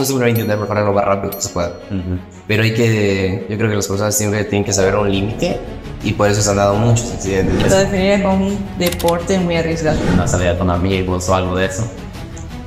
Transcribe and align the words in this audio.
uno 0.00 0.06
siempre 0.06 0.24
va 0.24 0.26
a 0.26 0.30
intentar 0.30 0.58
mejorar 0.58 0.84
lo 0.84 0.92
más 0.92 1.04
rápido 1.04 1.30
que 1.32 1.40
se 1.40 1.48
pueda. 1.50 1.72
Pero 2.46 2.62
hay 2.62 2.74
que, 2.74 3.46
yo 3.48 3.56
creo 3.56 3.70
que 3.70 3.76
las 3.76 3.86
personas 3.86 4.16
siempre 4.16 4.44
tienen 4.44 4.64
que 4.64 4.72
saber 4.72 4.96
un 4.96 5.10
límite 5.10 5.58
y 6.02 6.12
por 6.12 6.28
eso 6.28 6.40
se 6.40 6.50
han 6.50 6.56
dado 6.56 6.74
muchos 6.74 7.12
accidentes. 7.12 7.70
Lo 7.70 7.78
definiría 7.78 8.22
como 8.22 8.46
un 8.46 8.58
deporte 8.78 9.38
muy 9.38 9.56
arriesgado. 9.56 9.98
Una 10.14 10.26
salida 10.26 10.58
con 10.58 10.70
amigos 10.70 11.28
o 11.28 11.34
algo 11.34 11.56
de 11.56 11.66
eso. 11.66 11.84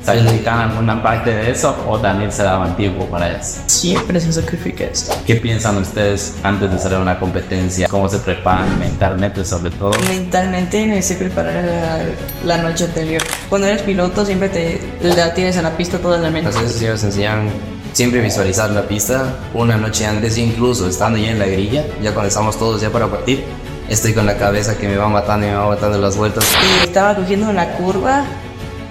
¿Se 0.05 0.11
dedican 0.11 0.69
alguna 0.71 1.01
parte 1.01 1.33
de 1.33 1.51
eso 1.51 1.73
o 1.87 1.97
también 1.97 2.29
se 2.29 2.43
daban 2.43 2.75
tiempo 2.75 3.05
para 3.05 3.37
eso? 3.37 3.61
Siempre 3.67 4.19
se 4.19 4.33
sacrifica 4.33 4.83
esto. 4.83 5.15
¿Qué 5.25 5.37
piensan 5.37 5.77
ustedes 5.77 6.35
antes 6.43 6.69
de 6.69 6.77
salir 6.77 6.97
a 6.97 7.01
una 7.01 7.19
competencia? 7.19 7.87
¿Cómo 7.87 8.09
se 8.09 8.19
preparan 8.19 8.77
mentalmente 8.79 9.45
sobre 9.45 9.71
todo? 9.71 9.91
Mentalmente 10.09 10.85
me 10.87 11.01
sé 11.01 11.15
preparar 11.15 11.63
la, 11.63 12.57
la 12.57 12.61
noche 12.61 12.83
anterior. 12.83 13.21
Cuando 13.47 13.67
eres 13.67 13.81
piloto 13.83 14.25
siempre 14.25 14.49
te 14.49 14.81
la 15.01 15.33
tienes 15.33 15.55
en 15.55 15.63
la 15.63 15.77
pista 15.77 15.97
toda 15.99 16.17
la 16.17 16.29
mente. 16.29 16.49
Entonces 16.49 16.81
ellos 16.81 17.01
enseñan 17.01 17.49
siempre 17.93 18.19
visualizar 18.19 18.71
la 18.71 18.81
pista 18.81 19.35
una 19.53 19.77
noche 19.77 20.05
antes, 20.05 20.37
incluso 20.37 20.89
estando 20.89 21.17
ya 21.17 21.31
en 21.31 21.39
la 21.39 21.45
grilla, 21.45 21.85
ya 22.01 22.11
cuando 22.13 22.27
estamos 22.27 22.59
todos 22.59 22.81
ya 22.81 22.89
para 22.89 23.07
partir, 23.07 23.45
estoy 23.87 24.13
con 24.13 24.25
la 24.25 24.37
cabeza 24.37 24.77
que 24.77 24.87
me 24.87 24.97
va 24.97 25.07
matando 25.07 25.45
y 25.45 25.49
me 25.49 25.55
va 25.55 25.67
matando 25.67 25.97
las 25.97 26.17
vueltas. 26.17 26.43
Y 26.81 26.83
estaba 26.87 27.15
cogiendo 27.15 27.49
una 27.49 27.69
curva 27.73 28.25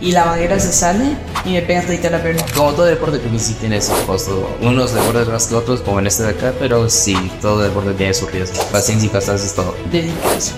y 0.02 0.10
la 0.10 0.24
manguera 0.24 0.58
se 0.58 0.72
sale 0.72 1.16
y 1.44 1.52
me 1.52 1.62
pega 1.62 1.82
todita 1.82 2.10
la 2.10 2.20
pierna. 2.20 2.44
Como 2.54 2.72
todo 2.72 2.86
deporte 2.86 3.20
que 3.20 3.38
sí 3.38 3.54
tiene 3.54 3.80
su 3.80 3.92
costo, 4.04 4.50
unos 4.60 4.92
deportes 4.92 5.28
más 5.28 5.46
que 5.46 5.54
otros, 5.54 5.80
como 5.80 6.00
en 6.00 6.08
este 6.08 6.24
de 6.24 6.30
acá, 6.30 6.52
pero 6.58 6.90
sí, 6.90 7.16
todo 7.40 7.62
deporte 7.62 7.92
tiene 7.94 8.12
su 8.12 8.26
riesgo. 8.26 8.62
Paciencia 8.72 9.06
y 9.06 9.10
constancia 9.10 9.46
es 9.46 9.54
todo. 9.54 9.74
Dedicación. 9.92 10.56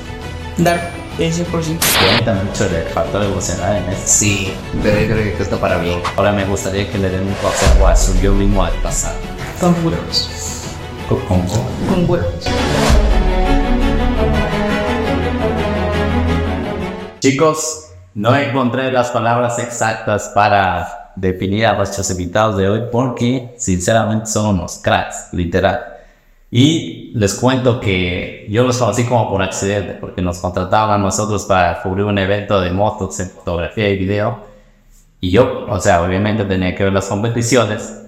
Dar 0.57 0.91
el 1.19 1.33
100%. 1.33 1.47
Cuenta 1.51 2.35
mucho 2.43 2.69
del 2.71 2.89
factor 2.89 3.23
emocional 3.23 3.77
en 3.77 3.91
esto. 3.91 4.03
Sí, 4.07 4.55
pero 4.83 4.99
yo 4.99 5.07
creo 5.09 5.37
que 5.37 5.43
esto 5.43 5.61
para 5.61 5.77
bien. 5.77 6.01
Ahora 6.17 6.33
me 6.33 6.47
gustaría 6.47 6.91
que 6.91 6.97
le 6.97 7.11
den 7.11 7.27
un 7.27 7.35
consejo 7.35 7.87
a 7.87 7.95
su 7.95 8.19
yo 8.21 8.33
mismo 8.33 8.65
al 8.65 8.73
pasado. 8.83 9.19
Con 9.61 9.75
huevos. 9.85 10.31
¿Cómo? 11.07 11.45
Con 11.89 12.09
huevos. 12.09 12.45
Chicos, 17.21 17.84
no 18.15 18.37
encontré 18.37 18.93
las 18.93 19.11
palabras 19.11 19.59
exactas 19.59 20.31
para 20.35 21.13
definir 21.17 21.67
a 21.67 21.75
nuestros 21.75 22.11
invitados 22.11 22.57
de 22.57 22.69
hoy 22.69 22.83
porque 22.91 23.55
sinceramente 23.59 24.27
son 24.27 24.57
unos 24.57 24.79
cracks, 24.79 25.29
literal. 25.33 25.81
Y 26.51 27.11
les 27.15 27.35
cuento 27.35 27.81
que 27.81 28.47
yo 28.49 28.63
los 28.63 28.79
conocí 28.79 29.05
como 29.05 29.29
por 29.29 29.43
accidente 29.43 29.95
porque 29.95 30.23
nos 30.23 30.39
contrataban 30.39 31.01
a 31.01 31.03
nosotros 31.03 31.45
para 31.47 31.83
cubrir 31.83 32.05
un 32.05 32.17
evento 32.17 32.61
de 32.61 32.71
motos 32.71 33.19
en 33.19 33.31
fotografía 33.31 33.89
y 33.89 33.99
video. 33.99 34.45
Y 35.21 35.31
yo, 35.31 35.67
o 35.69 35.81
sea, 35.81 36.03
obviamente 36.03 36.45
tenía 36.45 36.75
que 36.75 36.85
ver 36.85 36.93
las 36.93 37.07
competiciones. 37.07 38.03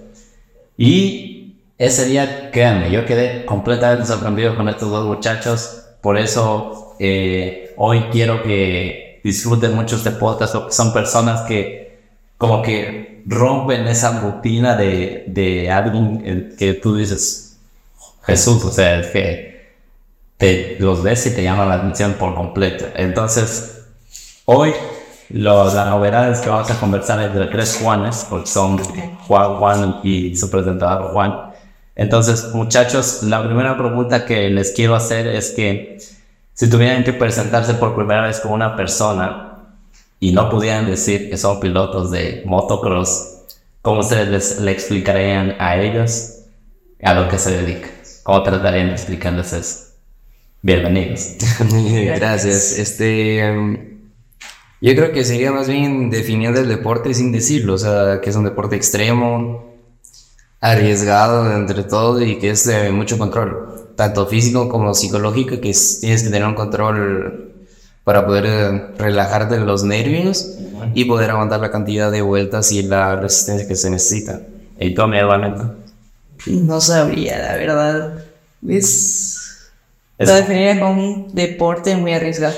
Y 0.77 1.57
ese 1.77 2.05
día, 2.05 2.49
créanme, 2.51 2.89
yo 2.91 3.05
quedé 3.05 3.45
completamente 3.45 4.05
sorprendido 4.05 4.55
con 4.55 4.69
estos 4.69 4.89
dos 4.89 5.05
muchachos. 5.05 5.83
Por 6.01 6.17
eso 6.17 6.95
eh, 6.99 7.73
hoy 7.75 8.05
quiero 8.11 8.43
que 8.43 9.06
disfruten 9.27 9.75
mucho 9.75 9.97
este 9.97 10.11
podcast 10.11 10.53
porque 10.53 10.71
son 10.71 10.93
personas 10.93 11.41
que 11.41 11.99
como 12.37 12.61
que 12.61 13.23
rompen 13.25 13.85
esa 13.87 14.21
rutina 14.21 14.77
de, 14.77 15.25
de 15.27 15.67
eh, 15.67 16.55
que 16.57 16.73
tú 16.75 16.95
dices, 16.95 17.57
Jesús, 18.23 18.63
o 18.63 18.71
sea, 18.71 18.99
es 18.99 19.07
que 19.07 19.75
te 20.37 20.77
los 20.79 21.03
ves 21.03 21.25
y 21.25 21.31
te 21.31 21.43
llama 21.43 21.65
la 21.65 21.75
atención 21.75 22.13
por 22.13 22.35
completo. 22.35 22.85
Entonces, 22.95 23.81
hoy 24.45 24.73
lo, 25.29 25.73
la 25.73 25.89
novedad 25.89 26.31
es 26.31 26.39
que 26.39 26.47
vamos 26.47 26.71
a 26.71 26.79
conversar 26.79 27.21
entre 27.21 27.47
tres 27.47 27.79
Juanes, 27.81 28.25
porque 28.29 28.47
son 28.47 28.77
Juan, 29.27 29.57
Juan 29.57 29.99
y 30.03 30.37
su 30.37 30.49
presentador 30.49 31.11
Juan. 31.11 31.51
Entonces, 31.95 32.53
muchachos, 32.53 33.23
la 33.23 33.43
primera 33.43 33.77
pregunta 33.77 34.25
que 34.25 34.49
les 34.49 34.71
quiero 34.71 34.95
hacer 34.95 35.27
es 35.27 35.51
que 35.51 35.97
si 36.57 36.67
tuvieran 36.71 37.03
que 37.03 37.13
presentarse 37.13 37.75
por 37.75 37.95
primera 37.95 38.25
vez 38.25 38.39
con 38.39 38.51
una 38.51 38.75
persona 38.75 39.59
y 40.19 40.31
no 40.31 40.49
pudieran 40.49 40.87
decir 40.87 41.29
que 41.29 41.37
son 41.37 41.59
pilotos 41.59 42.09
de 42.09 42.41
motocross, 42.47 43.43
¿cómo 43.83 43.99
ustedes 43.99 44.59
le 44.59 44.71
explicarían 44.71 45.55
a 45.59 45.77
ellos 45.77 46.39
a 47.03 47.13
lo 47.13 47.29
que 47.29 47.37
se 47.37 47.51
dedican? 47.51 47.91
¿Cómo 48.23 48.41
tratarían 48.41 48.87
de 48.87 48.93
explicarles 48.93 49.53
eso? 49.53 49.93
Bienvenidos. 50.63 51.35
Gracias. 52.17 52.79
Este, 52.79 53.37
em, 53.37 53.99
yo 54.81 54.95
creo 54.95 55.11
que 55.11 55.23
sería 55.23 55.51
más 55.51 55.67
bien 55.67 56.09
definiendo 56.09 56.59
el 56.59 56.67
deporte 56.67 57.13
sin 57.13 57.31
decirlo, 57.31 57.75
o 57.75 57.77
sea, 57.77 58.19
que 58.19 58.31
es 58.31 58.35
un 58.35 58.45
deporte 58.45 58.75
extremo, 58.75 59.75
arriesgado 60.59 61.55
entre 61.55 61.83
todo 61.83 62.19
y 62.19 62.39
que 62.39 62.49
es 62.49 62.65
de 62.65 62.89
mucho 62.91 63.19
control, 63.19 63.76
tanto 63.97 64.25
físico 64.27 64.69
como 64.69 64.93
psicológico, 64.93 65.59
que 65.59 65.71
es- 65.71 65.99
tienes 65.99 66.23
que 66.23 66.29
tener 66.29 66.47
un 66.47 66.55
control 66.55 67.51
para 68.05 68.25
poder 68.25 68.45
eh, 68.47 68.81
relajarte 68.97 69.59
los 69.59 69.83
nervios 69.83 70.53
y 70.93 71.03
poder 71.03 71.31
aguantar 71.31 71.59
la 71.59 71.71
cantidad 71.71 72.09
de 72.09 72.21
vueltas 72.21 72.71
y 72.71 72.83
la 72.83 73.17
resistencia 73.17 73.67
que 73.67 73.75
se 73.75 73.89
necesita. 73.89 74.39
¿Y 74.79 74.93
tú, 74.93 75.05
mi 75.07 75.17
hermanito? 75.17 75.75
No 76.45 76.79
sabría, 76.79 77.39
la 77.39 77.55
verdad. 77.57 78.23
Es. 78.65 79.67
Es- 80.17 80.29
Lo 80.29 80.35
definiría 80.35 80.79
como 80.79 81.03
un 81.03 81.35
deporte 81.35 81.95
muy 81.97 82.13
arriesgado. 82.13 82.55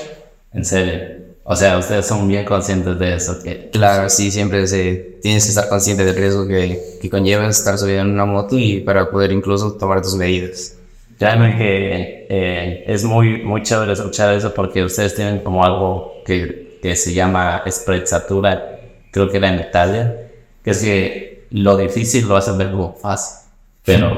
En 0.52 0.64
serio. 0.64 1.20
O 1.42 1.56
sea, 1.56 1.78
ustedes 1.78 2.06
son 2.06 2.28
bien 2.28 2.44
conscientes 2.44 2.98
de 2.98 3.14
eso, 3.16 3.42
que 3.42 3.70
Claro, 3.72 4.08
sí, 4.08 4.30
siempre 4.30 4.66
se, 4.68 5.18
tienes 5.20 5.42
que 5.44 5.48
estar 5.48 5.68
consciente 5.68 6.04
del 6.04 6.14
riesgo 6.14 6.46
que, 6.46 6.98
que 7.02 7.10
conlleva 7.10 7.48
estar 7.48 7.76
subido 7.76 8.00
en 8.02 8.10
una 8.10 8.24
moto 8.24 8.56
y 8.56 8.80
para 8.80 9.10
poder 9.10 9.32
incluso 9.32 9.72
tomar 9.72 10.00
tus 10.00 10.14
medidas. 10.14 10.74
Créanme 11.20 11.54
que 11.58 12.26
eh, 12.30 12.84
es 12.86 13.04
muy, 13.04 13.42
muy 13.42 13.62
chévere 13.62 13.92
escuchar 13.92 14.32
eso 14.32 14.54
porque 14.54 14.82
ustedes 14.82 15.14
tienen 15.14 15.40
como 15.40 15.62
algo 15.62 16.14
que, 16.24 16.78
que 16.80 16.96
se 16.96 17.12
llama 17.12 17.62
sprezzatura, 17.70 18.80
creo 19.10 19.28
que 19.28 19.36
era 19.36 19.52
en 19.52 19.60
Italia, 19.60 20.30
que 20.64 20.70
es 20.70 20.78
que 20.78 21.46
lo 21.50 21.76
difícil 21.76 22.26
lo 22.26 22.38
hacen 22.38 22.56
ver 22.56 22.70
como 22.70 22.94
fácil. 22.94 23.50
Pero, 23.84 24.16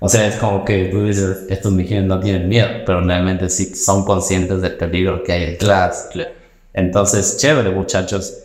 o 0.00 0.08
sea, 0.10 0.26
es 0.26 0.36
como 0.36 0.66
que 0.66 0.88
tú 0.88 1.06
dices, 1.06 1.46
estos 1.48 1.72
migines 1.72 2.04
no 2.04 2.20
tienen 2.20 2.46
miedo, 2.46 2.68
pero 2.84 3.00
realmente 3.00 3.48
sí 3.48 3.74
son 3.74 4.04
conscientes 4.04 4.60
del 4.60 4.76
peligro 4.76 5.22
que 5.22 5.32
hay 5.32 5.46
detrás. 5.46 6.10
Entonces, 6.74 7.38
chévere, 7.38 7.70
muchachos. 7.70 8.40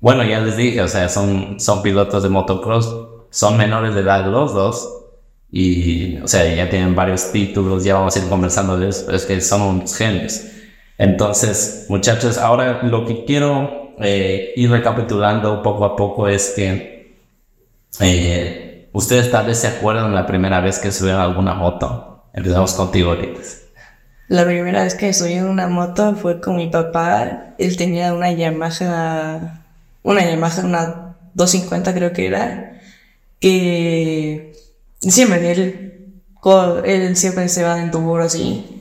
Bueno, 0.00 0.24
ya 0.24 0.40
les 0.40 0.56
dije, 0.56 0.82
o 0.82 0.88
sea, 0.88 1.08
son, 1.08 1.60
son 1.60 1.82
pilotos 1.82 2.24
de 2.24 2.30
motocross, 2.30 2.92
son 3.30 3.56
menores 3.56 3.94
de 3.94 4.00
edad 4.00 4.26
los 4.26 4.52
dos, 4.52 5.03
y, 5.56 6.16
o 6.16 6.26
sea, 6.26 6.52
ya 6.52 6.68
tienen 6.68 6.96
varios 6.96 7.30
títulos, 7.30 7.84
ya 7.84 7.94
vamos 7.94 8.16
a 8.16 8.18
ir 8.18 8.28
conversando 8.28 8.76
de 8.76 8.88
eso, 8.88 9.12
es 9.12 9.24
que 9.24 9.40
son 9.40 9.62
unos 9.62 9.96
genios. 9.96 10.46
Entonces, 10.98 11.86
muchachos, 11.88 12.38
ahora 12.38 12.82
lo 12.82 13.06
que 13.06 13.24
quiero 13.24 13.94
eh, 14.00 14.52
ir 14.56 14.68
recapitulando 14.68 15.62
poco 15.62 15.84
a 15.84 15.94
poco 15.94 16.26
es 16.26 16.54
que 16.56 17.20
eh, 18.00 18.88
ustedes 18.92 19.30
tal 19.30 19.46
vez 19.46 19.58
se 19.58 19.68
acuerdan 19.68 20.12
la 20.12 20.26
primera 20.26 20.58
vez 20.58 20.80
que 20.80 20.90
subieron 20.90 21.20
alguna 21.20 21.54
moto. 21.54 22.24
Empezamos 22.32 22.74
contigo 22.74 23.10
ahorita. 23.10 23.40
La 24.26 24.44
primera 24.44 24.82
vez 24.82 24.96
que 24.96 25.12
subí 25.12 25.38
una 25.38 25.68
moto 25.68 26.16
fue 26.16 26.40
con 26.40 26.56
mi 26.56 26.66
papá. 26.66 27.54
Él 27.58 27.76
tenía 27.76 28.12
una 28.12 28.32
Yamaha, 28.32 29.62
una 30.02 30.28
Yamaha, 30.28 30.64
una 30.64 31.16
250 31.34 31.94
creo 31.94 32.12
que 32.12 32.26
era, 32.26 32.80
que 33.38 34.53
siempre 35.10 35.52
él, 35.52 36.22
él 36.84 37.16
siempre 37.16 37.48
se 37.48 37.62
va 37.62 37.80
en 37.80 37.90
tuburo 37.90 38.24
así. 38.24 38.80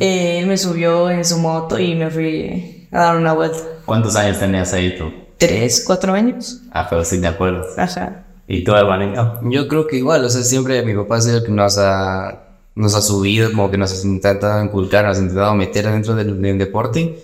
Eh, 0.00 0.38
él 0.40 0.46
me 0.46 0.56
subió 0.56 1.10
en 1.10 1.24
su 1.24 1.38
moto 1.38 1.78
y 1.78 1.94
me 1.94 2.10
fui 2.10 2.88
a 2.90 2.98
dar 3.00 3.16
una 3.16 3.32
vuelta. 3.32 3.58
¿Cuántos 3.84 4.16
años 4.16 4.38
tenías 4.38 4.72
ahí 4.72 4.96
tú? 4.96 5.12
¿Tres, 5.38 5.84
cuatro 5.86 6.12
años? 6.14 6.62
Ah, 6.72 6.86
pero 6.88 7.04
sí 7.04 7.20
te 7.20 7.26
acuerdas. 7.26 7.76
Ajá. 7.76 8.24
¿Y 8.46 8.62
tú, 8.64 8.74
hermanito? 8.74 9.40
Yo 9.44 9.68
creo 9.68 9.86
que 9.86 9.96
igual, 9.96 10.24
o 10.24 10.28
sea, 10.28 10.42
siempre 10.42 10.82
mi 10.84 10.94
papá 10.94 11.18
es 11.18 11.26
el 11.26 11.42
que 11.42 11.50
nos 11.50 11.76
ha, 11.78 12.42
nos 12.74 12.94
ha 12.94 13.00
subido, 13.02 13.50
como 13.50 13.70
que 13.70 13.78
nos 13.78 13.92
ha 13.92 14.06
intentado 14.06 14.62
inculcar, 14.62 15.04
nos 15.04 15.18
ha 15.18 15.20
intentado 15.20 15.54
meter 15.54 15.90
dentro 15.90 16.14
del, 16.14 16.40
del 16.40 16.58
deporte. 16.58 17.18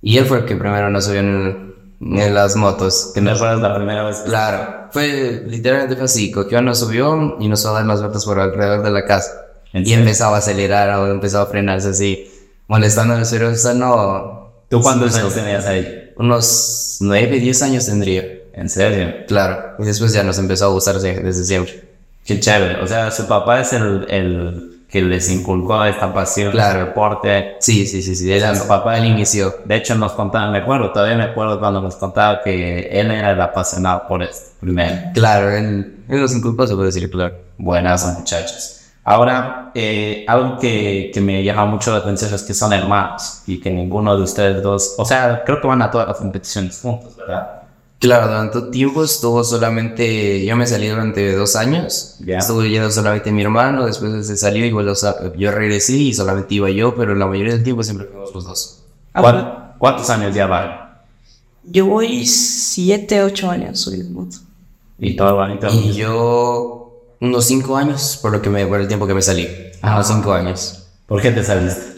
Y 0.00 0.18
él 0.18 0.24
fue 0.26 0.38
el 0.38 0.44
que 0.44 0.56
primero 0.56 0.90
nos 0.90 1.04
subió 1.04 1.20
en, 1.20 1.74
en 2.00 2.34
las 2.34 2.56
motos. 2.56 3.10
Que 3.14 3.20
¿Te 3.20 3.24
nos, 3.24 3.36
acuerdas 3.36 3.60
la 3.60 3.74
primera 3.76 4.04
vez? 4.04 4.18
claro, 4.24 4.81
fue 4.92 5.44
literalmente 5.46 5.96
fue 5.96 6.04
así. 6.04 6.30
Cogió, 6.30 6.60
nos 6.62 6.80
subió 6.80 7.36
y 7.40 7.48
nos 7.48 7.62
fue 7.62 7.70
a 7.70 7.74
dar 7.74 7.86
las 7.86 8.00
vueltas 8.00 8.24
por 8.24 8.38
alrededor 8.38 8.82
de 8.82 8.90
la 8.90 9.04
casa. 9.04 9.30
¿En 9.72 9.86
Y 9.86 9.92
empezaba 9.92 10.36
a 10.36 10.38
acelerar 10.38 10.90
o 10.98 11.10
empezaba 11.10 11.44
a 11.44 11.46
frenarse 11.46 11.88
así, 11.88 12.30
molestando 12.68 13.14
al 13.14 13.26
pero 13.30 13.50
o 13.50 13.54
sea, 13.54 13.74
no. 13.74 14.52
¿Tú 14.68 14.80
cuántos 14.80 15.14
años 15.16 15.34
tenías 15.34 15.66
ahí? 15.66 16.12
Unos 16.16 16.98
9, 17.00 17.40
10 17.40 17.62
años 17.62 17.86
tendría. 17.86 18.24
¿En 18.52 18.68
serio? 18.68 19.24
Claro. 19.26 19.76
Y 19.78 19.84
después 19.84 20.12
ya 20.12 20.22
nos 20.22 20.38
empezó 20.38 20.66
a 20.66 20.68
gustar 20.68 21.00
desde 21.00 21.44
siempre. 21.44 21.84
Qué 22.24 22.38
chévere. 22.38 22.82
O 22.82 22.86
sea, 22.86 23.10
su 23.10 23.26
papá 23.26 23.60
es 23.60 23.72
el, 23.72 24.06
el 24.08 24.81
que 24.92 25.00
les 25.00 25.30
inculcó 25.30 25.82
esta 25.86 26.12
pasión 26.12 26.52
Claro. 26.52 26.80
al 26.80 26.86
deporte. 26.88 27.56
Sí, 27.60 27.86
sí, 27.86 28.02
sí, 28.02 28.14
sí. 28.14 28.30
Era 28.30 28.54
Su 28.54 28.68
papá 28.68 28.98
el 28.98 29.06
inicio. 29.06 29.54
De 29.64 29.76
hecho, 29.76 29.94
nos 29.94 30.12
contaba, 30.12 30.50
me 30.50 30.58
acuerdo, 30.58 30.92
todavía 30.92 31.16
me 31.16 31.24
acuerdo 31.24 31.58
cuando 31.58 31.80
nos 31.80 31.96
contaba 31.96 32.42
que 32.42 32.80
él 32.92 33.10
era 33.10 33.30
el 33.30 33.40
apasionado 33.40 34.06
por 34.06 34.22
esto, 34.22 34.50
primero. 34.60 34.94
Claro, 35.14 35.50
él, 35.50 36.04
él 36.06 36.20
nos 36.20 36.34
inculpó, 36.34 36.66
se 36.66 36.74
puede 36.74 36.88
decir, 36.88 37.10
claro. 37.10 37.34
Buenas 37.56 38.18
muchachos. 38.18 38.80
Ahora, 39.02 39.70
eh, 39.74 40.26
algo 40.28 40.58
que, 40.58 41.10
que 41.12 41.20
me 41.22 41.42
llama 41.42 41.64
mucho 41.64 41.90
la 41.90 41.98
atención 41.98 42.32
es 42.34 42.42
que 42.42 42.52
son 42.52 42.74
hermanos 42.74 43.42
y 43.46 43.58
que 43.60 43.70
ninguno 43.70 44.14
de 44.16 44.22
ustedes 44.22 44.62
dos, 44.62 44.94
o 44.98 45.04
sea, 45.06 45.42
creo 45.44 45.58
que 45.60 45.66
van 45.66 45.80
a 45.80 45.90
todas 45.90 46.06
las 46.06 46.18
competiciones 46.18 46.78
juntos, 46.80 47.16
¿verdad? 47.16 47.61
Claro, 48.02 48.26
durante 48.26 48.60
tiempo 48.72 49.04
estuvo 49.04 49.44
solamente, 49.44 50.44
yo 50.44 50.56
me 50.56 50.66
salí 50.66 50.88
durante 50.88 51.34
dos 51.36 51.54
años, 51.54 52.16
Ya. 52.26 52.38
estuvo 52.38 52.64
yendo 52.64 52.90
solamente 52.90 53.30
mi 53.30 53.42
hermano, 53.42 53.86
después 53.86 54.26
se 54.26 54.36
salió 54.36 54.66
y 54.66 54.72
bueno, 54.72 54.90
o 54.90 54.94
sea, 54.96 55.14
yo 55.38 55.52
regresé 55.52 55.92
y 55.96 56.12
solamente 56.12 56.54
iba 56.56 56.68
yo, 56.68 56.96
pero 56.96 57.14
la 57.14 57.26
mayoría 57.26 57.52
del 57.54 57.62
tiempo 57.62 57.84
siempre 57.84 58.06
fuimos 58.08 58.34
los 58.34 58.44
dos. 58.44 58.82
Ah, 59.14 59.20
¿Cuán- 59.20 59.74
¿Cuántos 59.78 60.10
años 60.10 60.34
ya 60.34 60.46
van? 60.48 60.72
Yo 61.64 61.86
voy 61.86 62.26
7, 62.26 63.22
8 63.22 63.48
años. 63.48 63.88
Y 64.98 65.14
todo 65.16 65.36
bonito. 65.36 65.68
Y 65.72 65.92
yo 65.92 67.00
unos 67.20 67.44
cinco 67.44 67.76
años, 67.76 68.18
por 68.20 68.32
lo 68.32 68.42
que 68.42 68.50
me, 68.50 68.66
por 68.66 68.80
el 68.80 68.88
tiempo 68.88 69.06
que 69.06 69.14
me 69.14 69.22
salí, 69.22 69.48
unos 69.80 70.06
cinco 70.08 70.32
años. 70.32 70.86
¿Por 71.06 71.22
qué 71.22 71.30
te 71.30 71.44
saliste? 71.44 71.91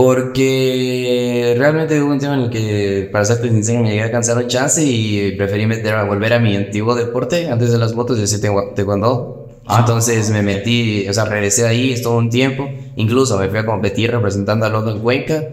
Porque 0.00 1.54
realmente 1.58 2.00
hubo 2.00 2.10
un 2.12 2.18
tiempo 2.18 2.34
en 2.34 2.40
el 2.44 2.50
que, 2.50 3.08
para 3.12 3.24
serte 3.26 3.48
sincero, 3.50 3.82
me 3.82 3.90
llegué 3.90 4.02
a 4.04 4.10
cansar 4.10 4.38
un 4.38 4.48
chance 4.48 4.82
y 4.82 5.32
preferí 5.32 5.66
meter 5.66 5.94
a 5.94 6.04
volver 6.04 6.32
a 6.32 6.38
mi 6.38 6.56
antiguo 6.56 6.94
deporte. 6.94 7.50
Antes 7.50 7.70
de 7.70 7.78
las 7.78 7.94
motos, 7.94 8.16
yo 8.16 8.24
hacía 8.24 8.38
taekwo- 8.38 8.74
taekwondo. 8.74 9.48
Entonces 9.78 10.30
me 10.30 10.42
metí, 10.42 11.06
o 11.08 11.12
sea, 11.12 11.26
regresé 11.26 11.66
ahí, 11.66 11.92
estuve 11.92 12.16
un 12.16 12.30
tiempo. 12.30 12.68
Incluso 12.96 13.38
me 13.38 13.48
fui 13.48 13.58
a 13.58 13.66
competir 13.66 14.10
representando 14.10 14.66
a 14.66 14.70
Londo 14.70 14.90
en 14.92 15.00
Cuenca. 15.00 15.44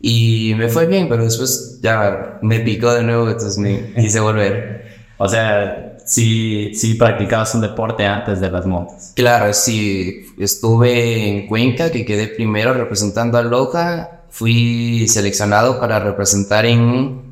Y 0.00 0.54
me 0.58 0.68
fue 0.68 0.86
bien, 0.86 1.08
pero 1.08 1.24
después 1.24 1.78
ya 1.80 2.38
me 2.42 2.60
picó 2.60 2.92
de 2.92 3.02
nuevo, 3.02 3.26
entonces 3.28 3.56
me 3.56 3.92
quise 3.96 4.20
volver. 4.20 4.84
O 5.16 5.28
sea, 5.28 5.95
sí, 6.06 6.72
sí 6.74 6.94
practicabas 6.94 7.54
un 7.54 7.60
deporte 7.60 8.06
antes 8.06 8.40
de 8.40 8.50
las 8.50 8.64
motos. 8.64 9.12
Claro, 9.14 9.52
sí, 9.52 10.26
estuve 10.38 11.28
en 11.28 11.46
Cuenca, 11.46 11.90
que 11.90 12.04
quedé 12.04 12.28
primero 12.28 12.72
representando 12.72 13.36
a 13.38 13.42
Loja. 13.42 14.22
Fui 14.30 15.06
seleccionado 15.08 15.80
para 15.80 15.98
representar 15.98 16.66
en 16.66 17.22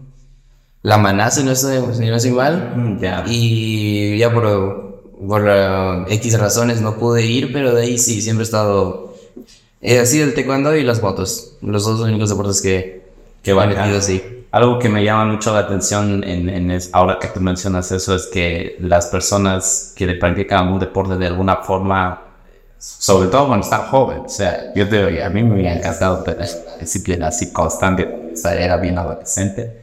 La 0.82 0.98
Maná, 0.98 1.30
si 1.30 1.42
no 1.42 1.52
estoy, 1.52 1.78
si 1.94 2.06
no 2.06 2.16
estoy 2.16 2.32
mal. 2.32 2.72
Mm. 2.76 2.98
Y 3.26 4.18
ya 4.18 4.32
por, 4.32 5.02
por 5.26 5.44
eh, 5.46 6.04
X 6.08 6.38
razones 6.38 6.80
no 6.80 6.96
pude 6.96 7.24
ir, 7.24 7.52
pero 7.52 7.74
de 7.74 7.82
ahí 7.82 7.98
sí, 7.98 8.20
siempre 8.22 8.42
he 8.42 8.46
estado... 8.46 9.14
Sido 9.82 10.24
el 10.24 10.32
taekwondo 10.34 10.74
y 10.74 10.82
las 10.82 11.02
motos, 11.02 11.56
los 11.60 11.84
dos 11.84 12.00
únicos 12.00 12.30
deportes 12.30 12.62
que, 12.62 13.04
Qué 13.42 13.50
he 13.50 13.54
bacán. 13.54 13.82
metido, 13.82 14.00
sí. 14.00 14.22
Algo 14.54 14.78
que 14.78 14.88
me 14.88 15.02
llama 15.02 15.24
mucho 15.24 15.52
la 15.52 15.60
atención 15.60 16.22
en, 16.22 16.48
en 16.48 16.70
es- 16.70 16.90
ahora 16.92 17.18
que 17.20 17.26
tú 17.26 17.40
mencionas 17.40 17.90
eso 17.90 18.14
es 18.14 18.26
que 18.26 18.76
las 18.78 19.06
personas 19.08 19.92
que 19.96 20.06
le 20.06 20.14
practican 20.14 20.68
un 20.68 20.78
deporte 20.78 21.16
de 21.16 21.26
alguna 21.26 21.56
forma, 21.56 22.22
sobre 22.78 23.28
todo 23.30 23.48
cuando 23.48 23.64
están 23.64 23.82
jóvenes, 23.88 24.22
o 24.26 24.28
sea, 24.28 24.72
yo 24.76 24.88
te 24.88 25.06
digo, 25.08 25.24
a 25.24 25.28
mí 25.28 25.42
me 25.42 25.54
hubiera 25.54 25.74
encantado 25.74 26.22
tener 26.22 26.48
disciplina 26.78 27.26
así 27.28 27.52
constante, 27.52 28.30
o 28.32 28.36
sea, 28.36 28.54
era 28.54 28.76
bien 28.76 28.96
adolescente, 28.96 29.76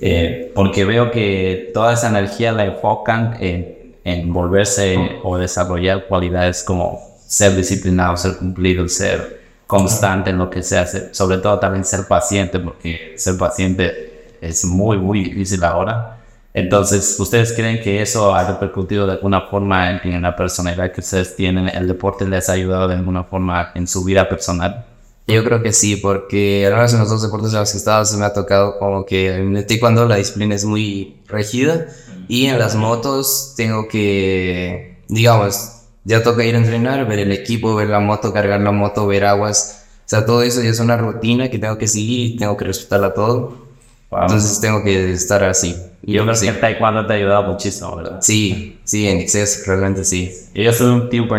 eh, 0.00 0.50
porque 0.54 0.86
veo 0.86 1.10
que 1.10 1.70
toda 1.74 1.92
esa 1.92 2.08
energía 2.08 2.52
la 2.52 2.64
enfocan 2.64 3.36
en, 3.40 3.96
en 4.02 4.32
volverse 4.32 4.96
o 5.24 5.36
desarrollar 5.36 6.06
cualidades 6.06 6.62
como 6.62 7.00
ser 7.26 7.54
disciplinado, 7.54 8.16
ser 8.16 8.36
cumplido, 8.38 8.88
ser 8.88 9.44
constante 9.66 10.30
en 10.30 10.38
lo 10.38 10.48
que 10.48 10.62
se 10.62 10.78
hace, 10.78 11.12
sobre 11.12 11.38
todo 11.38 11.58
también 11.58 11.84
ser 11.84 12.06
paciente, 12.06 12.60
porque 12.60 13.14
ser 13.16 13.36
paciente 13.36 14.05
es 14.40 14.64
muy, 14.64 14.98
muy 14.98 15.24
difícil 15.24 15.62
ahora. 15.64 16.18
Entonces, 16.54 17.16
¿ustedes 17.20 17.52
creen 17.52 17.82
que 17.82 18.00
eso 18.00 18.34
ha 18.34 18.46
repercutido 18.50 19.06
de 19.06 19.12
alguna 19.12 19.42
forma 19.42 19.90
en, 19.90 20.14
en 20.14 20.22
la 20.22 20.34
personalidad 20.34 20.90
que 20.90 21.00
ustedes 21.00 21.36
tienen? 21.36 21.68
¿El 21.68 21.86
deporte 21.86 22.26
les 22.26 22.48
ha 22.48 22.52
ayudado 22.52 22.88
de 22.88 22.94
alguna 22.94 23.24
forma 23.24 23.72
en 23.74 23.86
su 23.86 24.02
vida 24.04 24.28
personal? 24.28 24.86
Yo 25.28 25.42
creo 25.42 25.60
que 25.60 25.72
sí, 25.72 25.96
porque 25.96 26.66
al 26.66 26.74
menos 26.74 26.92
en 26.92 27.00
los 27.00 27.10
dos 27.10 27.20
deportes 27.20 27.52
en 27.52 27.58
los 27.58 27.70
que 27.70 27.76
he 27.76 27.78
estado 27.78 28.04
se 28.04 28.16
me 28.16 28.24
ha 28.24 28.32
tocado 28.32 28.78
como 28.78 29.04
que 29.04 29.34
en 29.34 29.56
el 29.56 29.66
taekwondo 29.66 30.06
la 30.06 30.16
disciplina 30.16 30.54
es 30.54 30.64
muy 30.64 31.16
rígida 31.26 31.88
y 32.28 32.46
en 32.46 32.58
las 32.60 32.76
motos 32.76 33.54
tengo 33.56 33.88
que, 33.88 35.02
digamos, 35.08 35.82
ya 36.04 36.22
toca 36.22 36.44
ir 36.44 36.54
a 36.54 36.58
entrenar, 36.58 37.08
ver 37.08 37.18
el 37.18 37.32
equipo, 37.32 37.74
ver 37.74 37.88
la 37.88 37.98
moto, 37.98 38.32
cargar 38.32 38.60
la 38.60 38.70
moto, 38.70 39.06
ver 39.08 39.24
aguas. 39.24 39.84
O 39.98 40.08
sea, 40.08 40.24
todo 40.24 40.42
eso 40.42 40.62
ya 40.62 40.70
es 40.70 40.78
una 40.78 40.96
rutina 40.96 41.50
que 41.50 41.58
tengo 41.58 41.76
que 41.76 41.88
seguir 41.88 42.34
y 42.34 42.36
tengo 42.36 42.56
que 42.56 42.64
respetarla 42.64 43.12
todo. 43.12 43.65
Entonces 44.10 44.60
tengo 44.60 44.82
que 44.84 45.12
estar 45.12 45.42
así. 45.44 45.76
Y 46.02 46.12
Yo 46.14 46.22
creo 46.22 46.34
sí. 46.34 46.46
que 46.46 46.52
el 46.52 46.60
taekwondo 46.60 47.06
te 47.06 47.12
ha 47.14 47.16
ayudado 47.16 47.42
muchísimo, 47.44 47.96
¿verdad? 47.96 48.18
Sí, 48.22 48.78
sí, 48.84 49.08
en 49.08 49.18
exceso, 49.18 49.62
realmente 49.66 50.04
sí. 50.04 50.32
Yo 50.54 50.72
soy 50.72 50.86
un 50.92 51.08
tipo 51.10 51.34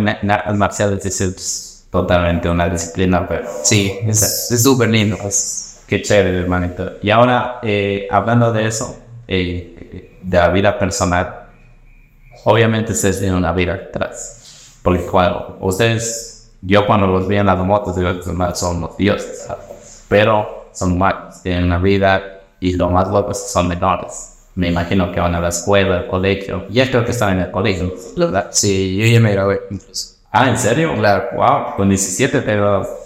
marciales, 0.53 1.05
es- 1.05 1.87
totalmente 1.89 2.49
una 2.49 2.67
disciplina, 2.67 3.25
pero 3.27 3.47
Sí, 3.63 3.93
es 4.05 4.49
súper 4.61 4.89
lindo. 4.89 5.17
Es- 5.25 5.79
Qué 5.87 6.01
chévere, 6.01 6.39
hermanito. 6.39 6.91
Y 7.01 7.09
ahora, 7.11 7.59
eh, 7.63 8.07
hablando 8.11 8.51
de 8.51 8.67
eso, 8.67 8.99
eh, 9.25 10.17
de 10.21 10.37
la 10.37 10.49
vida 10.49 10.77
personal, 10.77 11.45
obviamente 12.43 12.91
ustedes 12.91 13.19
tienen 13.19 13.37
una 13.37 13.53
vida 13.53 13.73
atrás. 13.75 14.79
Porque 14.83 15.05
cuando 15.05 15.57
ustedes, 15.61 16.51
yo 16.61 16.85
cuando 16.85 17.07
los 17.07 17.25
vi 17.25 17.37
en 17.37 17.45
las 17.45 17.57
motos, 17.59 17.95
digo, 17.95 18.09
son 18.53 18.81
los 18.81 18.97
dioses, 18.97 19.45
¿sabes? 19.47 20.03
pero 20.09 20.67
son 20.73 20.91
humanos, 20.93 21.41
tienen 21.41 21.63
una 21.63 21.77
vida 21.77 22.36
y 22.59 22.73
lo 22.73 22.89
más 22.89 23.07
loco 23.09 23.31
es 23.31 23.39
que 23.39 23.49
son 23.49 23.67
menores. 23.67 24.33
Me 24.55 24.69
imagino 24.69 25.11
que 25.11 25.19
van 25.19 25.35
a 25.35 25.39
la 25.39 25.49
escuela, 25.49 25.97
al 25.97 26.07
colegio. 26.07 26.67
Ya 26.69 26.89
creo 26.89 27.05
que 27.05 27.11
están 27.11 27.37
en 27.37 27.45
el 27.45 27.51
colegio. 27.51 27.93
¿verdad? 28.15 28.47
Sí, 28.51 28.97
yo 28.97 29.05
ya 29.05 29.19
me 29.19 29.31
gradué 29.31 29.61
incluso. 29.69 30.15
Ah, 30.31 30.49
¿en 30.49 30.57
serio? 30.57 30.93
Claro. 30.95 31.29
Wow, 31.35 31.75
con 31.75 31.89
17 31.89 32.41
te 32.41 32.57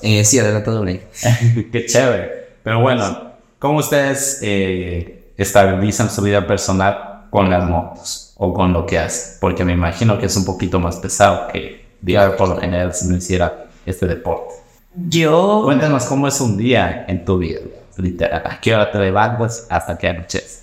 Eh, 0.01 0.23
sí, 0.23 0.39
adelantado 0.39 0.81
una. 0.81 0.93
Qué 1.71 1.85
chévere. 1.85 2.51
Pero 2.63 2.81
bueno, 2.81 3.33
¿cómo 3.59 3.79
ustedes 3.79 4.39
eh, 4.41 5.33
estabilizan 5.37 6.09
su 6.09 6.21
vida 6.21 6.45
personal 6.47 7.27
con 7.29 7.49
las 7.49 7.67
motos 7.69 8.33
o 8.37 8.53
con 8.53 8.73
lo 8.73 8.85
que 8.85 8.99
hacen? 8.99 9.37
Porque 9.39 9.65
me 9.65 9.73
imagino 9.73 10.17
que 10.17 10.27
es 10.27 10.35
un 10.37 10.45
poquito 10.45 10.79
más 10.79 10.97
pesado 10.97 11.47
que, 11.51 11.85
digamos, 12.01 12.35
por 12.35 12.49
lo 12.49 12.57
general 12.59 12.93
si 12.93 13.07
no 13.07 13.17
hiciera 13.17 13.65
este 13.85 14.07
deporte. 14.07 14.53
Yo, 14.93 15.61
Cuéntanos 15.63 16.05
cómo 16.05 16.27
es 16.27 16.41
un 16.41 16.57
día 16.57 17.05
en 17.07 17.23
tu 17.23 17.37
vida, 17.37 17.61
literal. 18.01 18.43
¿A 18.45 18.59
qué 18.59 18.73
hora 18.75 18.91
te 18.91 18.97
levantas 18.99 19.67
hasta 19.69 19.97
que 19.97 20.07
anochece? 20.07 20.61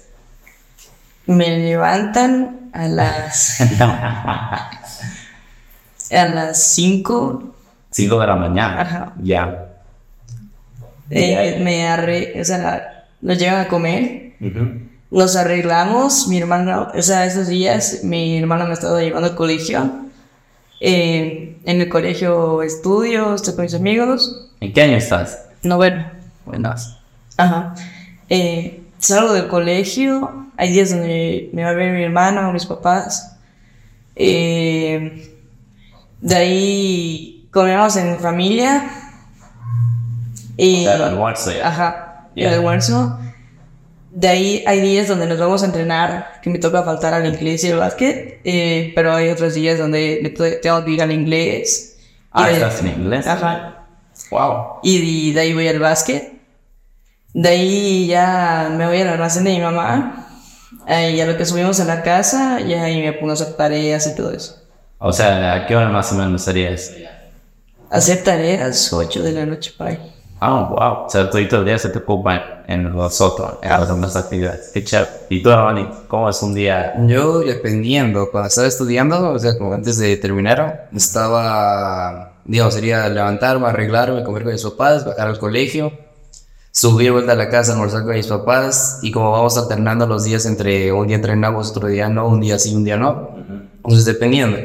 me 1.28 1.58
levantan 1.58 2.70
a 2.72 2.88
las, 2.88 3.60
a 6.10 6.24
las 6.34 6.62
5. 6.62 7.54
5 7.90 8.20
de 8.20 8.26
la 8.26 8.36
mañana. 8.36 8.80
Ajá. 8.80 9.12
Ya. 9.22 9.66
eh, 11.10 11.60
me 11.62 11.86
arre, 11.86 12.40
o 12.40 12.44
sea, 12.44 13.04
nos 13.20 13.38
llegan 13.38 13.60
a 13.60 13.68
comer. 13.68 14.32
Nos 15.10 15.36
arreglamos, 15.36 16.28
mi 16.28 16.38
hermano, 16.38 16.88
o 16.94 17.02
sea, 17.02 17.26
esos 17.26 17.48
días 17.48 18.00
mi 18.04 18.38
hermano 18.38 18.64
me 18.64 18.70
ha 18.70 18.74
estado 18.74 18.98
llevando 19.00 19.28
al 19.28 19.36
colegio. 19.36 20.08
Eh, 20.80 21.58
en 21.64 21.80
el 21.80 21.88
colegio 21.90 22.62
estudio, 22.62 23.34
estoy 23.34 23.54
con 23.54 23.64
mis 23.64 23.74
amigos. 23.74 24.48
¿En 24.60 24.72
qué 24.72 24.82
año 24.82 24.96
estás? 24.96 25.46
Noveno. 25.62 26.10
Buenas. 26.46 26.97
Ajá. 27.38 27.74
Eh, 28.28 28.82
salgo 28.98 29.32
del 29.32 29.48
colegio, 29.48 30.46
hay 30.58 30.72
días 30.72 30.90
donde 30.90 31.48
me 31.54 31.64
va 31.64 31.70
a 31.70 31.74
ver 31.74 31.92
mi 31.94 32.02
hermano, 32.02 32.52
mis 32.52 32.66
papás. 32.66 33.36
Eh, 34.16 35.32
de 36.20 36.34
ahí 36.36 37.48
comemos 37.52 37.96
en 37.96 38.18
familia. 38.18 38.90
Y, 40.56 40.80
O 40.80 40.82
sea, 40.84 40.96
el 40.96 41.02
almuerzo 41.02 41.52
ya. 41.52 41.68
Ajá, 41.68 42.26
Ya. 42.34 42.48
el 42.48 42.54
almuerzo. 42.54 43.18
De 44.10 44.26
ahí 44.26 44.64
hay 44.66 44.80
días 44.80 45.06
donde 45.06 45.26
nos 45.26 45.38
vamos 45.38 45.62
a 45.62 45.66
entrenar, 45.66 46.40
que 46.42 46.50
me 46.50 46.58
toca 46.58 46.82
faltar 46.82 47.14
al 47.14 47.26
inglés 47.26 47.62
y 47.62 47.70
al 47.70 47.78
básquet, 47.78 48.40
eh, 48.42 48.90
pero 48.96 49.14
hay 49.14 49.28
otros 49.28 49.54
días 49.54 49.78
donde 49.78 50.34
tengo 50.60 50.84
que 50.84 50.90
ir 50.90 51.02
al 51.02 51.12
inglés. 51.12 51.96
Ah, 52.32 52.48
de- 52.48 52.54
estás 52.54 52.80
en 52.80 52.88
inglés. 52.88 53.26
Ajá. 53.26 53.84
Wow. 54.30 54.80
Y 54.82 55.32
de 55.32 55.40
ahí 55.40 55.54
voy 55.54 55.68
al 55.68 55.78
básquet. 55.78 56.32
De 57.32 57.48
ahí 57.48 58.06
ya 58.06 58.72
me 58.76 58.86
voy 58.86 59.00
al 59.00 59.08
almacén 59.08 59.44
de 59.44 59.50
mi 59.50 59.60
mamá. 59.60 60.26
Eh, 60.86 61.12
y 61.12 61.20
a 61.20 61.26
lo 61.26 61.36
que 61.36 61.44
subimos 61.44 61.78
a 61.80 61.84
la 61.84 62.02
casa, 62.02 62.60
y 62.60 62.72
ahí 62.72 63.02
me 63.02 63.12
pongo 63.12 63.30
a 63.30 63.34
hacer 63.34 63.54
tareas 63.54 64.06
y 64.06 64.16
todo 64.16 64.32
eso. 64.32 64.56
O 64.98 65.12
sea, 65.12 65.54
¿a 65.54 65.66
qué 65.66 65.76
hora 65.76 65.88
más 65.90 66.10
o 66.12 66.14
menos 66.14 66.42
sería 66.42 66.70
eso? 66.70 66.92
Hacer 67.90 68.24
tareas, 68.24 68.92
8 68.92 69.22
de 69.22 69.32
la 69.32 69.46
noche, 69.46 69.72
ahí. 69.78 69.98
Ah, 70.40 70.68
wow. 70.70 71.06
O 71.06 71.10
sea, 71.10 71.28
todo 71.28 71.38
el 71.40 71.64
día 71.64 71.78
se 71.78 71.90
te 71.90 71.98
ocupa 71.98 72.62
en 72.66 72.92
los 72.92 73.20
otros, 73.20 73.54
en 73.62 73.70
las 73.70 73.88
demás 73.88 74.16
actividades. 74.16 74.70
Qué 74.72 74.84
chévere. 74.84 75.10
¿Y 75.30 75.42
tú, 75.42 75.50
Ronnie, 75.50 75.88
cómo 76.06 76.28
es 76.28 76.42
un 76.42 76.54
día? 76.54 76.94
Yo, 77.06 77.40
dependiendo, 77.40 78.30
cuando 78.30 78.48
estaba 78.48 78.66
estudiando, 78.66 79.32
o 79.32 79.38
sea, 79.38 79.58
como 79.58 79.74
antes 79.74 79.98
de 79.98 80.16
terminar, 80.16 80.88
estaba, 80.94 82.34
digamos, 82.44 82.74
sería 82.74 83.08
levantarme, 83.08 83.66
arreglarme, 83.66 84.22
comer 84.22 84.44
con 84.44 84.52
mis 84.52 84.62
papás, 84.62 85.04
bajar 85.04 85.28
al 85.28 85.38
colegio, 85.38 85.92
vuelta 87.10 87.32
a 87.32 87.36
la 87.36 87.48
casa, 87.48 87.72
almorzar 87.72 88.04
con 88.04 88.14
mis 88.14 88.26
papás, 88.26 89.00
y 89.02 89.10
como 89.10 89.32
vamos 89.32 89.56
alternando 89.56 90.06
los 90.06 90.24
días 90.24 90.46
entre 90.46 90.92
un 90.92 91.06
día 91.06 91.16
entrenamos, 91.16 91.70
otro 91.70 91.88
día 91.88 92.08
no, 92.08 92.28
un 92.28 92.40
día 92.40 92.58
sí, 92.58 92.74
un 92.74 92.84
día 92.84 92.96
no. 92.96 93.30
Entonces, 93.76 94.04
dependiendo, 94.04 94.58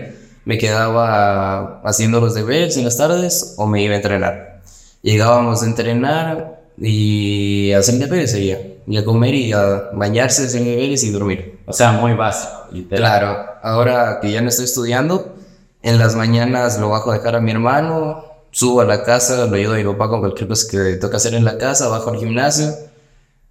me 0.45 0.57
quedaba 0.57 1.81
haciendo 1.83 2.19
los 2.19 2.33
deberes 2.33 2.77
en 2.77 2.85
las 2.85 2.97
tardes 2.97 3.55
o 3.57 3.67
me 3.67 3.81
iba 3.83 3.93
a 3.93 3.97
entrenar. 3.97 4.61
Llegábamos 5.01 5.63
a 5.63 5.65
entrenar 5.65 6.63
y 6.77 7.71
a 7.71 7.79
hacer 7.79 7.95
deberes 7.95 8.31
seguía. 8.31 8.59
Y 8.85 8.97
a 8.97 9.05
comer 9.05 9.33
y 9.33 9.53
a 9.53 9.91
bañarse, 9.93 10.45
hacer 10.45 10.63
deberes 10.63 11.03
y 11.03 11.11
dormir. 11.11 11.59
O 11.65 11.73
sea, 11.73 11.93
muy 11.93 12.13
básico. 12.13 12.67
literal. 12.71 12.99
Claro, 12.99 13.45
ahora 13.61 14.19
que 14.21 14.31
ya 14.31 14.41
no 14.41 14.49
estoy 14.49 14.65
estudiando, 14.65 15.35
en 15.81 15.99
las 15.99 16.15
mañanas 16.15 16.79
lo 16.79 16.89
bajo 16.89 17.11
a 17.11 17.15
dejar 17.15 17.35
a 17.35 17.41
mi 17.41 17.51
hermano, 17.51 18.25
subo 18.53 18.81
a 18.81 18.85
la 18.85 19.03
casa, 19.03 19.47
lo 19.47 19.55
ayudo 19.55 19.73
a 19.73 19.77
mi 19.77 19.83
papá 19.83 20.07
con 20.07 20.19
cualquier 20.19 20.47
cosa 20.47 20.67
que 20.69 20.95
toca 20.97 21.17
hacer 21.17 21.33
en 21.33 21.43
la 21.43 21.57
casa, 21.57 21.89
bajo 21.89 22.11
al 22.11 22.17
gimnasio. 22.17 22.71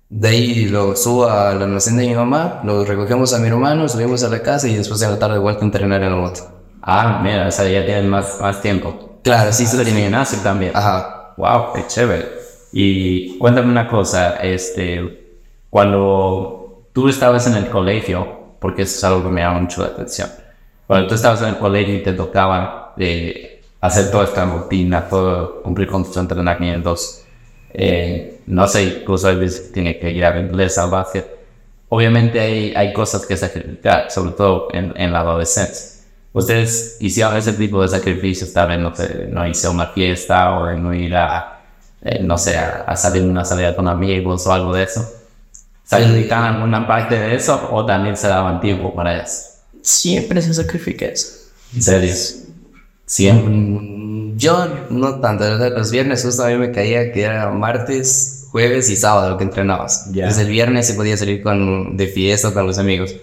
De 0.08 0.28
ahí 0.28 0.64
lo 0.66 0.94
subo 0.94 1.28
al 1.28 1.60
almacén 1.60 1.96
de 1.96 2.06
mi 2.06 2.14
mamá, 2.14 2.60
lo 2.64 2.84
recogemos 2.84 3.34
a 3.34 3.38
mi 3.38 3.48
hermano, 3.48 3.88
subimos 3.88 4.22
a 4.22 4.28
la 4.28 4.42
casa 4.42 4.68
y 4.68 4.76
después 4.76 5.00
de 5.00 5.08
la 5.08 5.18
tarde 5.18 5.38
vuelta 5.38 5.62
a 5.62 5.64
entrenar 5.64 6.02
en 6.02 6.10
la 6.10 6.16
moto. 6.16 6.40
Ah, 6.82 7.20
mira, 7.22 7.48
o 7.48 7.50
sea, 7.50 7.68
ya 7.68 7.84
tienes 7.84 8.04
más, 8.04 8.40
más 8.40 8.60
tiempo. 8.60 9.18
Claro, 9.22 9.52
sí, 9.52 9.66
Sí, 9.66 9.76
sí, 9.76 9.90
en 9.90 9.96
gimnasio 9.96 10.38
también. 10.42 10.72
Ajá. 10.74 11.34
Wow, 11.36 11.72
qué 11.74 11.86
chévere. 11.86 12.28
Y 12.72 13.38
cuéntame 13.38 13.70
una 13.70 13.88
cosa, 13.88 14.36
este, 14.36 15.40
cuando 15.70 16.86
tú 16.92 17.08
estabas 17.08 17.46
en 17.46 17.54
el 17.54 17.68
colegio, 17.68 18.56
porque 18.60 18.82
eso 18.82 18.96
es 18.98 19.04
algo 19.04 19.24
que 19.24 19.30
me 19.30 19.40
llama 19.40 19.60
mucho 19.60 19.82
la 19.82 19.88
atención, 19.88 20.28
cuando 20.86 21.08
tú 21.08 21.14
estabas 21.14 21.42
en 21.42 21.48
el 21.48 21.58
colegio 21.58 21.96
y 21.96 22.02
te 22.02 22.12
tocaba 22.12 22.94
eh, 22.98 23.51
hacer 23.82 24.10
toda 24.10 24.24
esta 24.24 24.44
rutina, 24.46 25.08
todo, 25.08 25.60
cumplir 25.62 25.88
con 25.88 26.04
tus 26.04 26.16
entrenamientos, 26.16 27.24
eh, 27.74 28.40
no 28.46 28.66
sé, 28.68 29.00
incluso 29.00 29.28
a 29.28 29.32
veces 29.32 29.72
tiene 29.72 29.98
que 29.98 30.10
ir 30.10 30.24
a 30.24 30.38
inglés 30.38 30.78
al 30.78 30.88
básquet, 30.88 31.26
obviamente 31.88 32.38
hay, 32.38 32.72
hay 32.76 32.92
cosas 32.92 33.26
que 33.26 33.36
sacrificar, 33.36 34.10
sobre 34.10 34.32
todo 34.32 34.68
en, 34.72 34.94
en 34.96 35.12
la 35.12 35.20
adolescencia. 35.20 36.04
¿Ustedes 36.32 36.96
hicieron 37.00 37.36
ese 37.36 37.52
tipo 37.54 37.82
de 37.82 37.88
sacrificios, 37.88 38.52
tal 38.52 38.68
vez, 38.68 38.78
no 38.78 38.94
sé, 38.94 39.28
no 39.28 39.42
a 39.42 39.70
una 39.70 39.86
fiesta 39.88 40.56
o 40.56 40.72
no 40.76 40.94
ir 40.94 41.14
a, 41.16 41.60
eh, 42.02 42.20
no 42.22 42.38
sé, 42.38 42.56
a, 42.56 42.84
a 42.86 42.96
salir 42.96 43.24
una 43.24 43.44
salida 43.44 43.74
con 43.74 43.88
amigos 43.88 44.46
o 44.46 44.52
algo 44.52 44.72
de 44.72 44.84
eso? 44.84 45.06
¿Sacrificaban 45.84 46.54
alguna 46.54 46.86
parte 46.86 47.18
de 47.18 47.34
eso 47.34 47.68
o 47.72 47.84
también 47.84 48.16
se 48.16 48.28
daban 48.28 48.60
tiempo 48.60 48.94
para 48.94 49.22
eso? 49.22 49.42
Siempre 49.82 50.40
se 50.40 50.54
sacrifica 50.54 51.06
eso. 51.06 51.50
¿En 51.74 51.82
serio? 51.82 52.14
Siempre. 53.12 53.52
Mm, 53.52 54.38
Yo 54.38 54.66
no 54.88 55.20
tanto, 55.20 55.44
los 55.68 55.90
viernes 55.90 56.22
justo 56.24 56.44
a 56.44 56.48
mí 56.48 56.56
me 56.56 56.72
caía 56.72 57.12
que 57.12 57.22
era 57.22 57.50
martes, 57.50 58.46
jueves 58.50 58.88
y 58.88 58.96
sábado 58.96 59.36
que 59.36 59.44
entrenabas. 59.44 60.06
Ya. 60.12 60.22
Entonces 60.24 60.46
el 60.46 60.50
viernes 60.50 60.86
se 60.86 60.94
podía 60.94 61.14
salir 61.18 61.42
con, 61.42 61.94
de 61.98 62.06
fiesta 62.06 62.52
con 62.54 62.66
los 62.66 62.78
amigos. 62.78 63.14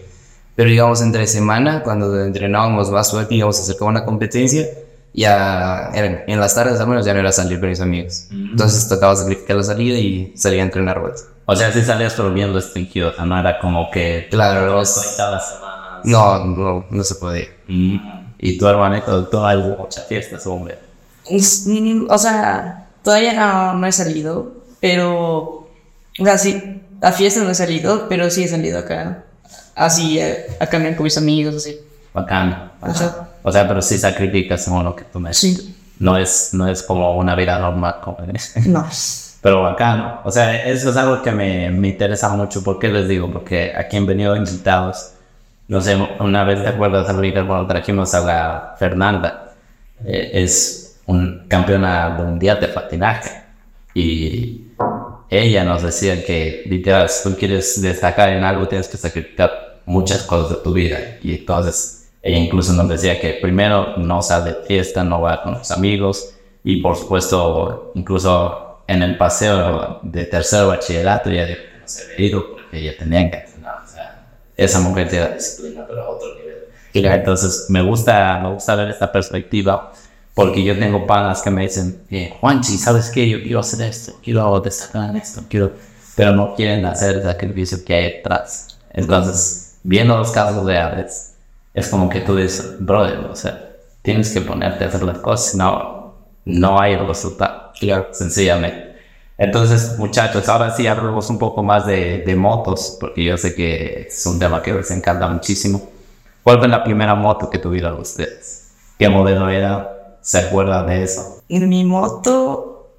Pero 0.55 0.69
digamos 0.69 1.01
entre 1.01 1.25
semana, 1.25 1.81
cuando 1.81 2.23
entrenábamos 2.23 2.91
más 2.91 3.09
fuerte, 3.09 3.33
íbamos 3.33 3.57
a 3.59 3.63
hacer 3.63 3.77
como 3.77 3.89
una 3.89 4.05
competencia, 4.05 4.67
ya 5.11 5.89
eran, 5.95 6.21
en 6.27 6.39
las 6.39 6.53
tardes 6.53 6.79
al 6.79 6.87
menos 6.87 7.03
ya 7.03 7.15
no 7.15 7.21
era 7.21 7.31
salir 7.31 7.59
con 7.59 7.69
mis 7.69 7.81
amigos. 7.81 8.27
Entonces 8.31 8.87
tocaba 8.87 9.15
sacrificar 9.15 9.55
la 9.57 9.63
salida 9.63 9.97
y 9.97 10.33
salía 10.35 10.61
a 10.61 10.65
entrenar 10.65 10.99
vuelta. 10.99 11.21
O 11.45 11.55
sea, 11.55 11.71
si 11.73 11.81
salías 11.81 12.13
pero 12.13 12.31
bien 12.31 12.53
restringido, 12.53 13.11
no 13.25 13.39
era 13.39 13.57
como 13.59 13.89
que... 13.89 14.27
Claro, 14.29 14.67
los- 14.75 15.17
no, 16.03 16.45
no, 16.45 16.85
no 16.91 17.03
se 17.03 17.15
podía. 17.15 17.45
Mm. 17.67 18.18
Y 18.39 18.57
tu 18.57 18.67
hermanito, 18.67 19.27
tú 19.27 19.39
hay 19.43 19.57
muchas 19.57 20.05
fiestas, 20.07 20.45
hombre. 20.47 20.77
Es- 21.29 21.67
O 22.09 22.17
sea, 22.17 22.87
todavía 23.03 23.33
no, 23.33 23.73
no 23.75 23.85
he 23.87 23.91
salido, 23.91 24.53
pero. 24.79 25.67
O 26.19 26.23
sea, 26.25 26.37
sí, 26.37 26.81
a 27.01 27.11
fiestas 27.11 27.43
no 27.43 27.49
he 27.51 27.55
salido, 27.55 28.07
pero 28.09 28.29
sí 28.29 28.43
he 28.43 28.47
salido 28.47 28.79
acá. 28.79 29.23
Así, 29.75 30.19
a 30.21 30.67
caminar 30.67 30.95
con 30.95 31.03
mis 31.05 31.17
amigos, 31.17 31.55
así. 31.55 31.77
Bacán. 32.13 32.71
O 32.81 32.93
sea, 32.93 33.29
O 33.43 33.51
sea, 33.51 33.67
pero 33.67 33.81
sí 33.81 33.97
sacrificas 33.97 34.63
según 34.63 34.83
lo 34.83 34.95
que 34.95 35.03
tú 35.03 35.19
me 35.19 35.33
sí. 35.33 35.75
No 35.99 36.17
es, 36.17 36.49
no 36.53 36.67
es 36.67 36.81
como 36.81 37.15
una 37.17 37.35
vida 37.35 37.59
normal, 37.59 37.97
como. 38.03 38.17
No. 38.65 38.87
Pero 39.41 39.63
bacán. 39.63 40.19
O 40.25 40.31
sea, 40.31 40.65
eso 40.65 40.89
es 40.89 40.97
algo 40.97 41.21
que 41.21 41.31
me, 41.31 41.69
me 41.71 41.89
interesa 41.89 42.29
mucho. 42.29 42.61
¿Por 42.63 42.79
qué 42.79 42.89
les 42.89 43.07
digo? 43.07 43.31
Porque 43.31 43.73
aquí 43.77 43.95
han 43.97 44.05
venido 44.05 44.35
invitados. 44.35 45.11
No 45.69 45.79
sé, 45.81 45.95
una 46.19 46.43
vez 46.45 46.63
te 46.63 46.69
acuerdas, 46.69 47.07
Enrique, 47.09 47.45
cuando 47.45 47.67
trajimos 47.67 48.15
a 48.15 48.21
la 48.25 48.75
Fernanda. 48.79 49.53
eh, 50.03 50.31
es 50.33 50.99
un 51.05 51.45
campeona 51.47 52.09
mundial 52.09 52.59
de 52.59 52.69
patinaje. 52.69 53.29
Y 53.93 54.63
ella 55.29 55.63
nos 55.63 55.83
decía 55.83 56.25
que, 56.25 56.63
literal, 56.65 57.07
si 57.07 57.29
tú 57.29 57.35
quieres 57.37 57.79
destacar 57.81 58.29
en 58.29 58.43
algo, 58.43 58.67
tienes 58.67 58.87
que 58.87 58.97
sacrificar 58.97 59.81
muchas 59.85 60.23
cosas 60.23 60.57
de 60.57 60.63
tu 60.63 60.73
vida. 60.73 60.97
Y 61.21 61.35
entonces, 61.35 62.09
ella 62.23 62.37
incluso 62.39 62.73
nos 62.73 62.89
decía 62.89 63.19
que 63.21 63.33
primero 63.33 63.95
no 63.97 64.23
sale 64.23 64.53
de 64.53 64.63
fiesta, 64.65 65.03
no 65.03 65.21
va 65.21 65.43
con 65.43 65.53
los 65.53 65.69
amigos. 65.69 66.33
Y 66.63 66.81
por 66.81 66.95
supuesto, 66.95 67.91
incluso 67.93 68.81
en 68.87 69.03
el 69.03 69.17
paseo 69.17 69.99
de 70.01 70.25
tercer 70.25 70.65
bachillerato, 70.65 71.29
ya 71.29 71.47
no 71.47 71.87
se 71.87 72.13
había 72.13 72.27
ido 72.27 72.51
porque 72.53 72.79
ella 72.79 72.97
tenía 72.97 73.29
que 73.29 73.37
esa 74.63 74.79
mujer 74.79 75.09
tiene 75.09 75.33
disciplina, 75.35 75.85
pero 75.87 76.03
a 76.03 76.09
otro 76.09 76.35
nivel. 76.35 76.57
Y 76.93 77.05
entonces, 77.05 77.67
me 77.69 77.81
gusta, 77.81 78.39
me 78.41 78.53
gusta 78.53 78.75
ver 78.75 78.89
esta 78.89 79.11
perspectiva. 79.11 79.91
Porque 80.33 80.63
yo 80.63 80.77
tengo 80.77 81.05
panas 81.05 81.41
que 81.41 81.49
me 81.49 81.63
dicen, 81.63 82.03
eh, 82.09 82.33
Juanchi, 82.39 82.77
¿sabes 82.77 83.09
qué? 83.09 83.27
Yo 83.27 83.41
quiero 83.41 83.59
hacer 83.59 83.81
esto, 83.81 84.13
quiero 84.23 84.59
destacar 84.61 85.09
en 85.09 85.17
esto, 85.17 85.41
quiero... 85.49 85.73
Pero 86.15 86.33
no 86.33 86.55
quieren 86.55 86.85
hacer 86.85 87.17
el 87.17 87.23
sacrificio 87.23 87.83
que 87.83 87.93
hay 87.93 88.03
detrás. 88.13 88.79
Entonces, 88.91 89.77
viendo 89.83 90.17
los 90.17 90.31
casos 90.31 90.65
reales, 90.65 91.35
es 91.73 91.87
como 91.87 92.09
que 92.09 92.21
tú 92.21 92.35
dices, 92.35 92.75
brother, 92.79 93.19
o 93.19 93.35
sea, 93.35 93.69
tienes 94.01 94.31
que 94.31 94.41
ponerte 94.41 94.83
a 94.83 94.87
hacer 94.87 95.03
las 95.03 95.19
cosas, 95.19 95.55
no, 95.55 96.15
no 96.45 96.79
hay 96.79 96.95
resultado. 96.95 97.71
Claro. 97.79 98.07
Sencillamente. 98.11 98.88
Entonces, 99.39 99.97
muchachos, 99.97 100.47
ahora 100.49 100.75
sí 100.75 100.85
hablamos 100.85 101.29
un 101.29 101.39
poco 101.39 101.63
más 101.63 101.85
de, 101.85 102.19
de 102.25 102.35
motos, 102.35 102.97
porque 102.99 103.23
yo 103.23 103.37
sé 103.37 103.55
que 103.55 104.07
es 104.09 104.25
un 104.25 104.37
tema 104.37 104.61
que 104.61 104.73
les 104.73 104.91
encanta 104.91 105.27
muchísimo. 105.29 105.89
¿Cuál 106.43 106.59
fue 106.59 106.67
la 106.67 106.83
primera 106.83 107.15
moto 107.15 107.49
que 107.49 107.57
tuvieron 107.57 107.99
ustedes? 107.99 108.71
¿Qué 108.97 109.07
modelo 109.07 109.49
era? 109.49 110.17
¿Se 110.21 110.39
acuerdan 110.39 110.87
de 110.87 111.03
eso? 111.03 111.41
En 111.47 111.69
mi 111.69 111.85
moto 111.85 112.91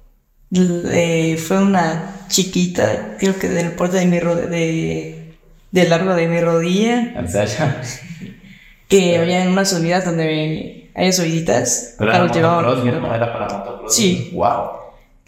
eh, 0.53 1.37
fue 1.37 1.59
una 1.61 2.25
chiquita, 2.27 3.17
creo 3.19 3.37
que 3.37 3.47
del 3.47 3.73
porte 3.73 3.97
de 3.97 4.05
mi 4.07 4.17
de, 4.17 5.35
de 5.71 5.87
largo 5.87 6.15
de 6.15 6.27
mi 6.27 6.41
rodilla, 6.41 7.13
¿En 7.19 7.29
serio? 7.29 7.53
que 8.87 9.17
había 9.17 9.43
unas 9.47 9.69
subidas 9.69 10.05
donde 10.05 10.91
hay 10.95 11.13
subiditas, 11.13 11.95
Pero 11.99 12.09
claro, 12.11 12.25
era 12.25 12.33
llevaba- 12.33 12.61
motocross, 12.63 13.01
¿no? 13.01 13.15
Era 13.15 13.31
para 13.31 13.57
motocross. 13.59 13.95
Sí. 13.95 14.31
Wow. 14.33 14.80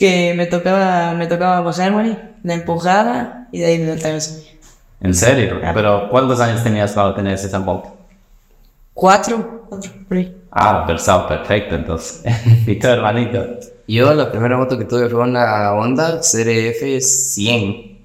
Que 0.04 0.34
me 0.36 0.48
tocaba, 0.48 1.14
me 1.14 1.28
tocaba 1.28 1.64
pasarme, 1.64 2.20
la 2.44 2.56
empujaba 2.56 3.48
y 3.54 3.60
de 3.60 3.66
ahí 3.68 3.80
me 3.80 3.94
otra 3.94 4.12
vez. 4.12 4.52
¿En 5.00 5.14
serio? 5.14 5.62
¿Pero 5.74 6.10
cuántos 6.10 6.42
años 6.42 6.62
tenías 6.62 6.92
cuando 6.92 7.14
tenías 7.16 7.42
esa 7.42 7.60
moto? 7.60 7.96
Cuatro, 8.94 9.64
cuatro, 9.70 9.90
por 10.10 10.18
ahí. 10.18 10.36
Ah, 10.52 10.84
perfecto, 10.86 11.26
perfecto, 11.30 11.76
entonces. 11.76 12.22
¿Y 12.68 12.78
tu 12.78 12.88
hermanito? 12.88 13.46
Yo 13.88 14.14
la 14.14 14.30
primera 14.30 14.58
moto 14.58 14.78
que 14.78 14.84
tuve 14.84 15.08
fue 15.08 15.22
una 15.22 15.72
Honda 15.72 16.20
CRF 16.20 17.00
100. 17.02 17.98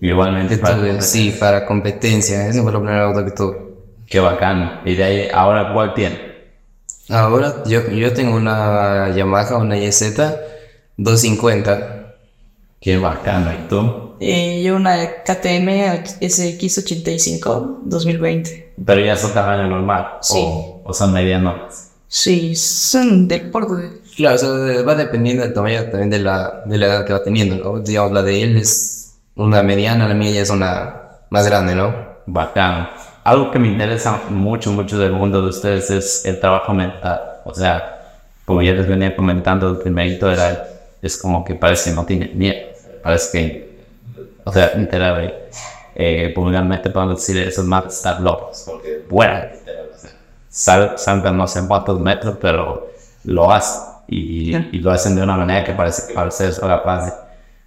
Igualmente, 0.00 0.56
para- 0.56 0.76
tuve, 0.76 1.02
sí, 1.02 1.36
para 1.38 1.66
competencia. 1.66 2.48
Esa 2.48 2.62
fue 2.62 2.72
la 2.72 2.78
primera 2.78 3.08
moto 3.08 3.22
que 3.22 3.32
tuve. 3.32 3.56
Qué 4.06 4.18
bacán. 4.18 4.80
¿Y 4.86 4.94
de 4.94 5.04
ahí, 5.04 5.28
ahora 5.30 5.74
cuál 5.74 5.92
tiene? 5.92 6.18
Ahora 7.10 7.64
yo, 7.66 7.86
yo 7.90 8.14
tengo 8.14 8.34
una 8.34 9.10
Yamaha, 9.14 9.58
una 9.58 9.76
YZ 9.76 10.53
250. 10.96 12.14
Qué 12.80 12.98
bacano. 12.98 13.52
¿Y 13.52 13.68
tú? 13.68 14.14
Eh, 14.20 14.62
yo 14.62 14.76
una 14.76 15.22
KTM 15.24 15.68
SX85 16.20 17.80
2020. 17.84 18.74
Pero 18.84 19.00
ya 19.00 19.16
son 19.16 19.32
tamaño 19.32 19.68
normal. 19.68 20.18
Sí. 20.20 20.38
O, 20.38 20.82
o 20.84 20.92
son 20.92 21.12
medianos. 21.12 21.90
Sí, 22.08 22.54
son 22.54 23.26
deporte. 23.26 24.00
Claro, 24.16 24.36
o 24.36 24.38
sea, 24.38 24.82
va 24.82 24.94
dependiendo 24.94 25.42
del 25.42 25.52
tamaño 25.52 25.82
también 25.90 26.10
de 26.10 26.20
la, 26.20 26.62
de 26.64 26.78
la 26.78 26.86
edad 26.86 27.06
que 27.06 27.12
va 27.12 27.22
teniendo, 27.22 27.56
¿no? 27.56 27.80
Digamos, 27.80 28.12
la 28.12 28.22
de 28.22 28.42
él 28.42 28.56
es 28.56 29.16
una 29.34 29.62
mediana, 29.62 30.06
la 30.06 30.14
mía 30.14 30.30
ya 30.30 30.42
es 30.42 30.50
una 30.50 31.02
más 31.30 31.46
grande, 31.46 31.74
¿no? 31.74 31.92
Bacán. 32.26 32.88
Algo 33.24 33.50
que 33.50 33.58
me 33.58 33.68
interesa 33.68 34.20
mucho, 34.30 34.70
mucho 34.70 34.98
del 34.98 35.12
mundo 35.12 35.42
de 35.42 35.48
ustedes 35.48 35.90
es 35.90 36.24
el 36.24 36.38
trabajo 36.38 36.72
mental. 36.72 37.20
O 37.44 37.54
sea, 37.54 38.00
como 38.44 38.62
ya 38.62 38.72
les 38.72 38.86
venía 38.86 39.16
comentando, 39.16 39.68
el 39.70 39.78
primerito 39.78 40.30
era 40.30 40.50
el, 40.50 40.58
es 41.04 41.18
como 41.18 41.44
que 41.44 41.54
parece 41.54 41.90
que 41.90 41.96
no 41.96 42.06
tiene 42.06 42.28
miedo. 42.34 42.68
Parece 43.02 43.30
que, 43.32 43.78
o 44.44 44.52
sea, 44.52 44.72
literal, 44.74 45.34
eh, 45.94 46.32
vulgarmente 46.34 46.88
podemos 46.88 47.16
decir 47.16 47.36
esos 47.46 47.66
más 47.66 47.86
están 47.86 48.24
locos. 48.24 48.64
Porque, 48.66 49.04
bueno, 49.10 49.40
sal, 50.48 50.94
saltan 50.96 51.36
no 51.36 51.46
sé 51.46 51.60
cuántos 51.68 52.00
metros, 52.00 52.38
pero 52.40 52.90
lo 53.24 53.52
hacen. 53.52 53.82
Y, 54.08 54.56
y 54.56 54.78
lo 54.80 54.90
hacen 54.90 55.14
de 55.14 55.22
una 55.22 55.36
manera 55.36 55.62
que 55.64 55.72
parece 55.72 56.08
que 56.08 56.14
parece 56.14 56.48
eso 56.48 56.62
capaz. 56.62 57.14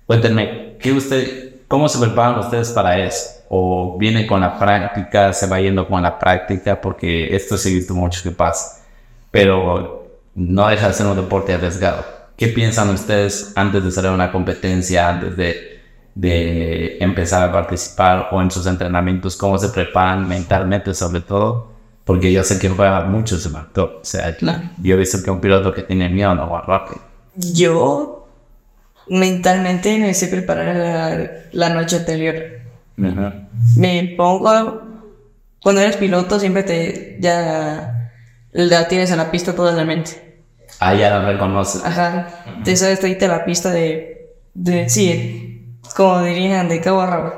Cuéntenme, 0.08 0.75
¿qué 0.79 0.91
usted, 0.91 1.62
¿cómo 1.67 1.88
se 1.88 2.00
preparan 2.00 2.39
ustedes 2.39 2.72
para 2.72 2.98
eso? 2.98 3.44
¿O 3.50 3.98
viene 4.00 4.25
con 4.25 4.41
la 4.41 4.58
práctica, 4.58 5.32
se 5.32 5.46
va 5.46 5.60
yendo 5.62 5.88
con 5.88 6.01
la 6.01 6.17
práctica? 6.17 6.82
Porque 6.82 7.36
esto 7.36 7.56
sí 7.56 7.70
he 7.70 7.75
visto 7.75 7.94
mucho 7.94 8.24
que 8.24 8.32
pasa. 8.32 8.84
Pero 9.29 10.08
no 10.34 10.67
deja 10.70 10.88
de 10.88 10.94
ser 10.94 11.06
un 11.06 11.15
deporte 11.15 11.53
arriesgado. 11.53 12.16
¿Qué 12.38 12.48
piensan 12.50 12.89
ustedes 12.89 13.51
antes 13.56 13.84
de 13.84 13.91
salir 13.91 14.12
a 14.12 14.13
una 14.13 14.32
competencia, 14.32 15.10
antes 15.10 15.36
de, 15.36 15.82
de 16.13 16.98
empezar 17.00 17.50
a 17.50 17.51
participar 17.51 18.29
o 18.32 18.41
en 18.41 18.51
sus 18.51 18.67
entrenamientos? 18.67 19.36
¿Cómo 19.36 19.58
se 19.58 19.70
preparan 19.70 20.27
mentalmente 20.27 20.94
sobre 20.94 21.22
todo? 21.22 21.72
Porque 22.06 22.32
yo 22.32 22.44
sé 22.44 22.60
que 22.60 22.70
juega 22.70 23.03
mucho 23.06 23.36
ese 23.38 23.50
factor. 23.50 24.00
O 24.01 24.06
sea, 24.06 24.36
Claro. 24.38 24.70
yo 24.82 24.94
he 24.96 24.98
visto 24.98 25.22
que 25.24 25.32
un 25.32 25.41
piloto 25.41 25.74
que 25.74 25.82
tiene 25.82 26.10
miedo 26.10 26.34
no 26.36 26.50
va 26.50 26.62
rápido. 26.62 27.01
Yo 27.36 28.27
mentalmente 29.10 29.98
me 30.00 30.13
sé 30.13 30.27
preparar 30.27 30.75
la, 30.75 31.29
la 31.51 31.70
noche 31.74 31.98
anterior. 31.98 32.36
Me 32.96 34.13
pongo, 34.15 34.82
cuando 35.62 35.82
eres 35.82 35.98
piloto 35.98 36.39
siempre 36.39 36.63
te 36.63 37.17
ya 37.20 38.12
la 38.53 38.88
tienes 38.88 39.12
en 39.12 39.17
la 39.17 39.29
pista 39.32 39.53
toda 39.56 39.72
la 39.74 39.86
mente. 39.86 40.26
Ah, 40.79 40.93
ya 40.93 41.17
lo 41.17 41.25
reconoce. 41.25 41.79
Ajá, 41.86 42.27
te 42.63 42.75
sabes 42.75 43.00
te 43.00 43.27
la 43.27 43.46
pista 43.46 43.72
de, 43.72 44.36
de 44.53 44.89
sí, 44.89 45.65
como 45.96 46.22
dirían, 46.22 46.69
de 46.69 46.81
cabo 46.81 47.01
a 47.01 47.07
rabo. 47.07 47.34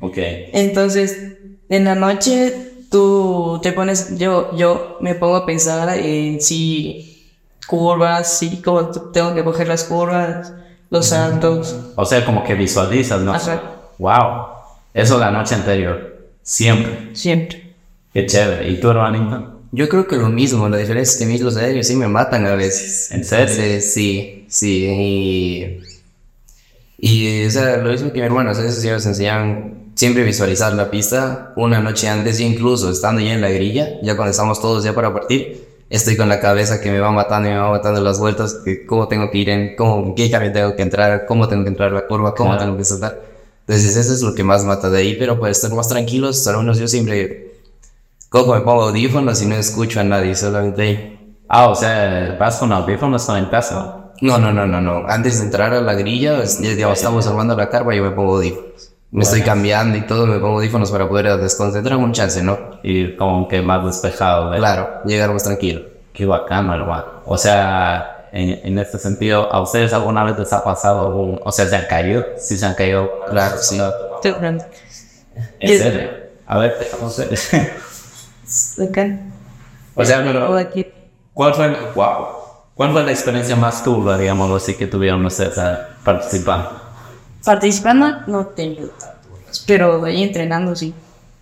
Ok. 0.00 0.18
Entonces, 0.18 1.36
en 1.68 1.84
la 1.84 1.94
noche 1.94 2.72
tú 2.90 3.60
te 3.62 3.72
pones, 3.72 4.18
yo, 4.18 4.54
yo 4.56 4.98
me 5.00 5.14
pongo 5.14 5.36
a 5.36 5.46
pensar 5.46 5.96
en 5.96 6.40
si 6.40 7.32
curvas, 7.66 8.38
sí, 8.38 8.60
cómo 8.62 8.88
tengo 9.12 9.34
que 9.34 9.44
coger 9.44 9.68
las 9.68 9.84
curvas, 9.84 10.52
los 10.90 11.06
saltos. 11.06 11.76
O 11.96 12.04
sea, 12.04 12.24
como 12.24 12.42
que 12.44 12.54
visualizas, 12.54 13.20
¿no? 13.20 13.32
Ajá. 13.32 13.62
Wow. 13.98 14.46
Eso 14.92 15.18
la 15.18 15.30
noche 15.30 15.54
anterior. 15.54 16.18
Siempre. 16.42 17.14
Siempre. 17.14 17.74
Qué 18.12 18.26
chévere. 18.26 18.68
¿Y 18.68 18.80
tú, 18.80 18.90
hermanito? 18.90 19.51
Yo 19.74 19.88
creo 19.88 20.06
que 20.06 20.16
lo 20.16 20.28
mismo, 20.28 20.68
la 20.68 20.76
diferencia 20.76 21.12
es 21.12 21.18
que 21.18 21.24
a 21.24 21.26
mí 21.28 21.38
los 21.38 21.56
aéreos 21.56 21.86
sí 21.86 21.96
me 21.96 22.06
matan 22.06 22.46
a 22.46 22.54
veces. 22.54 23.10
¿En 23.10 23.24
serio? 23.24 23.46
Entonces, 23.46 23.92
sí, 23.94 24.44
sí. 24.48 25.80
Y, 26.98 27.08
y, 27.42 27.46
o 27.46 27.50
sea, 27.50 27.78
lo 27.78 27.90
mismo 27.90 28.12
que 28.12 28.20
mi 28.20 28.26
hermano, 28.26 28.50
o 28.50 28.54
sea, 28.54 28.64
nos 28.64 29.06
enseñan 29.06 29.92
siempre 29.94 30.24
visualizar 30.24 30.72
la 30.74 30.90
pista 30.90 31.52
una 31.56 31.80
noche 31.80 32.08
antes, 32.08 32.38
y 32.40 32.44
incluso 32.44 32.90
estando 32.90 33.20
ya 33.22 33.32
en 33.32 33.40
la 33.40 33.50
grilla, 33.50 33.88
ya 34.02 34.14
cuando 34.16 34.30
estamos 34.30 34.60
todos 34.60 34.84
ya 34.84 34.94
para 34.94 35.12
partir, 35.12 35.64
estoy 35.90 36.16
con 36.16 36.28
la 36.28 36.38
cabeza 36.40 36.80
que 36.80 36.90
me 36.90 37.00
va 37.00 37.10
matando 37.10 37.48
y 37.48 37.52
me 37.52 37.58
va 37.58 37.70
matando 37.70 38.00
las 38.02 38.18
vueltas, 38.18 38.58
que 38.64 38.84
cómo 38.86 39.08
tengo 39.08 39.30
que 39.30 39.38
ir 39.38 39.48
en, 39.48 39.74
cómo, 39.76 40.06
en 40.06 40.14
qué 40.14 40.30
cambio 40.30 40.52
tengo 40.52 40.76
que 40.76 40.82
entrar, 40.82 41.24
cómo 41.26 41.48
tengo 41.48 41.62
que 41.64 41.68
entrar 41.70 41.92
la 41.92 42.06
curva, 42.06 42.34
cómo 42.34 42.50
Claro. 42.50 42.64
tengo 42.66 42.76
que 42.78 42.84
saltar. 42.84 43.20
Entonces, 43.66 43.96
eso 43.96 44.12
es 44.12 44.22
lo 44.22 44.34
que 44.34 44.44
más 44.44 44.64
mata 44.64 44.90
de 44.90 44.98
ahí, 44.98 45.16
pero 45.18 45.38
para 45.40 45.50
estar 45.52 45.72
más 45.72 45.88
tranquilos, 45.88 46.46
al 46.46 46.58
menos 46.58 46.78
yo 46.78 46.88
siempre 46.88 47.51
cojo, 48.32 48.54
me 48.54 48.60
pongo 48.62 48.84
audífonos 48.84 49.40
y 49.42 49.46
no 49.46 49.54
escucho 49.54 50.00
a 50.00 50.04
nadie, 50.04 50.34
solamente 50.34 50.82
ahí. 50.82 51.36
Ah, 51.48 51.68
o 51.68 51.74
sea, 51.74 52.36
vas 52.40 52.56
con 52.56 52.72
audífonos 52.72 53.28
el 53.28 53.48
caso. 53.50 54.12
No, 54.22 54.38
no, 54.38 54.52
no, 54.52 54.66
no, 54.66 54.80
no. 54.80 55.04
Antes 55.06 55.38
de 55.38 55.44
entrar 55.46 55.72
a 55.74 55.80
la 55.80 55.94
grilla, 55.94 56.42
es- 56.42 56.58
ya, 56.60 56.72
ya 56.74 56.92
estamos 56.92 57.26
armando 57.26 57.56
la 57.56 57.68
carpa, 57.68 57.94
yo 57.94 58.02
me 58.02 58.10
pongo 58.10 58.36
audífonos. 58.36 58.92
Me 59.10 59.24
estoy 59.24 59.42
cambiando 59.42 59.98
y 59.98 60.02
todo, 60.06 60.26
me 60.26 60.38
pongo 60.38 60.54
audífonos 60.56 60.90
para 60.90 61.06
poder 61.06 61.36
desconcentrarme 61.38 62.02
un 62.02 62.12
chance, 62.12 62.42
¿no? 62.42 62.58
Y 62.82 63.14
como 63.16 63.46
que 63.46 63.60
más 63.60 63.84
despejado, 63.84 64.48
¿ves? 64.50 64.58
Claro, 64.60 64.88
llegar 65.04 65.30
más 65.30 65.44
tranquilo. 65.44 65.82
Qué 66.14 66.24
bacano, 66.24 66.74
hermano. 66.74 67.04
O 67.26 67.36
sea, 67.36 68.28
en, 68.32 68.60
en 68.66 68.78
este 68.78 68.98
sentido, 68.98 69.52
¿a 69.52 69.60
ustedes 69.60 69.92
alguna 69.92 70.24
vez 70.24 70.38
les 70.38 70.50
ha 70.54 70.64
pasado 70.64 71.06
algún... 71.08 71.40
O 71.44 71.52
sea, 71.52 71.66
¿se 71.66 71.76
han 71.76 71.84
caído? 71.86 72.24
Sí 72.38 72.56
se 72.56 72.64
han 72.64 72.74
caído. 72.74 73.10
Claro, 73.28 73.56
sí. 73.58 73.78
¿En 75.60 75.78
serio? 75.78 76.10
A 76.46 76.58
ver, 76.58 76.76
déjame 76.78 77.12
ver. 77.28 77.72
Acá. 78.88 79.20
o 79.94 80.04
sea, 80.04 80.22
pero... 80.22 80.56
aquí. 80.56 80.86
¿Cuál 81.32 81.54
fue, 81.54 81.76
wow. 81.94 82.26
¿Cuál 82.74 82.92
fue 82.92 83.02
la 83.04 83.10
experiencia 83.12 83.56
más 83.56 83.82
turba, 83.84 84.18
digamos 84.18 84.50
así, 84.62 84.74
que 84.74 84.86
tuvieron 84.86 85.24
ustedes 85.24 85.58
a 85.58 85.88
participar? 86.04 86.70
Participando 87.44 88.20
no 88.26 88.46
tengo 88.46 88.90
pero 89.66 90.04
ahí 90.04 90.22
entrenando 90.22 90.74
sí. 90.74 90.94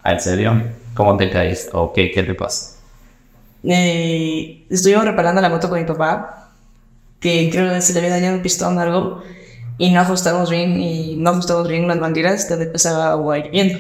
Ah, 0.03 0.13
¿En 0.13 0.21
serio? 0.21 0.63
¿Cómo 0.95 1.17
te 1.17 1.31
caíste? 1.31 1.71
¿O 1.73 1.93
qué, 1.93 2.11
qué 2.11 2.23
te 2.23 2.35
pasó? 2.35 2.77
Eh, 3.63 4.67
estuvimos 4.71 5.05
reparando 5.05 5.41
la 5.41 5.49
moto 5.49 5.69
con 5.69 5.79
mi 5.79 5.85
papá, 5.85 6.51
que 7.21 7.51
creo 7.51 7.73
que 7.73 7.81
se 7.81 7.93
le 7.93 8.01
había 8.01 8.11
dañado 8.11 8.37
un 8.37 8.43
pistón 8.43 8.77
o 8.77 8.81
algo, 8.81 9.23
y 9.79 9.91
no 9.91 10.01
ajustamos 10.01 10.51
bien, 10.51 10.81
y 10.81 11.17
no 11.17 11.31
ajustamos 11.31 11.69
bien 11.69 11.87
las 11.87 11.99
mangueras 11.99 12.49
donde 12.49 12.67
empezaba 12.67 13.13
agua 13.13 13.39
hirviendo. 13.39 13.79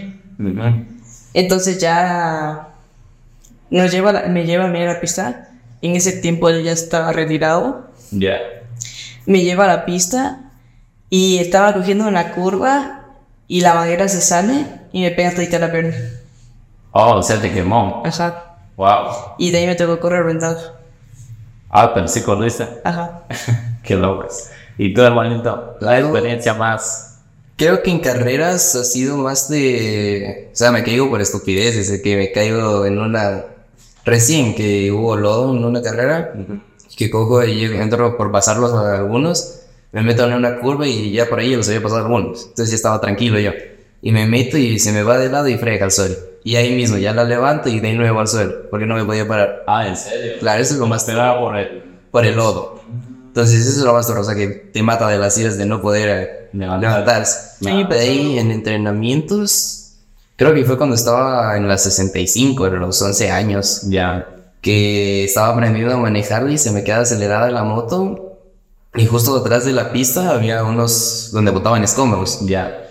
Entonces 1.33 1.78
ya 1.78 2.69
nos 3.70 3.90
lleva, 3.90 4.12
la- 4.12 4.22
me 4.28 4.44
lleva 4.46 4.64
a 4.64 4.68
mí 4.68 4.80
a 4.83 4.87
la 4.87 5.00
pista, 5.00 5.48
en 5.83 5.96
ese 5.96 6.12
tiempo 6.12 6.48
él 6.48 6.62
ya 6.64 6.72
estaba 6.72 7.12
retirado, 7.12 7.88
Ya. 8.11 8.37
me 9.26 9.42
lleva 9.42 9.64
a 9.64 9.68
la 9.68 9.85
pista, 9.85 10.40
y 11.09 11.38
estaba 11.38 11.72
cogiendo 11.74 12.06
una 12.06 12.33
curva, 12.33 13.06
y 13.48 13.61
la 13.62 13.74
manguera 13.74 14.09
se 14.09 14.20
sale, 14.20 14.64
y 14.92 15.02
me 15.02 15.11
pega 15.11 15.35
todita 15.35 15.59
la 15.59 15.70
pierna. 15.72 15.94
Oh, 16.92 17.14
o 17.16 17.22
sea, 17.22 17.40
te 17.40 17.52
quemó. 17.52 18.02
Ajá. 18.04 18.56
Wow. 18.76 19.09
Y 19.38 19.50
de 19.50 19.59
ahí 19.59 19.66
me 19.66 19.74
tocó 19.74 20.00
correr 20.00 20.24
rentado. 20.24 20.59
Ah, 21.68 21.92
pero 21.94 22.09
sí 22.09 22.22
corriste. 22.22 22.66
Ajá. 22.85 23.22
Qué 23.85 23.94
locos. 23.94 24.48
¿Y 24.78 24.92
tú, 24.94 25.02
hermanito? 25.02 25.76
La 25.80 25.98
experiencia 26.00 26.54
más... 26.54 27.18
Creo 27.56 27.83
que 27.83 27.90
en 27.90 28.00
carreras 28.00 28.74
ha 28.74 28.85
sido 28.85 29.18
más 29.18 29.48
de... 29.50 30.48
O 30.52 30.56
sea, 30.56 30.72
me 30.72 30.83
caigo 30.83 31.11
por 31.11 31.20
estupideces, 31.20 31.90
de 31.90 32.00
que 32.02 32.16
me 32.16 32.33
caigo 32.33 32.87
en 32.87 32.98
una... 32.98 33.44
Recién 34.04 34.54
que 34.54 34.90
hubo 34.90 35.16
lodo 35.16 35.54
en 35.56 35.64
una 35.64 35.82
carrera, 35.82 36.32
que 36.96 37.10
cojo 37.10 37.42
y 37.44 37.54
llego- 37.54 37.80
entro 37.80 38.16
por 38.16 38.32
pasarlos 38.32 38.72
a 38.72 38.96
algunos, 38.96 39.60
me 39.92 40.02
meto 40.02 40.26
en 40.26 40.34
una 40.34 40.58
curva 40.60 40.86
y 40.86 41.12
ya 41.12 41.28
por 41.28 41.38
ahí 41.40 41.54
los 41.54 41.68
había 41.68 41.82
pasado 41.82 42.00
algunos. 42.02 42.42
Entonces 42.48 42.70
ya 42.70 42.76
estaba 42.76 43.00
tranquilo 43.00 43.38
yo. 43.38 43.52
Y 44.02 44.12
me 44.12 44.26
meto 44.26 44.56
y 44.56 44.78
se 44.78 44.92
me 44.92 45.02
va 45.02 45.18
de 45.18 45.28
lado 45.28 45.48
y 45.48 45.58
frega 45.58 45.84
al 45.84 45.90
suelo. 45.92 46.14
Y 46.42 46.56
ahí 46.56 46.74
mismo 46.74 46.96
ya 46.96 47.12
la 47.12 47.24
levanto 47.24 47.68
y 47.68 47.80
de 47.80 47.92
nuevo 47.92 48.18
al 48.20 48.28
suelo, 48.28 48.70
porque 48.70 48.86
no 48.86 48.94
me 48.94 49.04
podía 49.04 49.28
parar. 49.28 49.62
Ah, 49.66 49.86
¿en 49.86 49.96
serio? 49.96 50.32
Claro, 50.40 50.62
eso 50.62 50.74
es 50.74 50.80
lo 50.80 50.86
más 50.86 51.02
Esperaba 51.02 51.38
por 51.38 51.56
el... 51.58 51.82
por 52.10 52.24
el 52.24 52.34
lodo. 52.36 52.80
Entonces 53.26 53.60
eso 53.66 53.78
es 53.80 53.84
lo 53.84 53.92
más 53.92 54.08
doloroso 54.08 54.34
que 54.34 54.48
te 54.48 54.82
mata 54.82 55.06
de 55.08 55.18
las 55.18 55.34
sillas 55.34 55.58
de 55.58 55.66
no 55.66 55.82
poder 55.82 56.08
eh, 56.08 56.48
Levantar. 56.54 56.80
levantarse. 56.90 57.56
Sí, 57.62 57.84
De 57.84 57.98
ahí 57.98 58.38
en 58.38 58.50
entrenamientos, 58.50 59.79
creo 60.40 60.55
que 60.55 60.64
fue 60.64 60.79
cuando 60.79 60.94
estaba 60.96 61.55
en 61.59 61.68
las 61.68 61.83
65, 61.83 62.64
a 62.64 62.70
los 62.70 63.03
11 63.03 63.31
años, 63.31 63.83
Ya. 63.90 64.26
que 64.62 65.24
estaba 65.24 65.48
aprendiendo 65.48 65.92
a 65.92 65.98
manejar 65.98 66.48
y 66.48 66.57
se 66.57 66.70
me 66.70 66.83
queda 66.83 67.00
acelerada 67.00 67.50
la 67.50 67.62
moto. 67.62 68.38
Y 68.94 69.05
justo 69.05 69.38
detrás 69.38 69.66
de 69.66 69.72
la 69.72 69.92
pista 69.92 70.31
había 70.31 70.64
unos 70.64 71.29
donde 71.35 71.50
botaban 71.50 71.85
escombros. 71.85 72.38
Ya. 72.46 72.88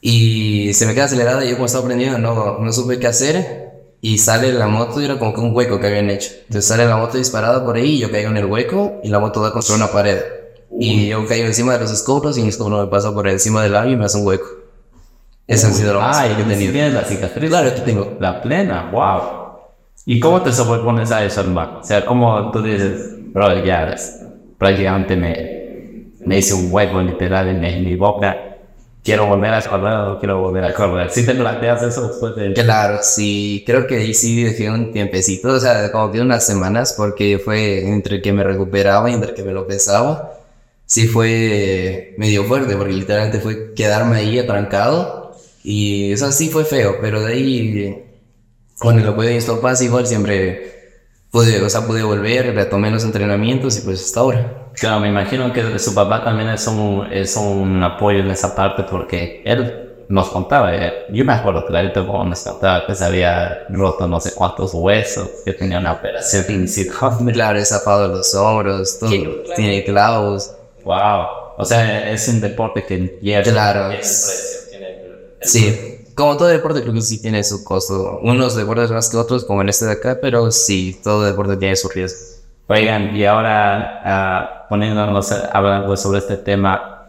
Y 0.00 0.72
se 0.72 0.86
me 0.86 0.94
queda 0.94 1.04
acelerada 1.04 1.44
y 1.44 1.50
yo 1.50 1.56
como 1.56 1.66
estaba 1.66 1.84
aprendiendo 1.84 2.16
no, 2.18 2.58
no 2.58 2.72
supe 2.72 2.98
qué 2.98 3.06
hacer. 3.06 3.70
Y 4.00 4.16
sale 4.16 4.50
la 4.54 4.66
moto 4.66 4.98
y 5.00 5.04
era 5.04 5.18
como 5.18 5.34
que 5.34 5.40
un 5.42 5.54
hueco 5.54 5.78
que 5.78 5.88
habían 5.88 6.08
hecho. 6.08 6.30
Entonces 6.46 6.64
sale 6.66 6.86
la 6.86 6.96
moto 6.96 7.18
disparada 7.18 7.62
por 7.66 7.76
ahí 7.76 7.96
y 7.96 7.98
yo 7.98 8.10
caigo 8.10 8.30
en 8.30 8.38
el 8.38 8.46
hueco 8.46 8.94
y 9.04 9.08
la 9.10 9.18
moto 9.20 9.42
da 9.42 9.52
contra 9.52 9.74
una 9.74 9.92
pared. 9.92 10.20
Y 10.80 11.08
yo 11.08 11.26
caigo 11.26 11.46
encima 11.46 11.74
de 11.74 11.80
los 11.80 11.90
escombros 11.92 12.38
y 12.38 12.40
el 12.40 12.48
escombro 12.48 12.80
me 12.82 12.86
pasa 12.90 13.12
por 13.12 13.28
encima 13.28 13.62
del 13.62 13.72
labio 13.72 13.92
y 13.92 13.96
me 13.96 14.06
hace 14.06 14.16
un 14.16 14.26
hueco. 14.26 14.61
Ese 15.46 15.66
ha 15.66 15.70
sido 15.70 15.94
lo 15.94 16.00
más 16.00 16.18
Ah, 16.18 16.26
que 16.28 16.40
he 16.42 16.44
tenido. 16.44 16.72
tienes 16.72 16.94
la 16.94 17.04
cicatriz. 17.04 17.50
Claro, 17.50 17.68
aquí 17.68 17.80
tengo. 17.84 18.16
La 18.20 18.40
plena, 18.40 18.88
wow. 18.92 19.20
¿Y 20.06 20.18
cómo 20.20 20.40
te 20.42 20.52
sobrepones 20.52 21.10
a 21.12 21.24
eso, 21.24 21.40
hermano? 21.40 21.80
O 21.80 21.84
sea, 21.84 22.04
¿cómo 22.04 22.50
tú 22.50 22.62
dices, 22.62 23.14
bro, 23.32 23.62
ya 23.64 23.84
ves, 23.84 24.20
prácticamente 24.58 25.16
me, 25.16 26.10
me 26.24 26.38
hice 26.38 26.54
un 26.54 26.68
hueco 26.72 27.00
literal 27.02 27.48
en, 27.48 27.64
en 27.64 27.84
mi 27.84 27.94
boca, 27.96 28.36
quiero 29.04 29.26
volver 29.26 29.54
a 29.54 29.62
correr 29.62 29.94
o 29.94 30.18
quiero 30.18 30.40
volver 30.40 30.64
a 30.64 30.74
correr? 30.74 31.10
¿Sí 31.10 31.24
te 31.24 31.34
planteas 31.34 31.82
eso 31.82 32.08
después 32.08 32.34
de...? 32.34 32.52
Claro, 32.52 32.98
sí, 33.02 33.62
creo 33.66 33.86
que 33.86 33.96
ahí 33.98 34.14
sí 34.14 34.42
dejé 34.42 34.70
un 34.70 34.92
tiempecito, 34.92 35.48
o 35.48 35.60
sea, 35.60 35.92
como 35.92 36.10
que 36.10 36.20
unas 36.20 36.44
semanas, 36.44 36.94
porque 36.96 37.38
fue 37.44 37.86
entre 37.88 38.20
que 38.22 38.32
me 38.32 38.42
recuperaba 38.42 39.08
y 39.10 39.14
entre 39.14 39.34
que 39.34 39.44
me 39.44 39.52
lo 39.52 39.66
pesaba, 39.68 40.32
sí 40.84 41.06
fue 41.06 42.14
medio 42.18 42.42
fuerte, 42.44 42.74
porque 42.76 42.92
literalmente 42.92 43.38
fue 43.38 43.72
quedarme 43.74 44.16
ahí 44.16 44.38
atrancado, 44.40 45.21
y 45.62 46.12
eso 46.12 46.30
sí 46.32 46.48
fue 46.48 46.64
feo, 46.64 46.96
pero 47.00 47.22
de 47.22 47.32
ahí, 47.32 48.04
con 48.78 48.98
el 48.98 49.06
apoyo 49.06 49.28
de 49.28 49.34
mis 49.36 49.82
igual 49.82 50.06
siempre 50.06 50.72
pude, 51.30 51.62
o 51.62 51.70
sea, 51.70 51.86
pude 51.86 52.02
volver, 52.02 52.54
retomé 52.54 52.90
los 52.90 53.04
entrenamientos 53.04 53.78
y 53.78 53.80
pues 53.82 54.04
hasta 54.04 54.20
ahora. 54.20 54.68
Claro, 54.74 55.00
me 55.00 55.08
imagino 55.08 55.52
que 55.52 55.78
su 55.78 55.94
papá 55.94 56.24
también 56.24 56.48
es 56.50 56.66
un, 56.66 57.06
es 57.10 57.36
un 57.36 57.82
apoyo 57.82 58.20
en 58.20 58.30
esa 58.30 58.54
parte 58.54 58.84
porque 58.84 59.42
él 59.44 60.04
nos 60.08 60.28
contaba, 60.28 60.74
eh, 60.74 60.92
yo 61.10 61.24
me 61.24 61.32
acuerdo 61.32 61.64
clarito 61.64 62.06
como 62.06 62.24
nos 62.24 62.40
contaba 62.40 62.84
que 62.86 62.94
se 62.94 63.04
había 63.04 63.64
roto 63.70 64.06
no 64.06 64.20
sé 64.20 64.34
cuántos 64.34 64.74
huesos, 64.74 65.28
que 65.44 65.54
tenía 65.54 65.78
una 65.78 65.92
operación 65.92 66.44
de 66.46 66.92
Claro, 67.32 67.58
es 67.58 67.68
zafado 67.70 68.08
los 68.08 68.34
hombros, 68.34 68.98
todo, 68.98 69.10
tiene 69.56 69.84
clavos. 69.84 70.54
Wow, 70.84 71.26
o 71.56 71.64
sea, 71.64 72.10
es 72.10 72.28
un 72.28 72.40
deporte 72.40 72.84
que 72.84 73.18
Claro, 73.44 73.90
es- 73.92 74.51
Sí, 75.42 75.98
como 76.14 76.36
todo 76.36 76.48
deporte 76.48 76.82
creo 76.82 76.94
que 76.94 77.00
sí 77.02 77.20
tiene 77.20 77.42
su 77.44 77.64
costo. 77.64 78.20
Unos 78.22 78.54
deportes 78.56 78.90
más 78.90 79.08
que 79.08 79.16
otros, 79.16 79.44
como 79.44 79.62
en 79.62 79.68
este 79.68 79.86
de 79.86 79.92
acá, 79.92 80.18
pero 80.20 80.50
sí, 80.50 81.00
todo 81.02 81.24
deporte 81.24 81.56
tiene 81.56 81.76
su 81.76 81.88
riesgo. 81.88 82.18
Oigan, 82.68 83.14
y 83.16 83.24
ahora 83.24 84.00
ah, 84.04 84.66
poniéndonos 84.68 85.30
hablando 85.52 85.96
sobre 85.96 86.18
este 86.20 86.36
tema, 86.36 87.08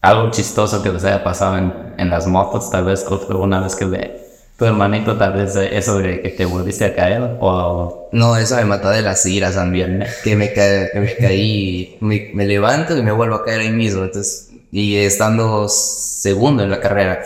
algo 0.00 0.30
chistoso 0.30 0.82
que 0.82 0.90
les 0.90 1.04
haya 1.04 1.22
pasado 1.22 1.58
en, 1.58 1.72
en 1.98 2.10
las 2.10 2.26
motos, 2.26 2.70
tal 2.70 2.84
vez 2.84 3.04
alguna 3.28 3.60
vez 3.60 3.76
que 3.76 3.84
le, 3.84 4.20
tu 4.58 4.64
hermanito, 4.64 5.16
tal 5.16 5.34
vez 5.34 5.54
eso 5.56 5.98
de 5.98 6.22
que 6.22 6.30
te 6.30 6.44
volviste 6.46 6.86
a 6.86 6.94
caer, 6.94 7.36
o 7.40 8.08
No, 8.12 8.36
eso 8.36 8.56
me 8.56 8.64
mata 8.64 8.90
de 8.90 9.02
las 9.02 9.24
iras 9.26 9.54
también. 9.54 10.04
Que 10.24 10.34
me, 10.34 10.52
ca- 10.52 10.90
que 10.92 11.00
me 11.00 11.16
caí, 11.16 11.98
me, 12.00 12.30
me 12.34 12.46
levanto 12.46 12.96
y 12.96 13.02
me 13.02 13.12
vuelvo 13.12 13.36
a 13.36 13.44
caer 13.44 13.60
ahí 13.60 13.70
mismo. 13.70 14.04
Entonces, 14.04 14.50
y 14.72 14.96
estando 14.96 15.68
segundo 15.68 16.62
en 16.62 16.70
la 16.70 16.80
carrera. 16.80 17.22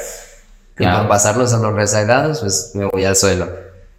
Y 0.81 0.85
Claro. 0.85 0.97
para 0.99 1.09
pasarlos 1.09 1.53
a 1.53 1.59
los 1.59 1.75
rezagados, 1.75 2.41
pues 2.41 2.73
me 2.75 2.87
voy 2.87 3.05
al 3.05 3.15
suelo. 3.17 3.47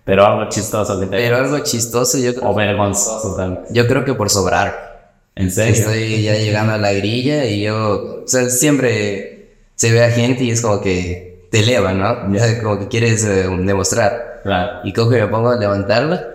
pero 0.04 0.26
algo 0.26 0.50
chistoso 0.50 1.00
que 1.00 1.06
te 1.06 1.12
Pero 1.15 1.38
algo 1.38 1.60
chistoso, 1.60 2.17
yo, 2.17 2.32
o 2.41 2.54
vergonzoso 2.56 3.36
también. 3.36 3.65
yo 3.70 3.88
creo 3.88 4.04
que 4.04 4.13
por 4.15 4.30
sobrar. 4.30 4.91
¿En 5.36 5.50
serio? 5.52 5.74
Estoy 5.74 6.24
ya 6.24 6.34
llegando 6.36 6.74
a 6.74 6.78
la 6.78 6.91
grilla 6.91 7.46
y 7.46 7.62
yo, 7.62 8.24
o 8.26 8.28
sea, 8.28 8.50
siempre 8.50 9.54
se 9.76 9.91
ve 9.91 10.04
a 10.04 10.12
gente 10.12 10.44
y 10.44 10.52
es 10.52 10.62
como 10.62 10.82
que 10.82 11.48
te 11.52 11.60
eleva, 11.60 11.94
¿no? 11.94 12.34
Ya 12.34 12.62
Como 12.62 12.80
que 12.80 12.88
quieres 12.88 13.24
eh, 13.24 13.48
demostrar. 13.60 14.41
Claro. 14.44 14.80
Y 14.84 14.91
cojo 14.94 15.15
y 15.15 15.22
me 15.22 15.28
pongo 15.28 15.50
a 15.50 15.56
levantarla 15.58 16.28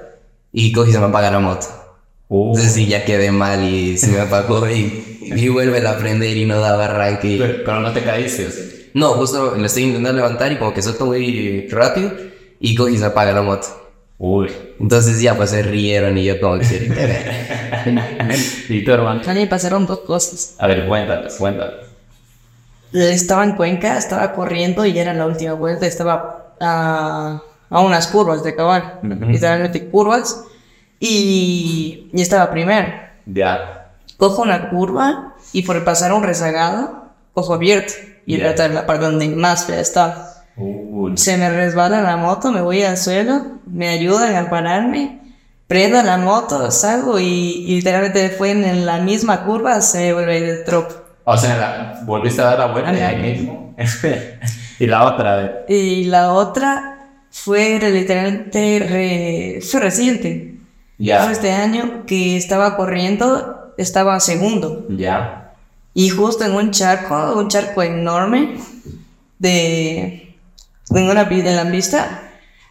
y 0.52 0.72
cojo 0.72 0.88
y 0.88 0.92
se 0.92 0.98
me 0.98 1.06
apaga 1.06 1.30
la 1.30 1.40
moto. 1.40 1.66
Uh, 2.28 2.50
Entonces 2.50 2.72
sí, 2.72 2.86
ya 2.86 3.04
quedé 3.04 3.30
mal 3.30 3.62
y 3.64 3.98
se 3.98 4.08
me 4.08 4.20
apagó 4.20 4.68
y, 4.68 5.18
y 5.22 5.48
vuelve 5.48 5.86
a 5.86 5.96
prender 5.98 6.36
y 6.36 6.44
no 6.46 6.58
daba 6.60 6.86
arranque. 6.86 7.36
pero, 7.38 7.64
pero 7.64 7.80
no 7.80 7.92
te 7.92 8.02
caíste. 8.02 8.48
No, 8.96 9.12
justo 9.12 9.54
lo 9.54 9.66
estoy 9.66 9.82
intentando 9.82 10.22
levantar 10.22 10.50
y 10.52 10.56
como 10.56 10.72
que 10.72 10.80
suelto 10.80 11.04
muy 11.04 11.68
rápido 11.68 12.12
y 12.58 12.74
cojo 12.74 12.88
y 12.88 12.96
se 12.96 13.04
apaga 13.04 13.30
la 13.30 13.42
moto. 13.42 13.66
Uy. 14.16 14.50
Entonces 14.80 15.20
ya 15.20 15.36
pues 15.36 15.50
se 15.50 15.62
rieron 15.62 16.16
y 16.16 16.24
yo 16.24 16.40
como 16.40 16.58
que... 16.60 17.44
¿Y 18.70 18.82
tu 18.82 18.92
hermano? 18.92 19.20
A 19.26 19.34
mí 19.34 19.40
me 19.40 19.46
pasaron 19.48 19.84
dos 19.84 19.98
cosas. 19.98 20.54
A 20.58 20.66
ver, 20.66 20.88
cuéntanos, 20.88 21.34
cuéntanos. 21.34 21.74
Estaba 22.94 23.44
en 23.44 23.52
Cuenca, 23.52 23.98
estaba 23.98 24.32
corriendo 24.32 24.86
y 24.86 24.94
ya 24.94 25.02
era 25.02 25.12
la 25.12 25.26
última 25.26 25.52
vuelta, 25.52 25.86
estaba 25.86 26.54
a, 26.58 27.42
a 27.68 27.80
unas 27.80 28.06
curvas 28.06 28.42
de 28.44 28.50
acabar, 28.52 29.00
literalmente 29.02 29.90
curvas, 29.90 30.42
y, 30.98 32.08
y 32.14 32.22
estaba 32.22 32.50
primero. 32.50 32.94
Ya. 33.26 33.90
Cojo 34.16 34.40
una 34.40 34.70
curva 34.70 35.34
y 35.52 35.64
por 35.64 35.84
pasar 35.84 36.14
un 36.14 36.22
rezagado, 36.22 37.10
cojo 37.34 37.52
abierto, 37.52 37.92
y 38.26 38.38
Ya. 38.38 38.50
era 38.50 38.68
la 38.68 38.86
parte 38.86 39.04
donde 39.06 39.28
más 39.28 39.64
fea 39.64 39.80
estaba. 39.80 40.32
Se 41.16 41.36
me 41.36 41.50
resbala 41.50 42.00
la 42.02 42.16
moto, 42.16 42.50
me 42.50 42.60
voy 42.62 42.82
al 42.82 42.96
suelo, 42.96 43.42
me 43.66 43.88
ayudan 43.88 44.34
a 44.36 44.48
pararme, 44.50 45.20
prendo 45.66 46.02
la 46.02 46.16
moto, 46.16 46.70
salgo 46.70 47.18
y, 47.20 47.24
y 47.26 47.76
literalmente 47.76 48.30
fue 48.30 48.50
en 48.52 48.86
la 48.86 48.98
misma 48.98 49.44
curva, 49.44 49.80
se 49.82 49.98
me 49.98 50.12
vuelve 50.14 50.38
el 50.38 50.64
tropo. 50.64 50.94
O 51.24 51.36
sea, 51.36 51.56
la- 51.58 52.00
volviste 52.04 52.40
a 52.40 52.44
dar 52.46 52.58
la 52.60 52.66
vuelta 52.66 52.90
ahí 52.90 53.16
mismo. 53.20 53.74
y 54.78 54.86
la 54.86 55.04
otra, 55.04 55.32
a 55.32 55.36
ver. 55.36 55.64
Y 55.68 56.04
la 56.04 56.32
otra 56.32 56.92
fue 57.30 57.78
literalmente 57.78 58.86
re- 58.88 59.60
fue 59.62 59.80
reciente. 59.80 60.54
Ya. 60.98 61.24
Fue 61.24 61.32
este 61.32 61.52
año 61.52 62.04
que 62.06 62.36
estaba 62.38 62.76
corriendo, 62.76 63.74
estaba 63.76 64.18
segundo. 64.20 64.86
Ya. 64.88 65.45
Y 65.98 66.10
justo 66.10 66.44
en 66.44 66.52
un 66.52 66.72
charco, 66.72 67.38
un 67.38 67.48
charco 67.48 67.82
enorme, 67.82 68.58
de, 69.38 70.34
en, 70.90 71.08
una, 71.10 71.26
pi- 71.26 71.40
en 71.40 71.56
la 71.56 71.70
pista, 71.70 72.22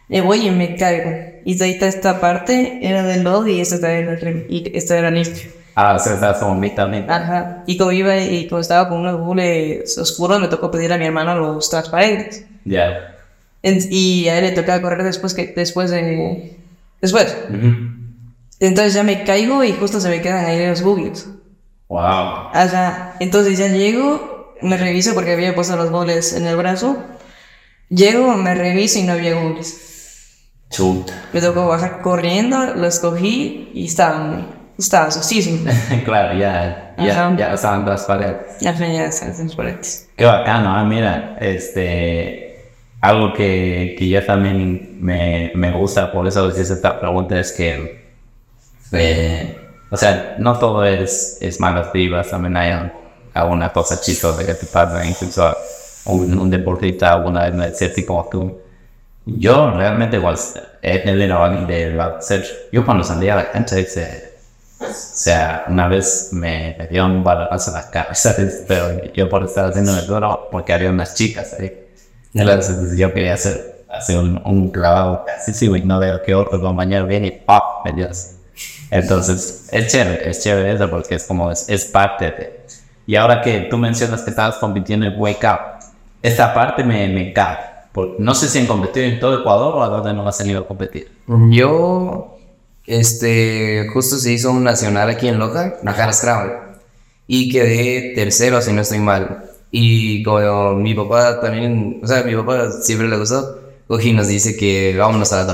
me 0.08 0.20
voy 0.20 0.46
y 0.46 0.50
me 0.52 0.76
caigo. 0.76 1.10
Y 1.44 1.54
de 1.56 1.64
ahí 1.64 1.70
está 1.72 1.88
esta 1.88 2.20
parte, 2.20 2.78
era 2.82 3.02
de 3.02 3.22
lodo 3.24 3.48
y 3.48 3.60
esta 3.60 3.90
era, 3.92 4.16
y 4.48 4.70
esta 4.74 4.96
era 4.96 5.10
limpio. 5.10 5.50
Ah, 5.74 5.94
o 5.94 5.98
sea, 5.98 6.14
estás 6.14 6.38
como 6.38 6.54
mitad, 6.54 6.88
mitad. 6.88 7.10
Ajá. 7.22 7.64
Y 7.66 7.76
como 7.76 7.90
iba 7.90 8.16
y 8.16 8.46
como 8.48 8.60
estaba 8.60 8.88
con 8.88 9.00
unos 9.00 9.20
bules 9.20 9.98
oscuros, 9.98 10.40
me 10.40 10.46
tocó 10.46 10.70
pedir 10.70 10.92
a 10.92 10.96
mi 10.98 11.04
hermano 11.06 11.34
los 11.34 11.68
transparentes. 11.68 12.44
Ya. 12.64 13.12
En- 13.62 13.80
y 13.90 14.28
a 14.28 14.38
él 14.38 14.44
le 14.44 14.52
tocaba 14.52 14.80
correr 14.80 15.02
después 15.02 15.34
que 15.34 15.48
después 15.48 15.90
de 15.90 16.56
después 17.00 17.36
Ujú. 17.50 17.74
entonces 18.60 18.94
ya 18.94 19.02
me 19.02 19.24
caigo 19.24 19.64
y 19.64 19.72
justo 19.72 20.00
se 20.00 20.08
me 20.08 20.20
quedan 20.20 20.44
ahí 20.46 20.66
los 20.68 20.82
bugs 20.82 21.26
Wow. 21.88 22.50
Ajá. 22.52 23.14
entonces 23.20 23.58
ya 23.58 23.68
llego 23.68 24.54
me 24.62 24.76
reviso 24.76 25.14
porque 25.14 25.32
había 25.32 25.54
puesto 25.54 25.76
los 25.76 25.90
goles 25.90 26.32
en 26.32 26.46
el 26.46 26.56
brazo 26.56 26.96
llego 27.88 28.34
me 28.36 28.54
reviso 28.54 28.98
y 28.98 29.02
no 29.02 29.12
había 29.12 29.34
goles 29.40 30.42
Chuta. 30.70 31.12
me 31.32 31.40
tocó 31.40 31.68
bajar 31.68 32.00
corriendo 32.02 32.74
los 32.74 32.98
cogí 32.98 33.70
y 33.72 33.86
estaban 33.86 34.48
estaban 34.78 35.12
sustísimos 35.12 35.72
claro, 36.04 36.36
ya, 36.38 36.94
ya, 36.98 37.12
Ajá. 37.12 37.36
ya 37.36 37.54
estaban 37.54 37.84
transparentes. 37.84 38.58
ya 38.60 38.72
venía 38.72 39.08
transparentes 39.10 40.08
Qué 40.16 40.24
bacano, 40.24 40.74
ah, 40.74 40.82
mira, 40.84 41.36
este, 41.40 42.70
algo 43.00 43.32
que, 43.32 43.94
que 43.98 44.08
yo 44.08 44.24
también 44.24 44.98
me, 45.00 45.52
me 45.54 45.70
gusta, 45.72 46.10
por 46.10 46.26
eso 46.26 46.46
les 46.48 46.58
hice 46.58 46.72
esta 46.72 46.98
pregunta, 46.98 47.38
es 47.38 47.52
que, 47.52 48.04
eh, 48.92 49.55
o 49.90 49.96
sea, 49.96 50.36
no 50.38 50.58
todo 50.58 50.84
es, 50.84 51.38
es 51.40 51.60
malas 51.60 51.92
vibras, 51.92 52.30
también 52.30 52.56
hay 52.56 52.72
un- 52.72 52.92
alguna 53.34 53.72
cosa 53.72 54.00
chistosa 54.00 54.44
que 54.46 54.54
te 54.54 54.66
pasa, 54.66 55.04
incluso 55.04 55.54
un, 56.06 56.38
un 56.38 56.50
deportista 56.50 57.12
decía 57.68 57.88
así 57.88 58.04
como 58.06 58.28
tú. 58.30 58.58
Yo 59.26 59.70
realmente 59.72 60.16
igual 60.16 60.36
he 60.82 61.00
tenido 61.00 61.16
de. 61.66 62.68
Yo 62.72 62.84
cuando 62.84 63.02
salía 63.04 63.34
a 63.34 63.36
la 63.36 63.50
cancha 63.50 63.76
dice, 63.76 64.34
o 64.80 64.86
sea, 64.92 65.64
una 65.68 65.88
vez 65.88 66.30
me, 66.32 66.76
me 66.78 66.86
dio 66.88 67.04
un 67.06 67.24
balonazo 67.24 67.70
en 67.72 67.76
la 67.76 67.90
cabeza, 67.90 68.34
pero 68.68 69.04
yo 69.12 69.28
por 69.28 69.44
estar 69.44 69.66
haciendo 69.66 69.98
el 69.98 70.06
duro, 70.06 70.48
porque 70.52 70.72
había 70.72 70.90
unas 70.90 71.14
chicas 71.14 71.54
ahí. 71.58 71.72
Entonces 72.34 72.96
yo 72.98 73.12
quería 73.12 73.34
hacer, 73.34 73.84
hacer 73.88 74.18
un, 74.18 74.40
un 74.44 74.70
clavado 74.70 75.24
así, 75.36 75.52
sí, 75.54 75.68
no 75.84 75.98
veo 75.98 76.22
que 76.22 76.34
otro 76.34 76.60
compañero 76.60 77.06
viene 77.06 77.28
y 77.28 77.30
¡pop! 77.32 77.62
me 77.84 77.92
dio 77.92 78.08
así. 78.10 78.35
Entonces, 78.90 79.68
es 79.70 79.92
chévere, 79.92 80.30
es 80.30 80.42
chévere 80.42 80.74
eso 80.74 80.88
porque 80.88 81.16
es 81.16 81.24
como, 81.24 81.50
es, 81.50 81.68
es 81.68 81.84
parte 81.86 82.24
de... 82.26 82.66
Y 83.06 83.16
ahora 83.16 83.40
que 83.40 83.60
tú 83.70 83.78
mencionas 83.78 84.22
que 84.22 84.30
estabas 84.30 84.56
compitiendo 84.56 85.06
en 85.06 85.14
Wake 85.16 85.46
Up, 85.46 85.84
esta 86.22 86.52
parte 86.52 86.82
me, 86.82 87.08
me 87.08 87.32
cae. 87.32 87.58
No 88.18 88.34
sé 88.34 88.48
si 88.48 88.58
han 88.58 88.66
competido 88.66 89.06
en 89.06 89.18
todo 89.20 89.40
Ecuador 89.40 89.74
o 89.74 89.82
a 89.82 89.88
dónde 89.88 90.12
no 90.12 90.28
has 90.28 90.36
tenido 90.36 90.60
a 90.60 90.66
competir. 90.66 91.10
Yo, 91.50 92.36
este, 92.84 93.88
justo 93.92 94.16
se 94.16 94.32
hizo 94.32 94.50
un 94.50 94.64
nacional 94.64 95.08
aquí 95.08 95.28
en 95.28 95.38
Loja, 95.38 95.74
Najara 95.82 96.12
Scrabble, 96.12 96.54
y 97.26 97.50
quedé 97.50 98.12
tercero, 98.14 98.60
si 98.60 98.72
no 98.72 98.82
estoy 98.82 98.98
mal. 98.98 99.44
Y 99.70 100.22
como 100.24 100.74
mi 100.74 100.94
papá 100.94 101.40
también, 101.40 102.00
o 102.02 102.06
sea, 102.06 102.22
mi 102.22 102.34
papá 102.34 102.70
siempre 102.82 103.08
le 103.08 103.16
gustó, 103.16 103.60
cogí 103.88 104.10
y 104.10 104.12
nos 104.12 104.28
dice 104.28 104.56
que 104.56 104.94
vámonos 104.96 105.32
a 105.32 105.38
la 105.38 105.46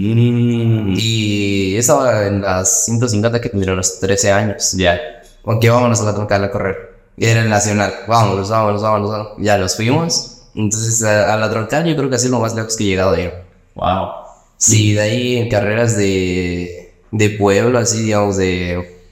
troncal. 0.00 0.94
Y 0.98 1.76
estaba 1.76 2.26
en 2.26 2.42
las 2.42 2.84
150 2.86 3.40
que 3.40 3.48
tendría 3.48 3.74
los 3.74 4.00
13 4.00 4.32
años. 4.32 4.72
Ya. 4.72 5.00
Ok, 5.44 5.64
vámonos 5.68 6.00
a 6.00 6.04
la 6.04 6.14
troncal 6.14 6.44
a 6.44 6.50
correr. 6.50 6.92
Y 7.16 7.26
era 7.26 7.42
el 7.42 7.50
nacional. 7.50 7.92
Vámonos, 8.06 8.50
vámonos, 8.50 8.82
vámonos, 8.82 9.10
vámonos. 9.10 9.32
Ya 9.38 9.58
los 9.58 9.76
fuimos. 9.76 10.42
Entonces 10.54 11.02
a, 11.02 11.32
a 11.32 11.36
la 11.36 11.50
troncal 11.50 11.84
yo 11.84 11.96
creo 11.96 12.08
que 12.08 12.16
ha 12.16 12.18
sido 12.18 12.32
lo 12.32 12.40
más 12.40 12.54
lejos 12.54 12.76
que 12.76 12.84
he 12.84 12.86
llegado 12.86 13.18
ir. 13.18 13.32
Wow. 13.74 14.08
Sí, 14.56 14.92
de 14.94 15.00
ahí 15.00 15.36
en 15.38 15.48
carreras 15.48 15.96
de, 15.96 16.94
de 17.10 17.30
pueblo, 17.30 17.78
así 17.78 18.02
digamos, 18.02 18.36
de 18.36 19.02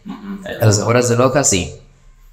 a 0.61 0.65
las 0.65 0.81
afueras 0.81 1.09
de 1.09 1.17
Loja, 1.17 1.45
sí. 1.45 1.75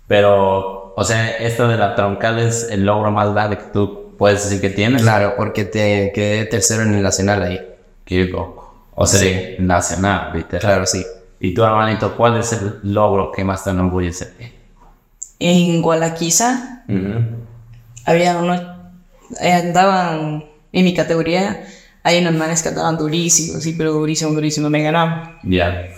Pero, 0.08 0.94
o 0.96 1.04
sea, 1.04 1.32
esto 1.38 1.68
de 1.68 1.78
la 1.78 1.96
troncal 1.96 2.40
es 2.40 2.68
el 2.70 2.86
logro 2.86 3.12
más 3.12 3.34
grande 3.34 3.58
que 3.58 3.66
tú 3.74 4.16
puedes 4.18 4.44
decir 4.44 4.62
que 4.62 4.70
tienes. 4.70 5.02
Claro, 5.02 5.34
porque 5.36 5.66
te 5.66 6.12
quedé 6.14 6.46
tercero 6.46 6.84
en 6.84 6.94
el 6.94 7.04
nacional 7.04 7.44
ahí. 7.44 7.60
Qué 8.08 8.26
loco. 8.26 8.86
O 8.96 9.06
sea, 9.06 9.20
Sí. 9.20 9.56
nacional, 9.60 10.32
¿viste? 10.34 10.58
Claro, 10.58 10.88
sí. 10.88 11.06
Y 11.40 11.54
tú, 11.54 11.64
hermanito, 11.64 12.16
¿cuál 12.18 12.38
es 12.38 12.52
el 12.54 12.80
logro 12.82 13.32
que 13.32 13.44
más 13.44 13.64
te 13.64 13.70
enorgullece? 13.70 14.56
en 15.40 15.84
Gualaquiza 15.84 16.84
había 18.06 18.38
unos 18.40 18.60
eh, 19.40 19.52
andaban 19.54 20.46
en 20.72 20.84
mi 20.84 20.96
categoría 20.96 21.64
hay 22.02 22.20
unos 22.22 22.34
manes 22.34 22.64
que 22.64 22.70
andaban 22.70 22.98
durísimos 22.98 23.62
sí 23.62 23.76
pero 23.78 23.92
durísimo 23.94 24.32
durísimo 24.34 24.68
me 24.72 24.82
ganaban 24.82 25.38
Ya. 25.44 25.90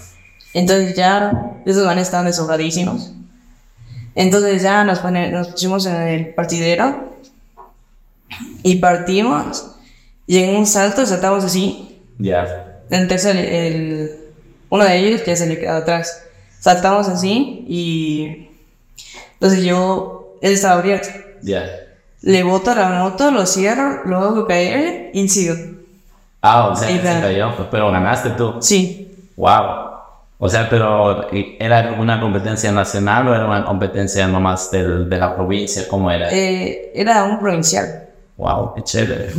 Entonces 0.53 0.93
ya, 0.95 1.31
esos 1.65 1.85
van 1.85 1.99
estaban 1.99 2.25
desobradísimos. 2.25 3.13
Entonces 4.15 4.61
ya 4.63 4.83
nos, 4.83 4.99
pone- 4.99 5.31
nos 5.31 5.49
pusimos 5.49 5.85
en 5.85 5.95
el 5.95 6.33
partidero 6.33 7.13
y 8.63 8.75
partimos. 8.77 9.71
Y 10.27 10.39
en 10.39 10.55
un 10.57 10.65
salto 10.65 11.05
saltamos 11.05 11.43
así. 11.45 11.88
Ya. 12.19 12.81
Entonces 12.91 13.25
el, 13.35 13.37
el- 13.39 14.11
uno 14.69 14.83
de 14.83 14.97
ellos 14.97 15.25
ya 15.25 15.35
se 15.35 15.47
le 15.47 15.57
quedó 15.57 15.73
atrás. 15.77 16.23
Saltamos 16.59 17.07
así 17.07 17.65
y 17.67 18.49
entonces 19.33 19.63
yo, 19.63 20.35
él 20.41 20.53
estaba 20.53 20.79
abierto. 20.79 21.09
Ya. 21.41 21.65
Le 22.21 22.43
boto 22.43 22.75
la 22.75 22.89
moto, 22.89 23.31
lo 23.31 23.45
cierro, 23.45 24.03
lo 24.05 24.17
hago 24.17 24.45
caer 24.45 25.09
y 25.13 25.27
sigo. 25.29 25.55
Ah, 26.41 26.67
o 26.67 26.75
sea, 26.75 26.87
que 26.89 26.99
se 27.01 27.21
cayó, 27.21 27.67
pero 27.71 27.91
ganaste 27.91 28.29
tú. 28.31 28.55
Sí, 28.61 29.05
Wow. 29.35 29.87
O 30.41 30.47
sea, 30.47 30.69
pero 30.69 31.27
¿y 31.33 31.57
¿era 31.59 31.93
una 31.99 32.19
competencia 32.21 32.71
nacional 32.71 33.27
o 33.27 33.35
era 33.35 33.45
una 33.45 33.65
competencia 33.65 34.25
nomás 34.27 34.71
del, 34.71 35.09
de 35.09 35.17
la 35.17 35.35
provincia? 35.35 35.85
¿Cómo 35.89 36.09
era? 36.11 36.29
eh, 36.31 36.91
era 36.95 37.23
un 37.25 37.39
provincial. 37.39 38.05
Wow, 38.37 38.73
qué 38.75 38.83
chévere. 38.83 39.33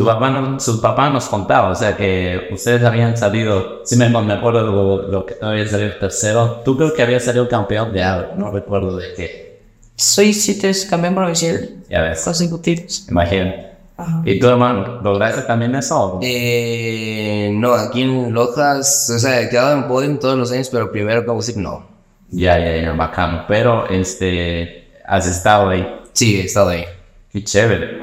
Tu 0.00 0.06
papá, 0.06 0.30
no- 0.30 0.58
su 0.58 0.80
papá 0.80 1.10
nos 1.10 1.26
contaba, 1.28 1.68
o 1.70 1.74
sea, 1.74 1.96
que 1.96 2.48
ustedes 2.52 2.82
habían 2.84 3.16
salido, 3.16 3.82
sí 3.84 3.96
me, 3.96 4.08
me 4.08 4.32
acuerdo 4.32 4.62
lo, 4.62 5.02
lo 5.08 5.26
que 5.26 5.34
había 5.42 5.66
salido 5.68 5.92
tercero. 6.00 6.62
Tú 6.64 6.76
creo 6.76 6.94
que 6.94 7.02
había 7.02 7.20
salido 7.20 7.46
campeón 7.48 7.92
de 7.92 8.02
algo, 8.02 8.32
no 8.36 8.50
recuerdo 8.50 8.96
de 8.96 9.12
qué. 9.14 9.60
Soy 9.96 10.32
siete 10.32 10.72
campeón 10.88 11.14
provincial 11.14 11.68
Ya 11.90 12.00
ves, 12.02 12.22
consecutivos. 12.24 13.06
imagino. 13.10 13.52
Ajá. 13.98 14.22
¿Y 14.24 14.40
tu 14.40 14.48
hermano, 14.48 15.00
lograste 15.02 15.42
también 15.42 15.74
eso? 15.74 16.18
Eh, 16.22 17.50
no, 17.52 17.74
aquí 17.74 18.00
en 18.00 18.32
Lojas, 18.32 19.10
o 19.14 19.18
sea, 19.18 19.42
he 19.42 19.50
quedado 19.50 19.74
en 19.76 19.86
podio 19.86 20.18
todos 20.18 20.38
los 20.38 20.50
años, 20.52 20.70
pero 20.70 20.90
primero 20.90 21.26
como 21.26 21.40
decir 21.40 21.58
no. 21.58 21.86
Ya, 22.30 22.58
ya, 22.58 22.76
ya, 22.80 22.92
bacano. 22.92 23.44
Pero, 23.46 23.86
este, 23.90 24.88
has 25.06 25.26
estado 25.26 25.68
ahí. 25.68 25.86
Sí, 26.14 26.40
he 26.40 26.44
estado 26.44 26.70
ahí. 26.70 26.84
Qué 27.30 27.44
chévere, 27.44 27.98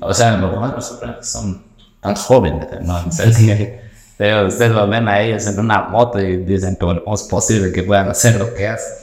o 0.00 0.14
sea, 0.14 0.36
los 0.36 0.56
humanos 0.56 1.00
son 1.22 1.62
tan 2.00 2.14
jóvenes, 2.14 2.68
¿no? 2.82 2.98
Entonces, 2.98 3.38
ustedes 4.46 4.70
lo 4.72 4.86
ven 4.86 5.08
a 5.08 5.20
ellos 5.20 5.46
en 5.46 5.58
una 5.58 5.82
moto 5.82 6.20
y 6.20 6.36
dicen 6.38 6.76
bueno, 6.80 7.02
es 7.12 7.22
posible 7.24 7.72
que 7.72 7.82
puedan 7.82 8.08
hacer 8.10 8.36
lo 8.38 8.54
que 8.54 8.68
hacen. 8.68 8.94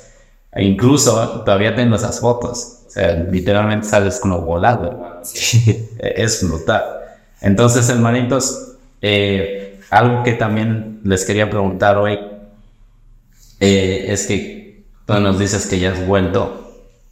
E 0.54 0.64
incluso 0.64 1.42
todavía 1.44 1.76
tengo 1.76 1.96
esas 1.96 2.20
fotos. 2.20 2.84
O 2.88 2.90
sea, 2.90 3.14
literalmente 3.14 3.88
sales 3.88 4.20
como 4.20 4.42
volado, 4.42 4.88
hermano. 4.88 5.22
es 6.00 6.48
brutal. 6.48 6.84
Entonces, 7.40 7.90
hermanitos, 7.90 8.76
eh, 9.02 9.80
algo 9.90 10.24
que 10.24 10.34
también 10.34 11.02
les 11.04 11.26
quería 11.26 11.50
preguntar 11.50 11.98
hoy 11.98 12.20
eh, 13.60 14.06
es 14.10 14.28
que 14.28 14.84
tú 15.06 15.14
nos 15.20 15.40
dices 15.40 15.68
que 15.68 15.80
ya 15.80 15.92
has 15.94 16.06
vuelto. 16.06 16.61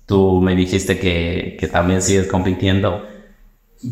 Tú 0.09 0.41
me 0.41 0.55
dijiste 0.55 0.99
que, 0.99 1.55
que 1.59 1.67
también 1.67 2.01
sigues 2.01 2.27
compitiendo. 2.27 3.07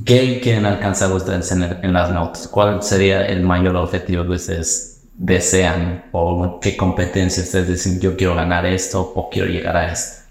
¿Qué 0.06 0.40
quieren 0.42 0.66
alcanzar 0.66 1.12
ustedes 1.14 1.52
en, 1.54 1.64
el- 1.64 1.78
en 1.84 1.94
las 1.94 2.12
notas? 2.12 2.48
¿Cuál 2.50 2.84
sería 2.84 3.26
el 3.28 3.44
mayor 3.44 3.76
objetivo 3.78 4.24
que 4.26 4.32
ustedes 4.34 5.04
desean? 5.16 6.06
¿O 6.14 6.60
qué 6.62 6.78
competencia 6.78 7.44
ustedes 7.44 7.68
dicen 7.70 8.00
yo 8.02 8.18
quiero 8.18 8.36
ganar 8.36 8.66
esto 8.66 9.02
o 9.16 9.30
quiero 9.30 9.48
llegar 9.50 9.78
a 9.78 9.92
esto? 9.94 10.24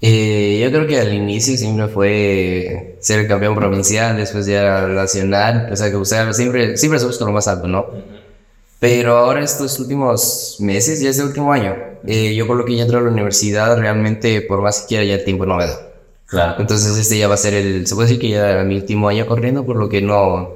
Eh, 0.00 0.60
yo 0.62 0.70
creo 0.70 0.86
que 0.86 1.00
al 1.00 1.14
inicio 1.14 1.56
siempre 1.56 1.88
fue 1.88 2.96
ser 3.00 3.20
el 3.20 3.28
campeón 3.28 3.54
provincial, 3.54 4.16
después 4.16 4.46
ya 4.46 4.86
nacional, 4.88 5.68
o 5.72 5.76
sea, 5.76 5.90
que 5.90 5.96
o 5.96 6.04
sea, 6.04 6.32
siempre, 6.34 6.76
siempre 6.76 7.00
se 7.00 7.06
busca 7.06 7.24
lo 7.24 7.32
más 7.32 7.48
alto, 7.48 7.68
¿no? 7.68 7.86
Pero 8.84 9.16
ahora 9.16 9.42
estos 9.42 9.80
últimos 9.80 10.56
meses, 10.60 11.00
ya 11.00 11.08
este 11.08 11.24
último 11.24 11.50
año, 11.54 11.74
eh, 12.06 12.34
yo 12.34 12.46
por 12.46 12.58
lo 12.58 12.66
que 12.66 12.76
ya 12.76 12.82
entro 12.82 12.98
a 12.98 13.00
la 13.00 13.08
universidad, 13.08 13.78
realmente 13.78 14.42
por 14.42 14.60
más 14.60 14.82
que 14.82 14.88
quiera 14.88 15.04
ya 15.04 15.14
el 15.14 15.24
tiempo 15.24 15.46
no 15.46 15.56
me 15.56 15.66
da. 15.66 15.80
Claro. 16.26 16.56
Entonces 16.58 16.94
este 16.98 17.16
ya 17.16 17.26
va 17.26 17.32
a 17.32 17.38
ser 17.38 17.54
el, 17.54 17.86
se 17.86 17.94
puede 17.94 18.08
decir 18.08 18.20
que 18.20 18.28
ya 18.28 18.62
mi 18.62 18.76
último 18.76 19.08
año 19.08 19.26
corriendo, 19.26 19.64
por 19.64 19.76
lo 19.76 19.88
que 19.88 20.02
no, 20.02 20.50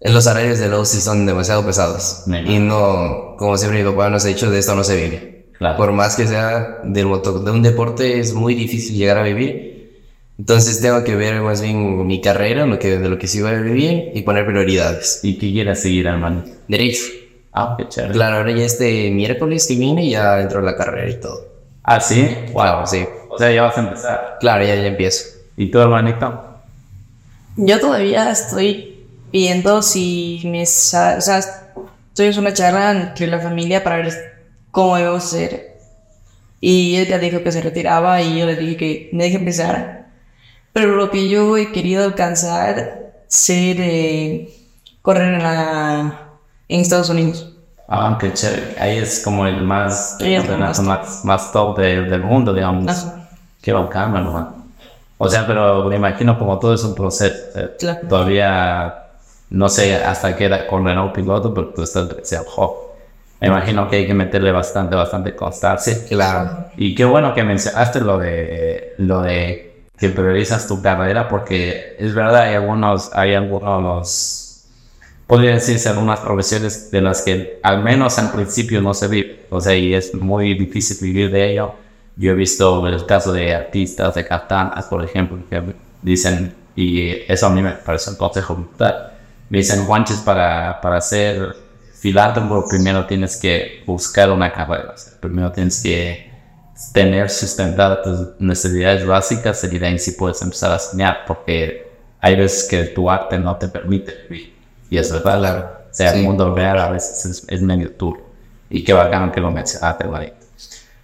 los 0.00 0.28
horarios 0.28 0.60
de 0.60 0.68
la 0.68 0.78
UCI 0.78 1.00
son 1.00 1.26
demasiado 1.26 1.66
pesados. 1.66 2.22
Me 2.26 2.42
Y 2.42 2.60
no, 2.60 3.34
como 3.36 3.58
siempre 3.58 3.82
mi 3.82 3.90
papá 3.90 4.10
nos 4.10 4.24
ha 4.24 4.28
dicho, 4.28 4.48
de 4.48 4.60
esto 4.60 4.76
no 4.76 4.84
se 4.84 4.94
vive. 4.94 5.46
Claro. 5.58 5.76
Por 5.76 5.90
más 5.90 6.14
que 6.14 6.28
sea 6.28 6.82
del 6.84 7.06
moto, 7.06 7.40
de 7.40 7.50
un 7.50 7.64
deporte 7.64 8.20
es 8.20 8.32
muy 8.32 8.54
difícil 8.54 8.94
llegar 8.94 9.18
a 9.18 9.24
vivir. 9.24 9.92
Entonces 10.38 10.80
tengo 10.80 11.02
que 11.02 11.16
ver 11.16 11.40
más 11.40 11.60
bien 11.60 12.06
mi 12.06 12.20
carrera, 12.20 12.64
lo 12.64 12.78
que, 12.78 12.96
de 12.96 13.08
lo 13.08 13.18
que 13.18 13.26
sí 13.26 13.42
voy 13.42 13.50
a 13.50 13.60
vivir 13.60 14.12
y 14.14 14.22
poner 14.22 14.46
prioridades. 14.46 15.18
¿Y 15.24 15.36
qué 15.36 15.50
quieres 15.50 15.82
seguir, 15.82 16.06
hermano? 16.06 16.44
Derecho. 16.68 17.23
Ah, 17.54 17.76
qué 17.78 17.88
chévere. 17.88 18.12
Claro, 18.14 18.38
ahora 18.38 18.50
ya 18.50 18.64
este 18.64 19.10
miércoles 19.12 19.66
que 19.66 19.76
viene 19.76 20.08
ya 20.08 20.40
entro 20.40 20.58
a 20.58 20.62
la 20.62 20.76
carrera 20.76 21.08
y 21.08 21.20
todo. 21.20 21.46
Ah, 21.84 22.00
sí. 22.00 22.28
Wow, 22.52 22.86
sí. 22.86 23.06
O 23.30 23.38
sea, 23.38 23.52
ya 23.52 23.62
vas 23.62 23.78
a 23.78 23.80
empezar. 23.80 24.36
Claro, 24.40 24.64
ya, 24.64 24.74
ya 24.74 24.86
empiezo. 24.86 25.24
¿Y 25.56 25.70
tu 25.70 25.78
hermanito? 25.78 26.42
Yo 27.56 27.78
todavía 27.78 28.30
estoy 28.30 29.06
viendo 29.30 29.82
si 29.82 30.42
me 30.44 30.62
o 30.62 30.66
sea, 30.66 31.18
estoy 31.18 32.26
en 32.26 32.38
una 32.38 32.52
charla 32.52 32.90
entre 32.90 33.28
la 33.28 33.38
familia 33.38 33.84
para 33.84 33.96
ver 33.98 34.12
cómo 34.72 34.96
debemos 34.96 35.24
hacer. 35.24 35.76
Y 36.60 36.96
él 36.96 37.06
ya 37.06 37.18
dijo 37.18 37.42
que 37.44 37.52
se 37.52 37.60
retiraba 37.60 38.20
y 38.22 38.38
yo 38.38 38.46
le 38.46 38.56
dije 38.56 38.76
que 38.76 39.10
me 39.12 39.24
deje 39.24 39.36
empezar. 39.36 40.06
Pero 40.72 40.96
lo 40.96 41.10
que 41.10 41.28
yo 41.28 41.56
he 41.56 41.70
querido 41.70 42.04
alcanzar, 42.04 43.12
ser 43.28 43.76
eh, 43.80 44.48
correr 45.02 45.34
en, 45.34 45.42
la, 45.42 46.23
en 46.74 46.80
Estados 46.80 47.08
Unidos. 47.08 47.50
Ah, 47.88 48.16
qué 48.20 48.32
chévere. 48.32 48.74
Ahí 48.80 48.98
es 48.98 49.20
como 49.22 49.46
el 49.46 49.62
más, 49.62 50.16
el 50.20 50.42
más, 50.82 51.24
más 51.24 51.52
top 51.52 51.78
de- 51.78 52.02
del 52.02 52.22
mundo, 52.22 52.52
digamos. 52.52 52.88
Ajá. 52.88 53.28
Qué 53.62 53.72
bacán, 53.72 54.14
hermano. 54.16 54.54
O 55.18 55.28
sea, 55.28 55.46
pero 55.46 55.84
me 55.84 55.96
imagino 55.96 56.38
como 56.38 56.58
todo 56.58 56.74
es 56.74 56.82
un 56.84 56.94
proceso. 56.94 57.34
eh, 57.54 57.76
Claro. 57.78 58.00
Todavía 58.08 58.94
no 59.50 59.68
sé 59.68 59.94
hasta 59.96 60.34
qué 60.36 60.46
edad 60.46 60.66
correrá 60.66 61.02
un 61.02 61.12
piloto, 61.12 61.52
pero 61.54 61.68
tú 61.68 61.82
estás 61.82 62.08
demasiado. 62.08 62.46
Me 63.40 63.48
imagino 63.48 63.88
que 63.88 63.96
hay 63.96 64.06
que 64.06 64.14
meterle 64.14 64.50
bastante, 64.52 64.96
bastante 64.96 65.36
constancia. 65.36 65.96
Claro. 66.08 66.66
Y 66.76 66.94
qué 66.94 67.04
bueno 67.04 67.34
que 67.34 67.44
mencionaste 67.44 68.00
lo 68.00 68.18
de 68.18 68.94
lo 68.98 69.20
de 69.22 69.84
que 69.98 70.08
priorizas 70.08 70.66
tu 70.66 70.80
carrera, 70.82 71.28
porque 71.28 71.96
es 71.98 72.14
verdad, 72.14 72.42
hay 72.42 72.54
algunos, 72.54 73.10
hay 73.14 73.34
algunos, 73.34 74.43
podría 75.26 75.52
decirse 75.54 75.88
algunas 75.88 76.20
profesiones 76.20 76.90
de 76.90 77.00
las 77.00 77.22
que 77.22 77.58
al 77.62 77.82
menos 77.82 78.18
al 78.18 78.32
principio 78.32 78.80
no 78.80 78.94
se 78.94 79.08
vive. 79.08 79.46
O 79.50 79.60
sea, 79.60 79.74
y 79.74 79.94
es 79.94 80.14
muy 80.14 80.54
difícil 80.54 80.98
vivir 81.00 81.30
de 81.30 81.52
ello. 81.52 81.74
Yo 82.16 82.32
he 82.32 82.34
visto 82.34 82.86
el 82.86 83.06
caso 83.06 83.32
de 83.32 83.54
artistas, 83.54 84.14
de 84.14 84.24
cantantes, 84.24 84.84
por 84.84 85.04
ejemplo, 85.04 85.38
que 85.48 85.62
dicen, 86.02 86.54
y 86.76 87.10
eso 87.28 87.46
a 87.46 87.50
mí 87.50 87.62
me 87.62 87.72
parece 87.72 88.10
un 88.10 88.16
consejo 88.16 88.54
brutal. 88.54 89.12
Me 89.48 89.58
dicen, 89.58 89.84
Juanches, 89.84 90.18
para, 90.18 90.80
para 90.80 91.00
ser 91.00 91.56
filántropo, 91.98 92.66
primero 92.68 93.06
tienes 93.06 93.36
que 93.36 93.82
buscar 93.86 94.30
una 94.30 94.52
carrera. 94.52 94.92
O 94.94 94.98
sea, 94.98 95.14
primero 95.20 95.50
tienes 95.50 95.82
que 95.82 96.30
tener 96.92 97.30
sustentadas 97.30 98.02
tus 98.02 98.40
necesidades 98.40 99.06
básicas 99.06 99.62
y 99.64 99.78
de 99.78 99.86
ahí 99.86 99.98
sí 99.98 100.12
puedes 100.12 100.40
empezar 100.42 100.72
a 100.72 100.78
soñar, 100.78 101.24
porque 101.26 101.88
hay 102.20 102.36
veces 102.36 102.68
que 102.68 102.84
tu 102.84 103.10
arte 103.10 103.38
no 103.38 103.56
te 103.56 103.68
permite 103.68 104.12
vivir. 104.28 104.53
Y 104.94 104.98
es 104.98 105.10
verdad. 105.10 105.70
O 105.90 105.94
sea, 105.94 106.12
Sí. 106.12 106.18
el 106.18 106.24
mundo 106.24 106.54
real 106.54 106.78
a 106.78 106.88
veces 106.88 107.26
es, 107.26 107.44
es 107.48 107.62
medio 107.62 107.90
duro. 107.98 108.20
Y 108.70 108.84
qué 108.84 108.92
bacano 108.92 109.32
que 109.32 109.40
lo 109.40 109.50
mencionaste, 109.50 110.06
Juanito. 110.06 110.36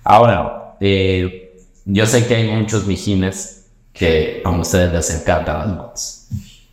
Ahora, 0.04 0.76
eh, 0.80 1.56
yo 1.84 2.06
sé 2.06 2.24
que 2.24 2.36
hay 2.36 2.50
muchos 2.52 2.86
mijines 2.86 3.66
que 3.92 4.42
a 4.44 4.50
ustedes 4.50 4.92
les 4.92 5.10
encantan 5.20 5.58
las 5.58 5.68
motos. 5.68 6.26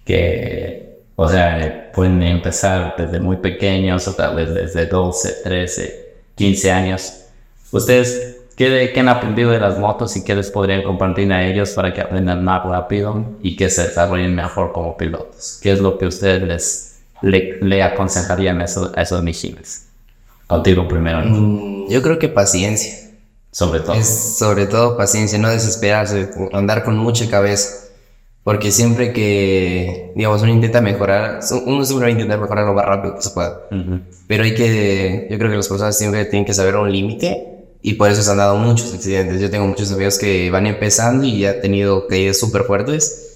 Que, 0.05 0.99
o 1.15 1.27
sea, 1.27 1.59
eh, 1.59 1.89
pueden 1.91 2.21
empezar 2.21 2.93
desde 2.95 3.19
muy 3.19 3.37
pequeños 3.37 4.07
o 4.07 4.13
tal 4.13 4.35
vez 4.35 4.53
desde 4.53 4.85
12, 4.85 5.37
13, 5.43 6.13
15 6.35 6.71
años. 6.71 7.13
¿Ustedes 7.71 8.37
qué, 8.55 8.91
qué 8.93 8.99
han 8.99 9.09
aprendido 9.09 9.49
de 9.49 9.59
las 9.59 9.79
motos 9.79 10.15
y 10.17 10.23
qué 10.23 10.35
les 10.35 10.51
podrían 10.51 10.83
compartir 10.83 11.33
a 11.33 11.43
ellos 11.47 11.71
para 11.71 11.91
que 11.93 12.01
aprendan 12.01 12.43
más 12.43 12.63
rápido 12.63 13.25
y 13.41 13.55
que 13.55 13.71
se 13.71 13.87
desarrollen 13.87 14.35
mejor 14.35 14.71
como 14.71 14.95
pilotos? 14.95 15.59
¿Qué 15.63 15.71
es 15.71 15.79
lo 15.79 15.97
que 15.97 16.05
ustedes 16.05 16.43
les 16.43 16.96
le, 17.21 17.59
le 17.61 17.83
aconsejarían 17.83 18.61
a 18.61 18.65
esos, 18.65 18.91
a 18.95 19.01
esos? 19.01 19.23
Contigo 20.47 20.87
primero, 20.87 21.19
Mm, 21.25 21.89
Yo 21.89 22.01
creo 22.01 22.19
que 22.19 22.29
paciencia. 22.29 22.93
sobre 23.51 23.79
todo. 23.79 23.93
Es 23.95 24.37
sobre 24.37 24.65
todo 24.67 24.95
paciencia, 24.97 25.37
no 25.39 25.49
desesperarse, 25.49 26.29
andar 26.53 26.83
con 26.83 26.97
mucha 26.97 27.29
cabeza. 27.29 27.85
Porque 28.43 28.71
siempre 28.71 29.11
que, 29.11 30.13
digamos, 30.15 30.41
uno 30.41 30.51
intenta 30.53 30.79
mejorar, 30.79 31.39
uno 31.65 31.83
siempre 31.83 32.05
va 32.05 32.07
a 32.07 32.11
intentar 32.11 32.39
mejorar 32.39 32.65
lo 32.65 32.73
más 32.73 32.85
rápido 32.85 33.15
que 33.15 33.21
se 33.21 33.31
pueda. 33.31 33.61
Ujú. 33.71 33.99
Pero 34.27 34.43
hay 34.45 34.55
que, 34.55 35.27
yo 35.29 35.37
creo 35.37 35.49
que 35.49 35.57
las 35.57 35.67
personas 35.67 35.97
siempre 35.97 36.23
tienen 36.25 36.45
que 36.45 36.53
saber 36.53 36.75
un 36.77 36.89
límite 36.89 37.45
y 37.81 37.95
por 37.95 38.09
eso 38.09 38.21
se 38.21 38.31
han 38.31 38.37
dado 38.37 38.55
muchos 38.55 38.93
accidentes. 38.93 39.41
Yo 39.41 39.49
tengo 39.49 39.67
muchos 39.67 39.91
amigos 39.91 40.17
que 40.17 40.49
van 40.49 40.65
empezando 40.65 41.25
y 41.25 41.39
ya 41.39 41.51
han 41.51 41.61
tenido 41.61 42.07
caídas 42.07 42.39
súper 42.39 42.63
fuertes 42.63 43.26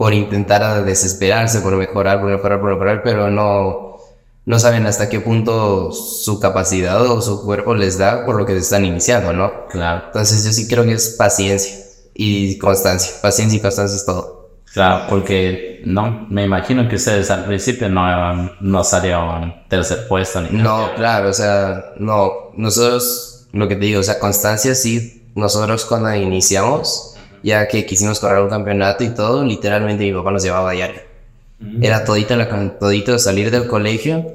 por 0.00 0.14
intentar 0.14 0.82
desesperarse, 0.86 1.60
por 1.60 1.76
mejorar, 1.76 2.22
por 2.22 2.30
mejorar, 2.30 2.58
por 2.58 2.70
mejorar, 2.70 3.02
pero 3.04 3.30
no, 3.30 3.98
no 4.46 4.58
saben 4.58 4.86
hasta 4.86 5.10
qué 5.10 5.20
punto 5.20 5.92
su 5.92 6.40
capacidad 6.40 7.02
o 7.02 7.20
su 7.20 7.44
cuerpo 7.44 7.74
les 7.74 7.98
da 7.98 8.24
por 8.24 8.36
lo 8.36 8.46
que 8.46 8.56
están 8.56 8.86
iniciando, 8.86 9.34
¿no? 9.34 9.66
Claro. 9.68 10.04
Entonces 10.06 10.42
yo 10.42 10.52
sí 10.52 10.66
creo 10.66 10.84
que 10.84 10.94
es 10.94 11.16
paciencia 11.18 11.84
y 12.14 12.56
constancia. 12.56 13.12
Paciencia 13.20 13.58
y 13.58 13.60
constancia 13.60 13.94
es 13.94 14.06
todo. 14.06 14.48
Claro, 14.72 15.04
porque 15.10 15.82
no, 15.84 16.26
me 16.30 16.44
imagino 16.44 16.88
que 16.88 16.96
ustedes 16.96 17.30
al 17.30 17.44
principio 17.44 17.90
no, 17.90 18.52
no 18.58 18.82
salieron 18.84 19.54
tercer 19.68 20.08
puesto 20.08 20.40
ni 20.40 20.62
No, 20.62 20.94
claro, 20.94 21.28
o 21.28 21.34
sea, 21.34 21.92
no, 21.98 22.52
nosotros, 22.56 23.48
lo 23.52 23.68
que 23.68 23.76
te 23.76 23.84
digo, 23.84 24.00
o 24.00 24.02
sea, 24.02 24.18
constancia 24.18 24.74
sí, 24.74 25.30
nosotros 25.34 25.84
cuando 25.84 26.14
iniciamos, 26.14 27.18
ya 27.42 27.68
que 27.68 27.86
quisimos 27.86 28.20
correr 28.20 28.42
un 28.42 28.50
campeonato 28.50 29.04
y 29.04 29.10
todo, 29.10 29.44
literalmente 29.44 30.04
mi 30.04 30.12
papá 30.12 30.30
nos 30.30 30.42
llevaba 30.42 30.70
a 30.70 30.72
diario. 30.72 31.00
Era 31.82 32.04
todito, 32.04 32.36
la, 32.36 32.78
todito 32.78 33.18
salir 33.18 33.50
del 33.50 33.66
colegio 33.66 34.32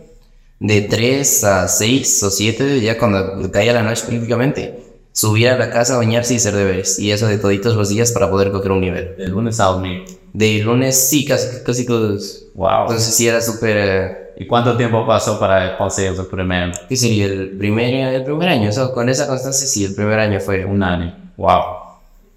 de 0.60 0.82
3 0.82 1.44
a 1.44 1.68
6 1.68 2.24
o 2.24 2.30
7, 2.30 2.82
ya 2.82 2.98
cuando 2.98 3.52
caía 3.52 3.74
la 3.74 3.82
noche 3.82 4.04
prácticamente, 4.08 4.80
subir 5.12 5.50
a 5.50 5.58
la 5.58 5.72
casa, 5.72 5.98
bañarse 5.98 6.34
y 6.34 6.38
hacer 6.38 6.56
deberes. 6.56 7.00
Y 7.00 7.12
eso 7.12 7.28
de 7.28 7.38
toditos 7.38 7.76
los 7.76 7.89
días 7.89 8.12
para 8.12 8.30
poder 8.30 8.52
coger 8.52 8.72
un 8.72 8.82
nivel. 8.82 9.15
De 9.18 9.28
lunes 9.28 9.60
a 9.60 9.65
domingo. 9.65 10.06
De 10.34 10.60
lunes, 10.60 11.10
sí, 11.10 11.26
casi, 11.26 11.63
casi 11.63 11.86
todos. 11.86 12.48
Wow. 12.54 12.82
Entonces 12.82 13.15
sí 13.15 13.28
era 13.28 13.41
súper... 13.41 13.78
eh, 13.78 14.18
¿Y 14.38 14.48
cuánto 14.48 14.76
tiempo 14.76 15.08
pasó 15.08 15.39
para 15.39 15.78
conseguir 15.78 16.15
su 16.15 16.28
primer? 16.28 16.74
¿Qué 16.89 16.98
sería 16.98 17.26
el 17.26 17.52
primer, 17.52 17.94
el 17.94 18.24
primer 18.24 18.50
año? 18.50 18.70
O 18.70 18.72
sea, 18.72 18.89
con 18.89 19.08
esa 19.08 19.28
constancia 19.28 19.65
sí, 19.65 19.86
el 19.86 19.96
primer 19.96 20.20
año 20.20 20.39
fue 20.41 20.65
Un 20.65 20.84
año. 20.84 21.15
Wow. 21.38 21.85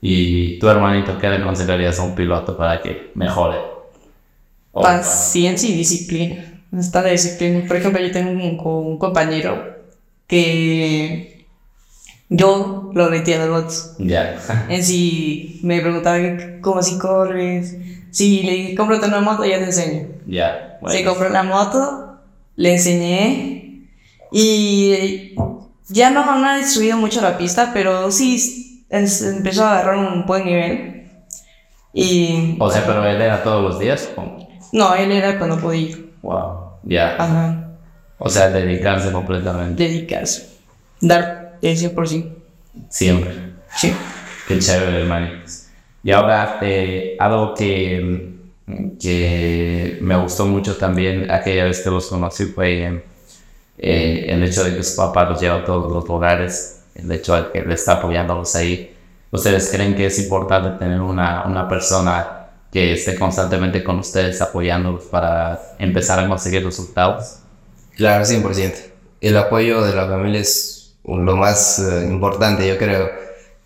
¿Y 0.01 0.59
tu 0.59 0.69
hermanito 0.69 1.19
qué 1.19 1.29
le 1.29 1.43
considerarías 1.43 1.99
a 1.99 2.05
un 2.05 2.15
piloto 2.15 2.57
para 2.57 2.81
que 2.81 3.11
mejore? 3.15 3.57
Paciencia 4.73 5.69
y 5.69 5.75
disciplina. 5.75 6.61
Está 6.79 7.03
de 7.03 7.13
disciplina. 7.13 7.65
Por 7.67 7.77
ejemplo, 7.77 8.01
yo 8.01 8.13
tengo 8.13 8.31
un, 8.31 8.41
un 8.65 8.99
compañero 8.99 9.77
que 10.27 11.47
yo 12.29 12.91
lo 12.95 13.11
metía 13.11 13.39
de 13.43 13.49
bots. 13.49 13.97
Ya. 13.99 14.39
En 14.69 14.85
si 14.85 15.59
me 15.63 15.81
preguntaba 15.81 16.19
que- 16.19 16.59
cómo 16.61 16.83
si 16.83 16.99
corres. 16.99 17.77
Si 18.11 18.43
le 18.43 18.53
dije, 18.53 18.75
cómprate 18.75 19.07
una 19.07 19.21
moto, 19.21 19.45
ya 19.45 19.59
te 19.59 19.65
enseño. 19.65 20.09
Ya. 20.27 20.79
Se 20.87 21.03
Bueno. 21.03 21.11
compró 21.11 21.29
la 21.31 21.43
moto, 21.43 22.19
le 22.57 22.75
enseñé 22.75 23.83
y 24.31 25.35
ya 25.89 26.11
no, 26.11 26.25
no 26.39 26.47
ha 26.49 26.65
subido 26.67 26.97
mucho 26.99 27.21
la 27.21 27.37
pista, 27.39 27.71
pero 27.75 28.11
sí 28.13 28.68
es- 28.91 29.23
empezó 29.23 29.65
a 29.65 29.73
agarrar 29.79 29.97
un 29.97 30.25
buen 30.27 30.45
nivel. 30.45 30.95
Y 31.93 32.57
O 32.61 32.71
sea, 32.71 32.85
pero 32.87 33.05
él 33.07 33.21
era 33.21 33.43
todos 33.43 33.63
los 33.63 33.79
días. 33.79 34.11
¿o? 34.17 34.47
no, 34.73 34.95
él 34.95 35.11
era 35.13 35.39
cuando 35.39 35.59
podía 35.59 35.97
Wow. 36.23 36.73
Ya. 36.85 37.15
ajá, 37.17 37.71
O 38.19 38.29
sea, 38.29 38.51
dedicarse 38.51 39.11
completamente. 39.13 39.83
dedicarse, 39.83 40.49
dar 41.01 41.57
el 41.63 41.77
100%. 41.77 42.35
Siempre. 42.89 43.33
Sí. 43.77 43.93
Qué 44.47 44.59
chévere, 44.59 45.01
hermanitos. 45.03 45.67
Y 46.03 46.11
ahora, 46.13 46.59
eh, 46.63 47.17
algo 47.19 47.55
que, 47.55 48.35
que 49.01 49.99
me 50.01 50.17
gustó 50.17 50.47
mucho 50.47 50.77
también 50.77 51.31
aquella 51.31 51.65
vez 51.65 51.81
que 51.81 51.91
los 51.91 52.07
conocí 52.07 52.45
fue 52.47 53.03
eh, 53.79 54.27
el 54.29 54.43
hecho 54.43 54.65
de 54.65 54.77
que 54.77 54.83
su 54.83 54.97
papá 54.97 55.25
los 55.25 55.41
lleva 55.41 55.57
a 55.57 55.65
todos 55.65 55.93
los 55.93 56.07
lugares, 56.09 56.78
el 56.99 57.11
hecho 57.13 57.35
de 57.37 57.51
que 57.51 57.63
le 57.63 57.75
está 57.75 57.95
apoyándolos 57.95 58.55
ahí. 58.57 58.95
¿Ustedes 59.31 59.71
creen 59.71 59.95
que 59.95 60.07
es 60.07 60.19
importante 60.19 60.79
tener 60.79 61.01
una, 61.01 61.45
una 61.47 61.69
persona 61.69 62.39
que 62.73 62.93
esté 62.93 63.19
constantemente 63.19 63.83
con 63.83 63.99
ustedes 63.99 64.41
apoyándolos 64.43 65.05
para 65.05 65.61
empezar 65.79 66.19
a 66.19 66.29
conseguir 66.29 66.65
resultados? 66.65 67.39
Claro, 67.97 68.25
100%. 68.25 68.75
El 69.21 69.37
apoyo 69.37 69.83
de 69.83 69.95
la 69.95 70.07
familia 70.07 70.41
es 70.41 70.95
lo 71.05 71.37
más 71.37 71.79
eh, 71.79 72.07
importante, 72.07 72.67
yo 72.67 72.79
creo. 72.79 73.11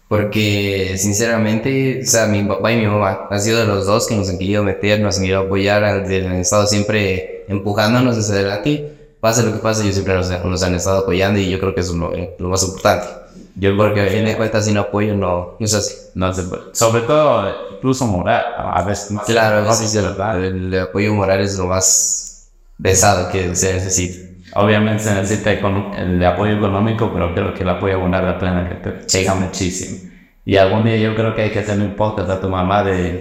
Porque, 0.09 0.95
sinceramente, 0.99 2.01
o 2.03 2.07
sea, 2.07 2.27
mi 2.27 2.45
papá 2.45 2.73
y 2.73 2.77
mi 2.77 2.87
mamá 2.87 3.29
han 3.31 3.40
sido 3.40 3.61
de 3.61 3.66
los 3.66 3.87
dos 3.87 4.07
que 4.07 4.14
nos 4.14 4.29
han 4.29 4.38
querido 4.38 4.62
meter, 4.62 5.01
nos 5.01 5.16
han 5.16 5.23
querido 5.23 5.40
apoyar, 5.40 5.85
han, 5.85 6.05
han 6.05 6.33
estado 6.35 6.66
siempre 6.66 7.45
empujándonos 7.49 8.18
hacia 8.18 8.35
adelante. 8.35 8.92
Pase 9.21 9.42
lo 9.42 9.53
que 9.53 9.59
pase, 9.59 9.83
ellos 9.83 9.95
siempre 9.95 10.14
nos, 10.14 10.29
nos 10.45 10.62
han 10.62 10.75
estado 10.75 10.99
apoyando 10.99 11.38
y 11.38 11.49
yo 11.49 11.59
creo 11.59 11.75
que 11.75 11.81
eso 11.81 11.92
es 11.92 11.99
lo, 11.99 12.14
eh, 12.14 12.35
lo 12.38 12.49
más 12.49 12.62
importante. 12.62 13.07
Yo 13.55 13.77
Porque 13.77 14.01
a 14.01 14.07
fin 14.07 14.25
de 14.25 14.37
cuentas, 14.37 14.65
sin 14.65 14.79
apoyo 14.79 15.15
no, 15.15 15.57
no 15.59 15.67
es 15.67 15.75
así. 15.75 15.95
no 16.15 16.33
se 16.33 16.45
puede. 16.45 16.62
Sobre 16.73 17.03
todo, 17.03 17.55
incluso 17.77 18.07
moral, 18.07 18.45
a 18.57 18.83
veces 18.83 19.11
más. 19.11 19.25
Claro, 19.25 19.62
no 19.62 19.75
sí, 19.75 19.97
el, 19.97 20.75
el 20.75 20.81
apoyo 20.81 21.12
moral 21.15 21.41
es 21.41 21.59
lo 21.59 21.67
más 21.67 22.51
pesado 22.81 23.31
que 23.31 23.55
se 23.55 23.75
necesita. 23.75 24.33
Obviamente 24.55 25.05
se 25.05 25.15
necesita 25.15 25.53
el 25.53 26.25
apoyo 26.25 26.57
económico, 26.57 27.11
pero 27.12 27.35
creo 27.35 27.55
que 27.55 27.62
el 27.62 27.69
apoyo 27.69 27.99
moral 28.01 28.25
la 28.25 28.38
plena 28.38 28.69
que 28.69 28.75
te 28.77 29.19
llega 29.19 29.35
muchísimo. 29.35 30.11
Y 30.45 30.57
algún 30.57 30.85
día 30.85 30.97
yo 30.97 31.15
creo 31.15 31.35
que 31.35 31.43
hay 31.43 31.51
que 31.51 31.61
hacer 31.61 31.79
un 31.79 31.95
podcast 31.95 32.29
a 32.31 32.41
tu 32.41 32.49
mamá 32.49 32.83
de 32.83 33.21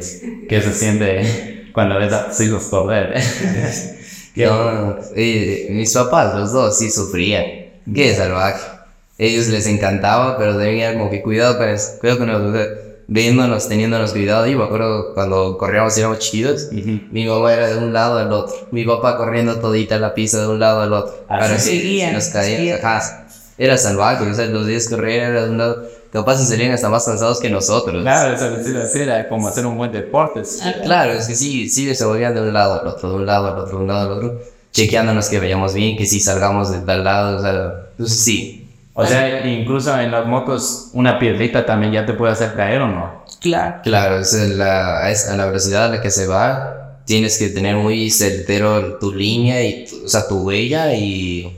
qué 0.49 0.61
se 0.61 0.73
siente 0.73 1.69
cuando 1.73 1.99
ves 1.99 2.11
a 2.13 2.27
tus 2.27 2.39
hijos 2.41 2.63
correr. 2.65 3.15
No, 4.33 4.95
eh, 5.13 5.67
mis 5.71 5.93
papás, 5.93 6.33
los 6.33 6.53
dos, 6.53 6.77
sí 6.77 6.89
sufrían. 6.89 7.43
Qué 7.93 8.15
salvaje. 8.15 8.61
Ellos 9.23 9.49
les 9.49 9.67
encantaba, 9.67 10.35
pero 10.39 10.57
tenían 10.57 10.97
como 10.97 11.11
que 11.11 11.21
cuidado 11.21 11.59
con 11.59 11.69
eso. 11.69 11.99
Cuidado 11.99 12.17
con 12.17 12.27
nosotros. 12.27 12.67
Viéndonos, 13.05 13.67
teniéndonos 13.67 14.13
cuidado. 14.13 14.47
Y 14.47 14.55
me 14.55 14.63
acuerdo 14.63 15.13
cuando 15.13 15.59
corríamos 15.59 15.95
y 15.95 15.99
éramos 15.99 16.17
chiquitos. 16.17 16.69
Mi 16.71 17.27
mamá 17.27 17.53
era 17.53 17.67
de 17.67 17.77
un 17.77 17.93
lado 17.93 18.17
al 18.17 18.31
otro. 18.33 18.55
Mi 18.71 18.83
papá 18.83 19.17
corriendo 19.17 19.59
todita 19.59 19.99
la 19.99 20.15
pista 20.15 20.41
de 20.41 20.47
un 20.47 20.59
lado 20.59 20.81
al 20.81 20.91
otro. 20.91 21.13
Así 21.29 21.79
Para 21.99 22.07
que 22.09 22.13
nos 22.13 22.25
caía. 22.29 22.57
seguían. 22.57 22.79
Ajá. 22.83 23.27
Era 23.59 23.77
salvaje. 23.77 24.23
O 24.27 24.33
sea, 24.33 24.47
los 24.47 24.65
días 24.65 24.89
correr 24.89 25.21
era 25.21 25.43
de 25.43 25.49
un 25.51 25.59
lado. 25.59 25.83
Capaz 26.11 26.37
se 26.39 26.45
serían 26.45 26.71
hasta 26.71 26.89
más 26.89 27.05
cansados 27.05 27.39
que 27.39 27.49
nosotros. 27.51 28.01
Claro, 28.01 28.33
eso 28.33 28.47
es 28.57 28.73
decir, 28.73 29.03
era 29.03 29.29
como 29.29 29.47
hacer 29.47 29.67
un 29.67 29.77
buen 29.77 29.91
deporte. 29.91 30.41
Claro, 30.83 31.13
es 31.13 31.27
que 31.27 31.35
sí, 31.35 31.69
sí 31.69 31.93
se 31.93 32.05
movían 32.05 32.33
de 32.33 32.41
un 32.41 32.51
lado 32.51 32.81
al 32.81 32.87
otro, 32.87 33.09
de 33.11 33.15
un 33.17 33.25
lado 33.27 33.47
al 33.47 33.59
otro, 33.59 33.77
de 33.77 33.83
un 33.83 33.87
lado 33.87 34.11
al 34.11 34.17
otro, 34.17 34.41
chequeándonos 34.73 35.29
que 35.29 35.39
veíamos 35.39 35.73
bien, 35.73 35.95
que 35.95 36.05
sí 36.05 36.19
salgamos 36.19 36.71
de 36.71 36.79
tal 36.79 37.03
lado, 37.05 37.37
o 37.37 37.41
sea, 37.41 37.73
entonces 37.91 38.19
sí. 38.19 38.60
O 38.93 39.05
sea, 39.05 39.45
incluso 39.47 39.97
en 39.99 40.11
las 40.11 40.25
motos, 40.25 40.89
una 40.93 41.17
piedrita 41.17 41.65
también 41.65 41.93
ya 41.93 42.05
te 42.05 42.13
puede 42.13 42.33
hacer 42.33 42.53
caer 42.55 42.81
o 42.81 42.87
no. 42.87 43.23
Claro. 43.39 43.77
Claro, 43.83 44.19
es 44.19 44.33
la, 44.33 45.09
es 45.09 45.29
a 45.29 45.37
la 45.37 45.45
velocidad 45.45 45.85
a 45.85 45.89
la 45.89 46.01
que 46.01 46.11
se 46.11 46.27
va, 46.27 46.99
tienes 47.05 47.37
que 47.39 47.49
tener 47.49 47.75
muy 47.77 48.11
certero 48.11 48.97
tu 48.99 49.13
línea, 49.13 49.63
y 49.63 49.85
tu- 49.85 50.05
o 50.05 50.07
sea, 50.09 50.27
tu 50.27 50.41
huella 50.43 50.93
y 50.93 51.57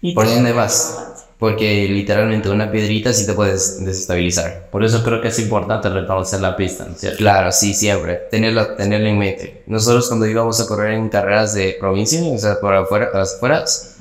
Y 0.00 0.12
por 0.14 0.26
dónde 0.26 0.52
vas. 0.52 0.98
Porque 1.38 1.88
literalmente 1.88 2.48
una 2.50 2.70
piedrita 2.70 3.12
sí 3.12 3.26
te 3.26 3.32
puedes 3.32 3.84
desestabilizar. 3.84 4.68
Por 4.70 4.84
eso 4.84 5.02
creo 5.02 5.20
que 5.20 5.26
es 5.28 5.38
importante 5.40 5.88
reconocer 5.88 6.40
la 6.40 6.54
pista, 6.54 6.84
¿no 6.84 6.92
es 6.94 7.00
cierto? 7.00 7.18
Claro, 7.18 7.50
sí, 7.50 7.74
siempre. 7.74 8.14
Tenerlo, 8.30 8.74
tenerlo 8.76 9.08
en 9.08 9.18
mente. 9.18 9.62
Nosotros 9.66 10.06
cuando 10.08 10.26
íbamos 10.26 10.60
a 10.60 10.66
correr 10.68 10.92
en 10.94 11.08
carreras 11.08 11.52
de 11.54 11.76
provincia, 11.80 12.20
o 12.22 12.38
sea, 12.38 12.60
por 12.60 12.74
afuera, 12.74 13.10
las 13.12 13.34
afueras, 13.34 13.96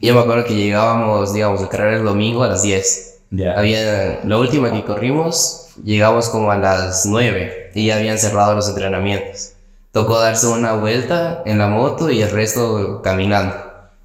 yo 0.00 0.14
me 0.14 0.20
acuerdo 0.20 0.44
que 0.44 0.54
llegábamos, 0.54 1.32
digamos, 1.32 1.62
a 1.62 1.68
carrera 1.68 1.98
el 1.98 2.04
domingo 2.04 2.42
a 2.42 2.48
las 2.48 2.62
10. 2.62 3.18
Ya. 3.32 3.52
Había, 3.52 4.20
la 4.24 4.38
última 4.38 4.72
que 4.72 4.84
corrimos, 4.84 5.68
llegamos 5.84 6.28
como 6.30 6.50
a 6.50 6.58
las 6.58 7.06
9 7.06 7.72
y 7.74 7.86
ya 7.86 7.96
habían 7.96 8.18
cerrado 8.18 8.54
los 8.54 8.68
entrenamientos. 8.68 9.52
Tocó 9.92 10.18
darse 10.18 10.46
una 10.46 10.74
vuelta 10.74 11.42
en 11.46 11.58
la 11.58 11.68
moto 11.68 12.10
y 12.10 12.22
el 12.22 12.30
resto 12.30 13.02
caminando 13.02 13.54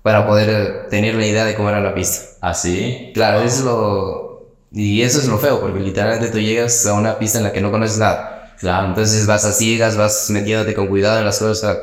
para 0.01 0.27
poder 0.27 0.87
tener 0.89 1.15
la 1.15 1.25
idea 1.25 1.45
de 1.45 1.55
cómo 1.55 1.69
era 1.69 1.79
la 1.79 1.95
pista. 1.95 2.37
Así. 2.41 3.11
Claro, 3.13 3.41
eso 3.41 3.57
es 3.57 3.63
lo... 3.63 4.25
Y 4.71 5.01
eso 5.01 5.19
es 5.19 5.27
lo 5.27 5.37
feo, 5.37 5.61
porque 5.61 5.79
literalmente 5.79 6.27
tú 6.27 6.37
llegas 6.37 6.85
a 6.85 6.93
una 6.93 7.17
pista 7.17 7.37
en 7.37 7.45
la 7.45 7.51
que 7.51 7.61
no 7.61 7.71
conoces 7.71 7.97
nada. 7.97 8.53
Claro. 8.59 8.87
Entonces 8.87 9.25
vas 9.25 9.45
a 9.45 9.51
ciegas, 9.51 9.97
vas 9.97 10.29
metiéndote 10.29 10.73
con 10.73 10.87
cuidado 10.87 11.19
en 11.19 11.25
las 11.25 11.39
cosas 11.39 11.77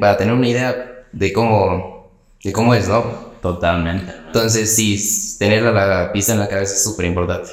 para 0.00 0.16
tener 0.16 0.32
una 0.32 0.48
idea 0.48 1.06
de 1.12 1.32
cómo, 1.32 1.93
de 2.44 2.52
cómo 2.52 2.74
es, 2.74 2.88
¿no? 2.88 3.02
Totalmente. 3.40 4.12
Entonces 4.26 4.74
sí, 4.74 5.36
tener 5.38 5.62
la, 5.62 6.12
pista 6.12 6.34
en 6.34 6.40
la 6.40 6.48
cabeza 6.48 6.74
es 6.74 6.84
súper 6.84 7.06
importante. 7.06 7.50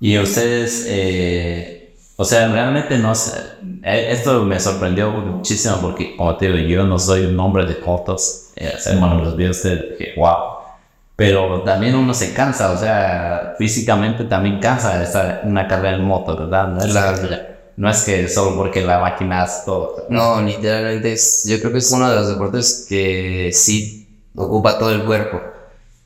Y 0.00 0.18
ustedes, 0.18 0.84
eh, 0.88 1.94
o 2.16 2.24
sea, 2.24 2.48
realmente 2.48 2.98
no 2.98 3.14
sé, 3.14 3.38
eh, 3.84 4.08
esto 4.10 4.44
me 4.44 4.58
sorprendió 4.58 5.10
muchísimo 5.10 5.76
porque, 5.80 6.16
como 6.16 6.36
te 6.36 6.50
digo, 6.50 6.68
yo 6.68 6.84
no 6.84 6.98
soy 6.98 7.26
un 7.26 7.38
hombre 7.38 7.66
de 7.66 7.74
fotos, 7.74 8.50
eh, 8.56 8.72
o 8.74 8.78
sea, 8.80 8.98
cuando 8.98 9.22
los 9.22 9.36
vi 9.36 9.46
a 9.46 9.50
ustedes, 9.50 9.98
dije, 9.98 10.12
wow. 10.16 10.36
Pero 11.14 11.62
también 11.62 11.94
uno 11.94 12.12
se 12.14 12.32
cansa, 12.32 12.72
o 12.72 12.76
sea, 12.76 13.54
físicamente 13.58 14.24
también 14.24 14.58
cansa 14.60 15.02
estar 15.02 15.42
en 15.44 15.50
una 15.50 15.68
carrera 15.68 15.96
en 15.96 16.04
moto, 16.04 16.36
¿verdad? 16.36 16.68
No 16.68 16.84
es, 16.84 16.94
no 17.76 17.90
es 17.90 18.02
que 18.02 18.28
solo 18.28 18.56
porque 18.56 18.82
la 18.82 18.98
máquina 18.98 19.42
hace 19.42 19.64
todo. 19.66 20.06
No, 20.08 20.42
literalmente 20.42 21.12
es, 21.12 21.44
yo 21.46 21.60
creo 21.60 21.72
que 21.72 21.78
es 21.78 21.92
uno 21.92 22.08
de 22.10 22.16
los 22.16 22.28
deportes 22.28 22.86
que 22.88 23.50
sí 23.52 24.01
ocupa 24.36 24.78
todo 24.78 24.90
el 24.90 25.04
cuerpo, 25.04 25.40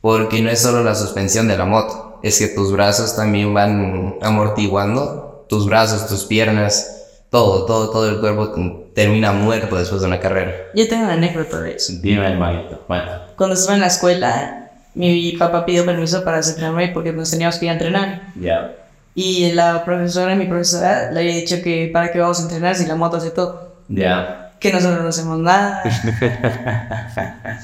porque 0.00 0.40
no 0.42 0.50
es 0.50 0.60
solo 0.60 0.82
la 0.82 0.94
suspensión 0.94 1.48
de 1.48 1.56
la 1.58 1.64
moto, 1.64 2.20
es 2.22 2.38
que 2.38 2.48
tus 2.48 2.72
brazos 2.72 3.14
también 3.16 3.52
van 3.54 4.16
amortiguando, 4.22 5.44
tus 5.48 5.66
brazos, 5.66 6.06
tus 6.08 6.24
piernas, 6.24 6.92
todo, 7.30 7.66
todo, 7.66 7.90
todo 7.90 8.08
el 8.08 8.20
cuerpo 8.20 8.52
termina 8.94 9.32
muerto 9.32 9.76
después 9.76 10.00
de 10.00 10.06
una 10.06 10.20
carrera. 10.20 10.52
Yo 10.74 10.88
tengo 10.88 11.04
una 11.04 11.12
anécdota 11.14 11.60
de 11.60 11.76
eso. 11.76 11.92
Dime, 12.00 12.26
hermanito. 12.26 12.84
Bueno, 12.88 13.04
Cuando 13.36 13.54
estaba 13.54 13.74
en 13.74 13.80
la 13.80 13.88
escuela, 13.88 14.70
mi 14.94 15.32
papá 15.32 15.66
pidió 15.66 15.84
permiso 15.84 16.24
para 16.24 16.38
entrenarme 16.38 16.88
porque 16.88 17.12
nos 17.12 17.30
teníamos 17.30 17.56
que 17.56 17.66
ir 17.66 17.70
a 17.70 17.74
entrenar. 17.74 18.22
ya. 18.40 18.72
Y 19.18 19.52
la 19.52 19.82
profesora, 19.82 20.34
mi 20.34 20.44
profesora, 20.44 21.10
le 21.10 21.20
había 21.20 21.34
dicho 21.34 21.56
que 21.62 21.88
para 21.90 22.12
qué 22.12 22.18
vamos 22.20 22.38
a 22.38 22.42
entrenar 22.42 22.74
si 22.74 22.84
la 22.84 22.96
moto 22.96 23.16
hace 23.16 23.30
todo. 23.30 23.76
Ya. 23.88 24.52
Que 24.60 24.70
nosotros 24.70 25.02
no 25.02 25.08
hacemos 25.08 25.38
nada. 25.38 25.82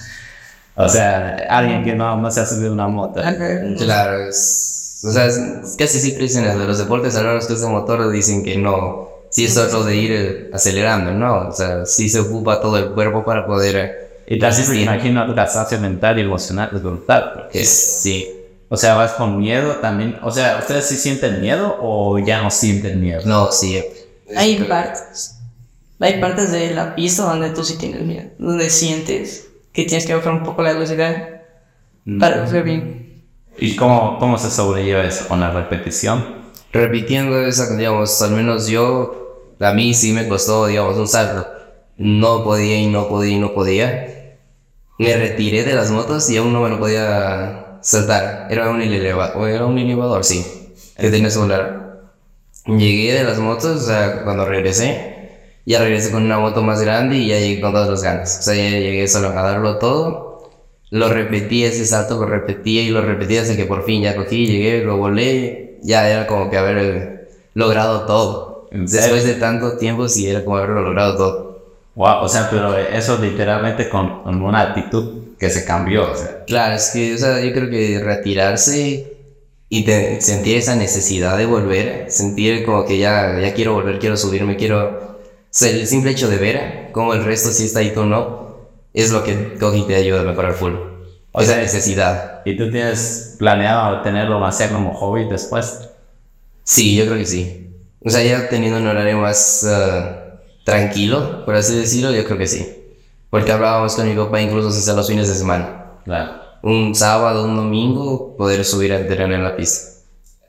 O 0.74 0.88
sea, 0.88 1.36
alguien 1.50 1.84
que 1.84 1.94
no, 1.94 2.16
no 2.16 2.30
se 2.30 2.40
ha 2.40 2.46
subido 2.46 2.72
una 2.72 2.88
moto. 2.88 3.20
Claro, 3.78 4.26
es, 4.28 5.00
o 5.04 5.10
sea, 5.12 5.26
es- 5.26 5.38
casi 5.78 6.00
siempre 6.00 6.22
dicen 6.24 6.44
de 6.44 6.66
los 6.66 6.78
deportes 6.78 7.14
a 7.16 7.22
los 7.22 7.46
que 7.46 7.52
es 7.54 7.60
de 7.60 7.66
motor 7.66 8.10
dicen 8.10 8.42
que 8.42 8.56
no, 8.56 9.08
sí 9.30 9.44
es 9.44 9.54
solo 9.54 9.84
de 9.84 9.96
ir 9.96 10.50
acelerando, 10.54 11.12
¿no? 11.12 11.48
O 11.48 11.52
sea, 11.52 11.84
sí 11.84 12.08
se 12.08 12.20
ocupa 12.20 12.60
todo 12.60 12.78
el 12.78 12.90
cuerpo 12.92 13.24
para 13.24 13.46
poder... 13.46 14.22
Y 14.26 14.38
también 14.38 14.70
me 14.70 14.80
imagino 14.82 15.24
el 15.24 15.34
cansancio 15.34 15.78
mental 15.80 16.18
y 16.18 16.22
emocional 16.22 16.70
es 16.74 16.82
brutal. 16.82 17.32
porque- 17.34 17.60
es- 17.62 17.68
sí, 18.02 18.28
O 18.70 18.76
sea, 18.78 18.94
vas 18.94 19.12
con 19.12 19.36
miedo 19.38 19.72
también. 19.82 20.18
O 20.22 20.30
sea, 20.30 20.56
¿ustedes 20.58 20.86
sí 20.86 20.96
sienten 20.96 21.42
miedo 21.42 21.76
o 21.82 22.18
ya 22.18 22.40
no 22.42 22.50
sienten 22.50 22.98
miedo? 23.02 23.20
no, 23.26 23.52
sí. 23.52 23.82
Hay 24.34 24.56
partes. 24.64 25.34
Hay 26.00 26.18
partes 26.20 26.50
de 26.52 26.70
la 26.74 26.94
pista 26.94 27.24
donde 27.24 27.50
tú 27.50 27.62
sí 27.62 27.76
tienes 27.76 28.00
miedo. 28.02 28.30
Donde 28.38 28.70
sientes 28.70 29.48
que 29.72 29.84
tienes 29.84 30.06
que 30.06 30.14
bajar 30.14 30.32
un 30.32 30.42
poco 30.42 30.62
la 30.62 30.72
velocidad 30.72 31.42
para 32.18 32.44
hacer 32.44 32.62
bien. 32.64 33.24
¿Y 33.58 33.76
cómo, 33.76 34.18
cómo 34.18 34.38
se 34.38 34.50
sobrelleva 34.50 35.04
eso? 35.04 35.28
¿Con 35.28 35.40
la 35.40 35.50
repetición? 35.50 36.42
Repitiendo 36.72 37.40
esa, 37.44 37.76
digamos, 37.76 38.20
al 38.22 38.32
menos 38.32 38.66
yo, 38.66 39.54
a 39.60 39.72
mí 39.72 39.94
sí 39.94 40.12
me 40.12 40.26
costó, 40.28 40.66
digamos, 40.66 40.96
un 40.96 41.08
salto. 41.08 41.46
No 41.96 42.44
podía 42.44 42.78
y 42.78 42.86
no 42.86 43.08
podía 43.08 43.36
y 43.36 43.38
no 43.38 43.52
podía. 43.52 44.38
Me 44.98 45.16
retiré 45.16 45.64
de 45.64 45.74
las 45.74 45.90
motos 45.90 46.28
y 46.30 46.36
aún 46.36 46.52
no 46.52 46.60
me 46.60 46.70
lo 46.70 46.78
podía 46.78 47.78
saltar. 47.82 48.48
Era 48.50 48.70
un 48.70 48.80
elevador, 48.80 49.48
era 49.48 49.66
un 49.66 49.78
elevador, 49.78 50.24
sí, 50.24 50.44
que 50.96 51.10
tenía 51.10 51.30
celular. 51.30 52.10
Llegué 52.66 53.12
de 53.12 53.24
las 53.24 53.38
motos, 53.38 53.82
o 53.82 53.86
sea, 53.86 54.22
cuando 54.24 54.44
regresé, 54.44 55.11
ya 55.66 55.80
regresé 55.80 56.10
con 56.10 56.24
una 56.24 56.38
moto 56.38 56.62
más 56.62 56.80
grande 56.82 57.16
y 57.18 57.28
ya 57.28 57.38
llegué 57.38 57.60
con 57.60 57.72
todas 57.72 57.88
las 57.88 58.02
ganas. 58.02 58.38
O 58.40 58.42
sea, 58.42 58.54
ya 58.54 58.70
llegué 58.78 59.06
solo 59.08 59.28
a 59.30 59.42
darlo 59.42 59.78
todo. 59.78 60.50
Lo 60.90 61.08
repetí 61.08 61.64
ese 61.64 61.86
salto, 61.86 62.18
lo 62.20 62.26
repetía 62.26 62.82
y 62.82 62.90
lo 62.90 63.00
repetía 63.00 63.42
hasta 63.42 63.56
que 63.56 63.64
por 63.64 63.84
fin 63.84 64.02
ya 64.02 64.14
cogí, 64.16 64.46
llegué, 64.46 64.84
lo 64.84 64.96
volé. 64.98 65.78
Ya 65.82 66.08
era 66.08 66.26
como 66.26 66.50
que 66.50 66.58
haber 66.58 66.78
eh, 66.78 67.28
logrado 67.54 68.06
todo. 68.06 68.68
Después 68.72 69.24
de 69.24 69.34
tanto 69.34 69.76
tiempo, 69.78 70.08
sí 70.08 70.28
era 70.28 70.44
como 70.44 70.56
haberlo 70.58 70.82
logrado 70.82 71.16
todo. 71.16 71.52
Wow, 71.94 72.22
o 72.22 72.28
sea, 72.28 72.48
pero 72.50 72.76
eso 72.76 73.18
literalmente 73.18 73.88
con, 73.88 74.22
con 74.22 74.42
una 74.42 74.62
actitud 74.62 75.36
que 75.38 75.50
se 75.50 75.64
cambió. 75.64 76.10
O 76.12 76.16
sea, 76.16 76.44
Claro, 76.46 76.74
es 76.74 76.90
que, 76.90 77.14
o 77.14 77.18
sea, 77.18 77.40
yo 77.40 77.52
creo 77.52 77.68
que 77.68 78.00
retirarse 78.02 79.12
y 79.68 79.84
te- 79.84 80.20
sentir 80.20 80.56
esa 80.58 80.76
necesidad 80.76 81.36
de 81.36 81.46
volver, 81.46 82.10
sentir 82.10 82.64
como 82.64 82.84
que 82.84 82.98
ya, 82.98 83.38
ya 83.40 83.52
quiero 83.54 83.74
volver, 83.74 83.98
quiero 83.98 84.16
subirme, 84.16 84.56
quiero... 84.56 85.11
O 85.52 85.54
sea, 85.54 85.68
el 85.70 85.86
simple 85.86 86.12
hecho 86.12 86.30
de 86.30 86.38
ver 86.38 86.88
cómo 86.92 87.12
el 87.12 87.24
resto 87.24 87.50
sí 87.50 87.66
está 87.66 87.80
ahí 87.80 87.92
tú 87.92 88.06
no, 88.06 88.56
es 88.94 89.12
lo 89.12 89.22
que 89.22 89.58
Cogi 89.60 89.82
te 89.82 89.96
ayuda 89.96 90.22
a 90.22 90.24
mejorar 90.24 90.54
full. 90.54 90.72
O 91.30 91.42
esa 91.42 91.52
sea, 91.52 91.62
necesidad. 91.62 92.40
¿Y 92.46 92.56
tú 92.56 92.70
tienes 92.70 93.36
planeado 93.38 94.00
tenerlo 94.00 94.42
hacer 94.46 94.70
como 94.70 94.94
hobby 94.94 95.28
después? 95.28 95.90
Sí, 96.64 96.96
yo 96.96 97.04
creo 97.04 97.18
que 97.18 97.26
sí. 97.26 97.70
O 98.02 98.08
sea, 98.08 98.22
ya 98.22 98.48
teniendo 98.48 98.78
un 98.78 98.86
horario 98.86 99.18
más 99.18 99.66
ah, 99.68 100.40
tranquilo, 100.64 101.44
por 101.44 101.54
así 101.54 101.76
decirlo, 101.76 102.12
yo 102.12 102.24
creo 102.24 102.38
que 102.38 102.46
sí. 102.46 102.66
Porque 103.28 103.52
hablábamos 103.52 103.94
con 103.94 104.08
mi 104.08 104.14
papá 104.14 104.40
incluso 104.40 104.68
hasta 104.68 104.94
los 104.94 105.06
fines 105.06 105.28
de 105.28 105.34
semana. 105.34 105.98
Claro. 106.06 106.32
Un 106.62 106.94
sábado, 106.94 107.44
un 107.44 107.56
domingo, 107.56 108.38
poder 108.38 108.64
subir 108.64 108.94
a 108.94 109.00
entrenar 109.00 109.30
en 109.32 109.44
la 109.44 109.54
pista. 109.54 110.01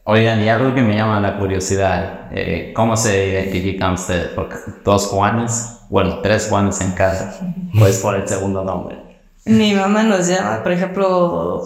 Oigan, 0.06 0.42
y 0.44 0.50
algo 0.50 0.74
que 0.76 0.82
me 0.82 0.96
llama 0.96 1.20
la 1.22 1.38
curiosidad, 1.38 2.28
eh, 2.32 2.74
¿cómo 2.76 2.98
se 2.98 3.30
identifican 3.30 3.94
ustedes? 3.94 4.28
Porque 4.36 4.58
dos 4.84 5.08
Juanes, 5.08 5.78
bueno, 5.90 6.20
tres 6.20 6.48
Juanes 6.50 6.82
en 6.82 6.92
casa, 6.92 7.40
pues 7.80 8.00
por 8.00 8.16
el 8.16 8.28
segundo 8.28 8.64
nombre. 8.66 8.98
Mi 9.46 9.74
mamá 9.74 10.04
nos 10.04 10.28
llama, 10.28 10.62
por 10.62 10.74
ejemplo, 10.74 11.64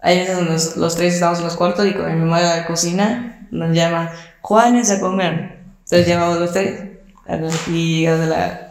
hay 0.00 0.18
veces 0.18 0.42
los, 0.48 0.76
los 0.76 0.96
tres 0.96 1.14
estamos 1.14 1.38
en 1.38 1.44
los 1.44 1.56
cuartos 1.56 1.86
y 1.86 1.92
con 1.94 2.06
mi 2.12 2.18
mamá 2.24 2.40
de 2.40 2.60
la 2.60 2.66
cocina 2.66 3.46
nos 3.52 3.72
llama 3.74 4.10
Juanes 4.42 4.90
a 4.90 5.00
comer. 5.00 5.60
Entonces 5.84 6.08
llamamos 6.08 6.40
los 6.40 6.52
tres 6.52 6.82
a 7.28 7.36
los- 7.36 7.66
de 7.66 8.26
la... 8.28 8.62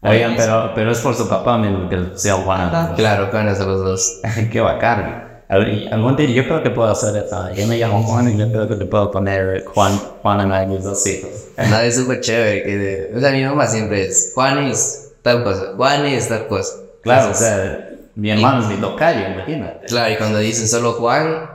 Oigan, 0.00 0.34
pero, 0.36 0.72
pero 0.74 0.92
es 0.92 0.98
por 1.00 1.14
su 1.14 1.28
papá 1.28 1.58
mismo 1.58 1.88
que 1.88 1.96
le 1.96 2.04
pusieron 2.06 2.42
Juan. 2.42 2.60
Ajá. 2.60 2.94
Claro, 2.94 3.30
canas 3.30 3.60
a 3.60 3.64
los 3.64 3.84
dos. 3.84 4.20
Qué 4.52 4.60
bacán. 4.60 5.27
Al- 5.48 5.68
y 5.72 5.86
Algún 5.88 6.14
día 6.16 6.26
yo 6.28 6.44
creo 6.44 6.62
que 6.62 6.70
puedo 6.70 6.90
hacer 6.90 7.16
eso. 7.24 7.50
Yo 7.54 7.66
me 7.66 7.78
llamo 7.78 8.02
Juan 8.02 8.28
y 8.28 8.36
yo 8.38 8.50
creo 8.50 8.68
que 8.68 8.76
le 8.76 8.84
puedo 8.84 9.10
poner 9.10 9.64
Juan, 9.64 9.98
Juan 10.22 10.52
a 10.52 10.66
mis 10.66 10.84
dos 10.84 11.06
hijos. 11.06 11.30
Nada, 11.56 11.84
es 11.84 11.96
súper 11.96 12.20
chévere. 12.20 12.62
Que 12.62 12.76
de- 12.76 13.12
o 13.16 13.20
sea, 13.20 13.30
mi 13.32 13.42
mamá 13.44 13.66
siempre 13.66 14.04
es 14.06 14.32
Juanes, 14.34 15.12
tal 15.22 15.42
cosa. 15.44 15.72
Juanes, 15.76 16.28
tal 16.28 16.46
cosa. 16.48 16.74
Claro, 17.02 17.22
o 17.22 17.26
Entonces, 17.28 17.48
sea, 17.48 17.88
mi 18.14 18.30
hermano 18.30 18.60
es 18.62 18.66
mi 18.68 18.76
tocayo, 18.76 19.20
imagínate. 19.26 19.86
Claro, 19.86 20.12
y 20.12 20.16
cuando 20.16 20.38
dicen 20.38 20.68
solo 20.68 20.92
Juan, 20.94 21.48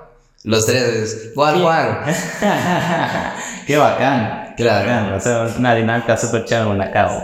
los 0.43 0.65
tres 0.65 0.81
es 0.83 1.31
Juan, 1.35 1.61
Juan. 1.61 1.99
Qué 3.67 3.77
bacán. 3.77 4.53
Claro. 4.57 4.87
Bacán, 4.89 5.13
O 5.13 5.19
sea, 5.19 5.45
es 5.45 5.57
una 5.57 5.75
dinámica 5.75 6.17
súper 6.17 6.45
chévere 6.45 6.71
en 6.71 6.77
la 6.79 6.91
cabo. 6.91 7.21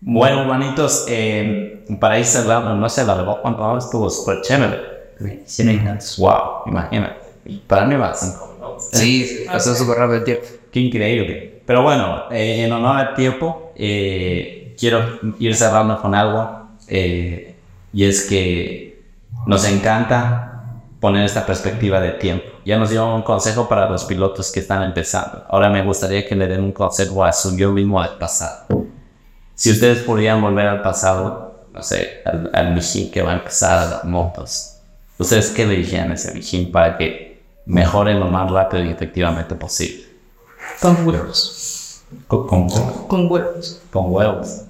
Bueno, 0.00 0.42
hermanitos, 0.42 1.04
eh, 1.08 1.84
para 2.00 2.18
ir 2.18 2.24
cerrando, 2.26 2.74
no 2.74 2.88
sé, 2.88 3.04
la 3.04 3.14
verdad, 3.14 3.36
cuánto 3.40 3.78
estuvo 3.78 4.10
súper 4.10 4.40
chévere. 4.42 4.93
Wow, 6.18 6.62
imagínate. 6.66 7.16
Para 7.66 7.84
mí 7.86 7.94
minutos. 7.94 8.88
Sí, 8.92 9.44
pasó 9.46 9.74
súper 9.74 9.98
rápido 9.98 10.18
el 10.18 10.24
tiempo. 10.24 10.46
Qué 10.70 10.80
increíble. 10.80 11.62
Pero 11.66 11.82
bueno, 11.82 12.24
eh, 12.30 12.64
en 12.64 12.72
honor 12.72 12.96
al 12.96 13.14
tiempo, 13.14 13.72
eh, 13.76 14.74
quiero 14.78 15.18
ir 15.38 15.54
cerrando 15.54 16.00
con 16.00 16.14
algo. 16.14 16.68
eh, 16.88 17.54
y 17.92 18.04
es 18.04 18.26
que 18.26 19.02
nos 19.46 19.64
encanta 19.66 20.50
poner 21.00 21.24
esta 21.24 21.46
perspectiva 21.46 22.00
de 22.00 22.12
tiempo. 22.12 22.44
Ya 22.64 22.78
nos 22.78 22.90
dio 22.90 23.14
un 23.14 23.22
consejo 23.22 23.68
para 23.68 23.88
los 23.88 24.04
pilotos 24.04 24.50
que 24.50 24.60
están 24.60 24.82
empezando. 24.82 25.44
Ahora 25.48 25.68
me 25.68 25.82
gustaría 25.84 26.26
que 26.26 26.34
le 26.34 26.48
den 26.48 26.64
un 26.64 26.72
consejo 26.72 27.24
a 27.24 27.32
su 27.32 27.56
yo 27.56 27.70
mismo 27.70 28.02
del 28.02 28.18
pasado. 28.18 28.86
Si 29.54 29.70
ustedes 29.70 30.02
pudieran 30.02 30.42
volver 30.42 30.66
al 30.66 30.82
pasado, 30.82 31.66
no 31.72 31.82
sé, 31.82 32.22
al, 32.24 32.50
al 32.52 32.80
que 33.12 33.22
va 33.22 33.32
a 33.32 33.34
empezar 33.34 33.78
a 33.78 33.90
las 33.90 34.04
motos, 34.04 34.73
¿ustedes 35.18 35.50
qué 35.50 35.66
le 35.66 35.76
dirían 35.76 36.10
a 36.10 36.14
ese 36.14 36.32
Mijín 36.34 36.70
para 36.72 36.96
que 36.98 37.42
mejore 37.66 38.14
lo 38.14 38.26
más 38.28 38.50
rápido 38.50 38.84
y 38.84 38.90
efectivamente 38.90 39.54
posible? 39.54 40.04
Con 40.80 41.06
huevos. 41.06 42.02
Con, 42.26 42.46
con, 42.46 42.68
con- 43.08 43.30
huevos. 43.30 43.80
con 43.90 44.12
huevos. 44.12 44.62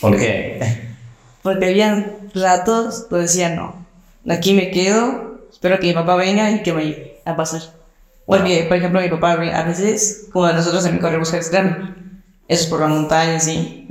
¿Por 0.00 0.16
qué? 0.16 0.88
Porque 1.42 1.66
habían 1.66 2.12
ratos 2.34 3.08
donde 3.08 3.26
decían, 3.26 3.56
no, 3.56 3.86
aquí 4.28 4.54
me 4.54 4.70
quedo, 4.70 5.40
espero 5.52 5.78
que 5.78 5.88
mi 5.88 5.92
papá 5.92 6.16
venga 6.16 6.50
y 6.50 6.62
que 6.62 6.72
me 6.72 6.82
ayude 6.82 7.20
a 7.24 7.36
pasar. 7.36 7.60
Porque, 8.26 8.64
por 8.66 8.78
ejemplo, 8.78 9.00
mi 9.02 9.08
papá 9.10 9.32
a 9.32 9.62
veces, 9.64 10.28
como 10.32 10.50
nosotros 10.50 10.86
en 10.86 10.94
mi 10.94 11.00
correo 11.00 11.18
busca 11.18 11.36
extremo, 11.36 11.76
eso 12.48 12.62
es 12.64 12.66
por 12.66 12.80
la 12.80 12.86
montaña, 12.88 13.38
sí. 13.38 13.86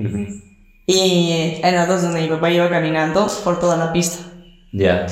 Y 0.88 1.62
hay 1.64 1.76
ratos 1.76 2.02
donde 2.02 2.22
mi 2.22 2.28
papá 2.28 2.50
iba 2.50 2.68
caminando 2.70 3.28
por 3.44 3.60
toda 3.60 3.78
la 3.78 3.94
pista. 3.94 4.24
Ya. 4.72 5.06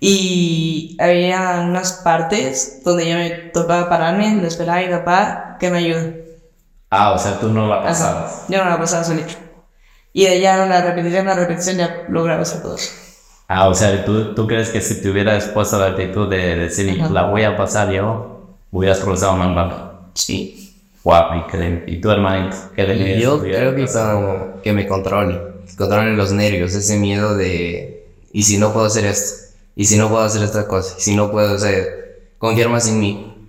Y 0.00 0.96
había 1.00 1.60
unas 1.66 1.92
partes 2.04 2.82
donde 2.84 3.08
yo 3.08 3.16
me 3.16 3.30
tocaba 3.30 3.88
pararme, 3.88 4.36
le 4.36 4.46
esperaba 4.46 4.78
a 4.78 4.82
mi 4.82 4.88
papá 4.88 5.56
que 5.58 5.70
me 5.70 5.78
ayude. 5.78 6.38
Ah, 6.90 7.12
o 7.12 7.18
sea, 7.18 7.38
tú 7.38 7.48
no 7.48 7.66
la 7.66 7.76
Ajá. 7.76 7.84
pasabas. 7.88 8.44
Yo 8.48 8.62
no 8.64 8.70
la 8.70 8.78
pasaba 8.78 9.04
solito. 9.04 9.34
Y 10.12 10.24
de 10.24 10.30
allá 10.30 10.64
una 10.64 10.80
repetición, 10.80 11.22
una 11.22 11.34
repetición, 11.34 11.76
ya 11.76 12.04
lograba 12.08 12.42
hacer 12.42 12.62
todo 12.62 12.76
eso. 12.76 12.90
Ah, 13.48 13.68
o 13.68 13.74
sea, 13.74 14.04
¿tú, 14.04 14.34
tú 14.34 14.46
crees 14.46 14.70
que 14.70 14.80
si 14.80 15.00
te 15.00 15.10
hubieras 15.10 15.46
puesto 15.46 15.78
la 15.78 15.86
actitud 15.86 16.28
de 16.28 16.56
decir, 16.56 17.00
Ajá. 17.00 17.10
la 17.12 17.24
voy 17.24 17.42
a 17.44 17.56
pasar 17.56 17.90
yo, 17.90 18.56
hubieras 18.70 19.00
cruzado 19.00 19.34
más 19.36 19.54
rápido? 19.54 20.00
Sí. 20.14 20.74
Wow, 21.04 21.34
increíble. 21.44 21.84
¿Y 21.86 22.00
tu 22.00 22.10
hermanito? 22.10 22.56
¿Qué 22.74 22.86
le? 22.86 23.20
Yo 23.20 23.40
creo 23.40 23.74
que, 23.74 23.86
que 24.62 24.72
me 24.72 24.86
controle, 24.86 25.40
que 25.66 25.76
controle 25.76 26.14
los 26.14 26.32
nervios, 26.32 26.74
ese 26.74 26.98
miedo 26.98 27.34
de, 27.36 28.06
¿y 28.32 28.42
si 28.42 28.58
no 28.58 28.72
puedo 28.72 28.86
hacer 28.86 29.06
esto? 29.06 29.47
¿Y 29.78 29.86
si 29.86 29.96
no 29.96 30.10
puedo 30.10 30.24
hacer 30.24 30.42
esta 30.42 30.68
cosa? 30.68 30.96
¿Y 30.98 31.00
si 31.02 31.16
no 31.16 31.30
puedo, 31.30 31.54
o 31.56 31.58
confiar 32.38 32.68
más 32.68 32.88
en 32.88 33.00
mí? 33.00 33.48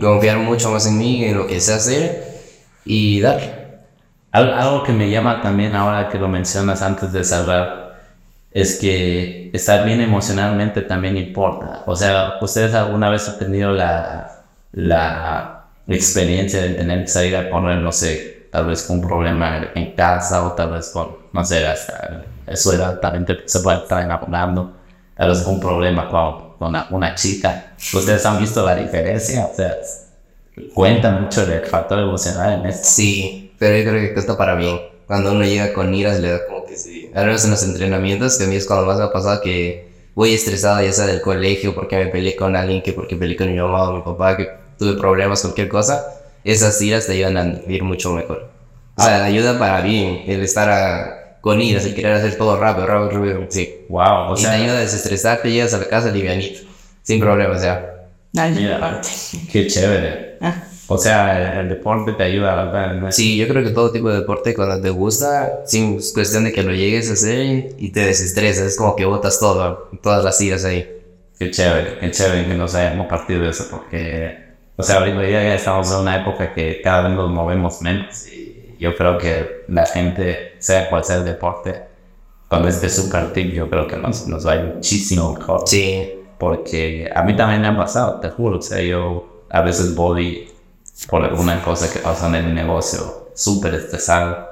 Confiar 0.00 0.38
mucho 0.38 0.70
más 0.70 0.86
en 0.86 0.98
mí, 0.98 1.24
en 1.24 1.36
lo 1.36 1.48
que 1.48 1.60
sé 1.60 1.74
hacer 1.74 2.40
y 2.84 3.20
dar. 3.20 3.84
Al- 4.32 4.52
Algo 4.54 4.84
que 4.84 4.92
me 4.92 5.10
llama 5.10 5.42
también 5.42 5.74
ahora 5.76 6.08
que 6.08 6.18
lo 6.18 6.28
mencionas 6.28 6.82
antes 6.82 7.12
de 7.12 7.24
cerrar 7.24 7.84
es 8.52 8.78
que 8.80 9.50
estar 9.52 9.84
bien 9.84 10.00
emocionalmente 10.00 10.82
también 10.82 11.16
importa. 11.16 11.82
O 11.86 11.96
sea, 11.96 12.34
¿ustedes 12.40 12.74
alguna 12.74 13.10
vez 13.10 13.28
han 13.28 13.38
tenido 13.38 13.72
la, 13.72 14.44
la 14.72 15.66
experiencia 15.88 16.62
de 16.62 16.70
tener 16.74 17.02
que 17.02 17.08
salir 17.08 17.36
a 17.36 17.50
correr, 17.50 17.78
no 17.78 17.92
sé, 17.92 18.48
tal 18.52 18.66
vez 18.66 18.84
con 18.84 18.98
un 19.00 19.06
problema 19.08 19.70
en 19.74 19.92
casa 19.96 20.44
o 20.46 20.52
tal 20.52 20.72
vez 20.72 20.90
con, 20.90 21.08
no 21.32 21.44
sé, 21.44 21.64
eso 22.46 22.72
era 22.72 23.00
también 23.00 23.24
te- 23.26 23.48
se 23.48 23.60
puede 23.60 23.78
estar 23.78 24.02
enamorando, 24.02 24.72
con 25.16 25.54
un 25.54 25.60
problema 25.60 26.08
con, 26.08 26.56
con 26.58 26.68
una, 26.68 26.86
una 26.90 27.14
chica. 27.14 27.74
¿Ustedes 27.92 28.24
han 28.26 28.40
visto 28.40 28.64
la 28.64 28.74
diferencia? 28.76 29.48
O 29.52 29.54
sea, 29.54 29.74
cuenta 30.74 31.10
mucho 31.12 31.46
del 31.46 31.64
factor 31.66 31.98
emocional 31.98 32.60
en 32.60 32.66
esto. 32.66 32.88
Sí, 32.88 33.52
pero 33.58 33.76
yo 33.76 33.90
creo 33.90 34.14
que 34.14 34.20
está 34.20 34.36
para 34.36 34.54
bien. 34.54 34.80
Cuando 35.06 35.32
uno 35.32 35.44
llega 35.44 35.72
con 35.72 35.94
iras, 35.94 36.18
le 36.20 36.30
da 36.30 36.46
como 36.46 36.64
que 36.64 36.76
sí. 36.76 37.10
Al 37.14 37.26
menos 37.26 37.44
en 37.44 37.50
los 37.50 37.62
entrenamientos, 37.62 38.38
que 38.38 38.44
a 38.44 38.46
mí 38.46 38.56
es 38.56 38.66
cuando 38.66 38.86
más 38.86 38.98
me 38.98 39.04
ha 39.04 39.12
pasado 39.12 39.40
que 39.42 39.92
voy 40.14 40.32
estresado, 40.32 40.82
ya 40.82 40.92
sea 40.92 41.06
del 41.06 41.20
colegio, 41.20 41.74
porque 41.74 41.96
me 41.96 42.06
peleé 42.06 42.36
con 42.36 42.56
alguien, 42.56 42.82
que 42.82 42.92
porque 42.92 43.16
peleé 43.16 43.36
con 43.36 43.50
mi 43.52 43.58
mamá 43.58 43.88
o 43.90 43.96
mi 43.96 44.02
papá, 44.02 44.36
que 44.36 44.48
tuve 44.78 44.94
problemas, 44.94 45.42
cualquier 45.42 45.68
cosa. 45.68 46.04
Esas 46.42 46.80
iras 46.80 47.06
te 47.06 47.12
ayudan 47.12 47.36
a 47.36 47.42
vivir 47.44 47.82
mucho 47.84 48.12
mejor. 48.12 48.48
O 48.96 49.02
sea, 49.02 49.24
ayuda 49.24 49.58
para 49.58 49.80
bien 49.80 50.22
el 50.26 50.42
estar 50.42 50.68
a- 50.70 51.23
con 51.44 51.60
iras, 51.60 51.84
el 51.84 51.94
querer 51.94 52.14
hacer 52.14 52.36
todo 52.38 52.58
rápido, 52.58 52.86
rápido, 52.86 53.20
rápido. 53.20 53.46
Sí. 53.50 53.84
Wow, 53.90 54.32
o 54.32 54.36
y 54.36 54.36
te 54.36 54.40
sea, 54.40 54.52
ayuda 54.52 54.78
a 54.78 54.80
desestresarte, 54.80 55.50
llegas 55.52 55.74
a 55.74 55.78
la 55.78 55.84
casa 55.88 56.10
livianito, 56.10 56.60
sin 57.02 57.20
problemas, 57.20 57.62
ya. 57.62 58.08
Ay, 58.34 58.52
mira, 58.54 59.00
qué 59.52 59.66
chévere. 59.66 60.38
Ah, 60.40 60.64
O 60.86 60.96
sea, 60.96 61.52
el, 61.54 61.58
el 61.60 61.68
deporte 61.68 62.14
te 62.14 62.22
ayuda, 62.22 62.64
¿verdad? 62.64 62.94
¿no? 62.94 63.12
Sí, 63.12 63.36
yo 63.36 63.46
creo 63.46 63.62
que 63.62 63.70
todo 63.72 63.92
tipo 63.92 64.08
de 64.08 64.20
deporte 64.20 64.54
cuando 64.54 64.80
te 64.80 64.88
gusta, 64.88 65.60
sin 65.66 65.98
es 65.98 66.12
cuestión 66.14 66.44
de 66.44 66.52
que 66.52 66.62
lo 66.62 66.72
llegues 66.72 67.10
a 67.10 67.12
hacer 67.12 67.74
y 67.78 67.90
te 67.92 68.00
desestresas, 68.00 68.66
es 68.68 68.76
como 68.78 68.96
que 68.96 69.04
botas 69.04 69.38
todo, 69.38 69.90
todas 70.02 70.24
las 70.24 70.40
iras 70.40 70.64
ahí. 70.64 70.88
Qué 71.38 71.50
chévere, 71.50 71.98
qué 72.00 72.10
chévere 72.10 72.46
que 72.46 72.54
nos 72.54 72.74
hayamos 72.74 73.06
partido 73.06 73.42
de 73.42 73.50
eso, 73.50 73.66
porque, 73.70 74.36
o 74.76 74.82
sea, 74.82 74.96
ahorita 74.98 75.22
ya 75.24 75.42
ya 75.42 75.54
estamos 75.56 75.90
en 75.92 75.98
una 75.98 76.16
época 76.22 76.54
que 76.54 76.80
cada 76.82 77.02
vez 77.08 77.12
nos 77.16 77.30
movemos 77.30 77.82
menos 77.82 78.26
y 78.28 78.53
yo 78.84 78.96
creo 78.96 79.18
que 79.18 79.64
la 79.68 79.86
gente, 79.86 80.54
sea 80.58 80.88
cual 80.90 81.04
sea 81.04 81.16
el 81.16 81.24
deporte, 81.24 81.82
con 82.48 82.68
este 82.68 82.88
super 82.88 83.32
tip 83.32 83.52
yo 83.52 83.68
creo 83.68 83.86
que 83.88 83.96
nos, 83.96 84.26
nos 84.28 84.46
va 84.46 84.52
a 84.52 84.56
ir 84.56 84.74
muchísimo 84.74 85.32
mejor. 85.34 85.62
Sí, 85.66 86.12
Porque 86.38 87.10
a 87.14 87.22
mí 87.22 87.34
también 87.36 87.62
me 87.62 87.68
ha 87.68 87.76
pasado, 87.76 88.20
te 88.20 88.28
juro, 88.28 88.58
o 88.58 88.62
sea, 88.62 88.80
yo 88.82 89.44
a 89.50 89.62
veces 89.62 89.94
voy 89.94 90.50
por 91.08 91.24
alguna 91.24 91.62
cosa 91.62 91.90
que 91.92 91.98
pasa 92.00 92.26
en 92.28 92.34
el 92.36 92.54
negocio 92.54 93.28
súper 93.34 93.74
estresado 93.74 94.48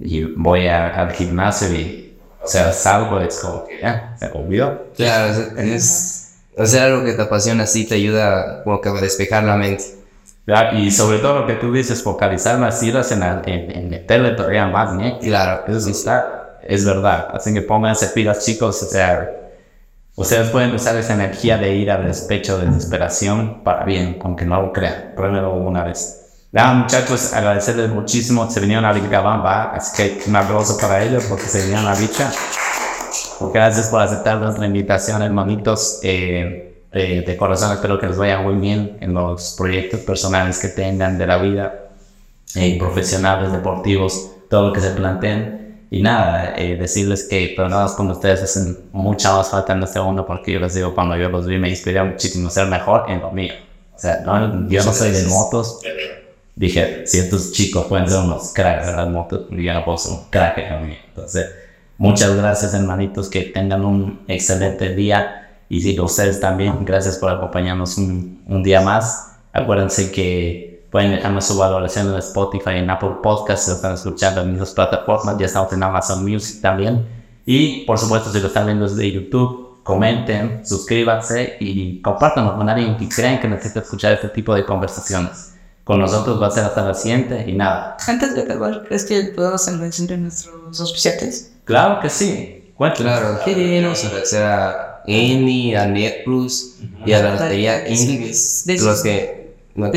y 0.00 0.22
voy 0.24 0.66
a- 0.66 0.88
al 1.00 1.12
gimnasio 1.12 1.68
y, 1.72 2.16
o 2.42 2.46
sea, 2.46 2.72
salgo 2.72 3.20
y 3.22 3.26
es 3.26 3.38
como 3.38 3.64
que 3.66 3.80
ya, 3.80 4.16
se 4.18 4.26
olvidó. 4.32 4.86
claro, 4.96 5.32
es, 5.32 5.38
es- 5.58 6.20
hacer 6.58 6.82
algo 6.82 7.04
que 7.04 7.12
te 7.12 7.22
apasiona 7.22 7.64
así 7.64 7.86
te 7.86 7.94
ayuda 7.96 8.62
como 8.64 8.80
que 8.80 8.88
a 8.88 8.92
despejar 8.92 9.44
la 9.44 9.56
mente. 9.56 9.84
Ya, 10.46 10.72
Y 10.74 10.90
sobre 10.90 11.18
todo 11.18 11.40
lo 11.40 11.46
que 11.46 11.54
tú 11.54 11.72
dices, 11.72 12.02
focalizar 12.02 12.58
las 12.58 12.82
iras 12.82 13.10
en, 13.12 13.20
la- 13.20 13.42
en, 13.46 13.70
en 13.70 13.88
meterle 13.90 14.32
todavía 14.32 14.66
más. 14.66 14.90
Claro, 15.20 15.64
Eso 15.66 15.88
está, 15.90 16.58
es 16.62 16.84
verdad. 16.84 17.28
Así 17.32 17.54
que 17.54 17.62
pónganse 17.62 18.08
pilas, 18.08 18.44
chicos. 18.44 18.82
O 18.82 18.86
sea, 18.86 19.30
ustedes 20.16 20.50
pueden 20.50 20.74
usar 20.74 20.96
esa 20.96 21.14
energía 21.14 21.56
de 21.56 21.74
ira, 21.74 21.96
de 21.96 22.08
despecho, 22.08 22.58
de 22.58 22.66
desesperación 22.66 23.62
para 23.64 23.84
bien, 23.84 24.18
aunque 24.22 24.44
no 24.44 24.60
lo 24.60 24.72
crean. 24.72 25.12
Pruébenlo 25.16 25.54
una 25.54 25.84
vez. 25.84 26.20
Nada, 26.52 26.74
muchachos, 26.74 27.32
agradecerles 27.32 27.90
muchísimo. 27.90 28.48
Se 28.50 28.60
vinieron 28.60 28.84
a 28.84 28.92
Vilcabamba, 28.92 29.72
así 29.72 29.96
que 29.96 30.28
un 30.28 30.36
aplauso 30.36 30.76
para 30.78 31.02
ellos 31.02 31.24
porque 31.24 31.44
se 31.44 31.60
vinieron 31.62 31.86
a 31.86 31.94
Vicha. 31.94 32.30
Gracias 33.52 33.88
por 33.88 34.00
aceptar 34.02 34.38
nuestra 34.38 34.66
invitación, 34.66 35.22
hermanitos. 35.22 36.00
Eh, 36.02 36.73
eh, 36.94 37.24
de 37.26 37.36
corazón 37.36 37.72
espero 37.72 37.98
que 37.98 38.06
les 38.06 38.16
vaya 38.16 38.40
muy 38.40 38.54
bien 38.54 38.98
en 39.00 39.14
los 39.14 39.56
proyectos 39.58 40.00
personales 40.00 40.60
que 40.60 40.68
tengan 40.68 41.18
de 41.18 41.26
la 41.26 41.38
vida, 41.38 41.90
eh, 42.54 42.78
profesionales, 42.78 43.50
deportivos, 43.50 44.30
todo 44.48 44.68
lo 44.68 44.72
que 44.72 44.80
se 44.80 44.90
planteen. 44.90 45.86
Y 45.90 46.02
nada, 46.02 46.54
eh, 46.56 46.76
decirles 46.76 47.24
que 47.28 47.52
programas 47.56 47.92
como 47.92 48.12
ustedes 48.12 48.42
hacen 48.42 48.78
mucha 48.92 49.36
más 49.36 49.50
falta 49.50 49.72
en 49.72 49.82
este 49.82 50.00
mundo 50.00 50.24
porque 50.24 50.52
yo 50.52 50.60
les 50.60 50.74
digo, 50.74 50.94
cuando 50.94 51.16
yo 51.16 51.28
los 51.28 51.46
vi 51.46 51.58
me 51.58 51.68
inspiré 51.68 52.02
muchísimo 52.02 52.48
a 52.48 52.50
ser 52.50 52.66
mejor 52.68 53.04
en 53.08 53.20
lo 53.20 53.32
mío. 53.32 53.54
O 53.94 53.98
sea, 53.98 54.20
no, 54.24 54.68
yo 54.68 54.84
no 54.84 54.92
soy 54.92 55.10
de 55.10 55.24
motos. 55.26 55.80
Dije, 56.56 57.06
si 57.06 57.18
estos 57.18 57.50
chicos 57.50 57.86
pueden 57.86 58.08
ser 58.08 58.20
unos 58.20 58.52
cracks 58.52 58.86
de 58.86 58.92
las 58.92 59.08
motos, 59.08 59.46
yo 59.50 59.74
no 59.74 59.84
puedo 59.84 59.98
ser 59.98 60.12
un 60.12 60.24
crack 60.30 60.58
en 60.58 60.72
lo 60.72 60.80
mío. 60.80 60.96
Entonces, 61.08 61.46
muchas 61.98 62.36
gracias 62.36 62.72
hermanitos, 62.74 63.28
que 63.28 63.42
tengan 63.42 63.84
un 63.84 64.20
excelente 64.28 64.94
día. 64.94 65.43
Y 65.68 65.80
sí, 65.80 65.98
ustedes 65.98 66.40
también, 66.40 66.84
gracias 66.84 67.18
por 67.18 67.30
acompañarnos 67.30 67.98
un, 67.98 68.42
un 68.46 68.62
día 68.62 68.80
más. 68.80 69.36
Acuérdense 69.52 70.10
que 70.10 70.74
pueden 70.90 71.10
dejarnos 71.10 71.44
su 71.46 71.58
valoración 71.58 72.08
en 72.12 72.18
Spotify, 72.18 72.76
en 72.76 72.88
Apple 72.88 73.16
Podcasts, 73.22 73.64
si 73.64 73.70
lo 73.70 73.76
están 73.76 73.94
escuchando 73.94 74.42
en 74.42 74.54
esas 74.54 74.70
plataformas. 74.72 75.36
Ya 75.38 75.46
estamos 75.46 75.72
en 75.72 75.82
Amazon 75.82 76.24
Music 76.24 76.60
también. 76.60 77.04
Y 77.44 77.84
por 77.84 77.98
supuesto, 77.98 78.30
si 78.32 78.40
lo 78.40 78.46
están 78.46 78.66
viendo 78.66 78.86
desde 78.88 79.10
YouTube, 79.10 79.82
comenten, 79.82 80.64
suscríbanse 80.64 81.56
y 81.60 82.00
compártanos 82.00 82.54
con 82.54 82.68
alguien 82.68 82.96
que 82.96 83.08
crean 83.08 83.40
que 83.40 83.48
necesita 83.48 83.80
escuchar 83.80 84.12
este 84.12 84.28
tipo 84.28 84.54
de 84.54 84.64
conversaciones. 84.64 85.54
Con 85.84 86.00
nosotros 86.00 86.40
va 86.40 86.46
a 86.46 86.50
ser 86.50 86.64
hasta 86.64 86.82
la 86.82 86.94
siguiente 86.94 87.44
y 87.46 87.52
nada. 87.52 87.96
Antes 88.06 88.34
de 88.34 88.42
acabar, 88.42 88.84
¿crees 88.86 89.04
que 89.04 89.32
podemos 89.36 89.68
agradecer 89.68 90.12
a 90.14 90.16
nuestros 90.16 90.80
auspiciantes? 90.80 91.52
Claro 91.64 92.00
que 92.00 92.08
sí. 92.08 92.72
Cuéntanos. 92.76 93.12
claro. 93.12 93.38
No. 93.82 93.88
Vamos 93.88 94.04
a 94.04 94.08
agradecer 95.06 95.74
a 95.74 95.74
a 95.74 95.86
NetPlus 95.86 96.76
y 97.04 97.12
a 97.12 97.22
la 97.22 97.30
es 97.52 98.64
Décimo. 98.66 98.90
los 98.90 99.02
que... 99.02 99.54
No. 99.74 99.90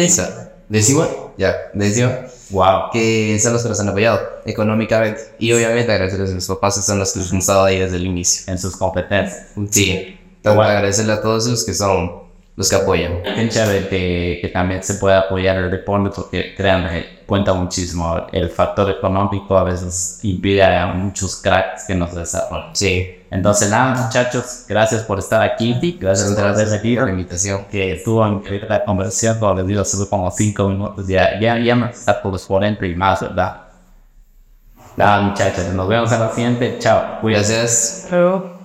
¿Décimo? 0.70 1.34
Ya, 1.38 1.56
décimo. 1.74 2.10
Wow. 2.50 2.92
que 2.94 3.38
son 3.42 3.54
los 3.54 3.62
que 3.64 3.70
nos 3.70 3.80
han 3.80 3.90
apoyado 3.90 4.20
económicamente. 4.46 5.22
Y 5.40 5.52
obviamente 5.52 5.92
agradecerles 5.92 6.32
a 6.32 6.36
mis 6.36 6.48
papás 6.48 6.76
que 6.76 6.82
son 6.82 7.00
los 7.00 7.12
que 7.14 7.20
nos 7.20 7.32
han 7.32 7.40
estado 7.40 7.66
ahí 7.66 7.80
desde 7.80 7.98
el 7.98 8.06
inicio. 8.06 8.52
En 8.52 8.58
sus 8.58 8.76
competencias. 8.76 9.48
Sí, 9.70 10.18
tengo 10.42 10.62
que 10.62 10.68
agradecerle 10.68 11.14
a 11.14 11.22
todos 11.22 11.46
esos 11.46 11.66
que 11.66 11.74
son 11.74 12.28
los 12.56 12.70
que 12.70 12.76
apoyan. 12.76 13.22
Qué 13.22 13.50
chévere 13.50 13.88
que, 13.88 14.40
que 14.42 14.48
también 14.50 14.82
se 14.84 14.96
pueda 14.96 15.20
apoyar 15.20 15.58
el 15.58 15.70
deporte 15.70 16.10
porque 16.16 16.56
créanme, 16.56 17.06
cuenta 17.26 17.54
muchísimo. 17.54 18.26
El 18.32 18.50
factor 18.50 18.90
económico 18.90 19.58
a 19.58 19.64
veces 19.64 20.20
impide 20.24 20.64
a 20.64 20.88
muchos 20.88 21.36
cracks 21.36 21.84
que 21.86 21.94
nos 21.96 22.16
desarrollen. 22.16 22.70
Sí, 22.74 23.17
Entonces 23.30 23.70
nada 23.70 24.06
muchachos, 24.06 24.66
gracias 24.68 25.04
por 25.04 25.20
estar 25.20 25.42
aquí. 25.42 25.98
Gracias 26.00 26.32
por 26.34 26.54
por 26.54 27.06
la 27.06 27.12
invitación. 27.12 27.66
Que 27.66 27.94
estuvo 27.94 28.26
increíble 28.28 28.68
la 28.70 28.86
conversación, 28.86 29.40
como 29.40 29.56
les 29.56 29.68
digo, 29.68 29.84
solo 29.84 30.10
como 30.10 30.32
5 30.32 30.70
minutos. 30.70 31.08
Ya, 31.08 31.40
ya, 31.40 31.58
ya 31.60 31.76
me 31.76 31.90
está 31.90 32.22
por 32.22 32.32
los 32.32 32.46
40 32.46 32.86
y 32.86 32.96
más, 32.96 33.22
¿verdad? 33.22 33.64
Nada 34.96 35.22
muchachos, 35.22 35.66
nos 35.74 35.88
vemos 35.88 36.12
en 36.12 36.20
la 36.20 36.30
siguiente. 36.32 36.78
Chao. 36.80 37.22
Cuídense. 37.22 38.08
Gracias. 38.10 38.57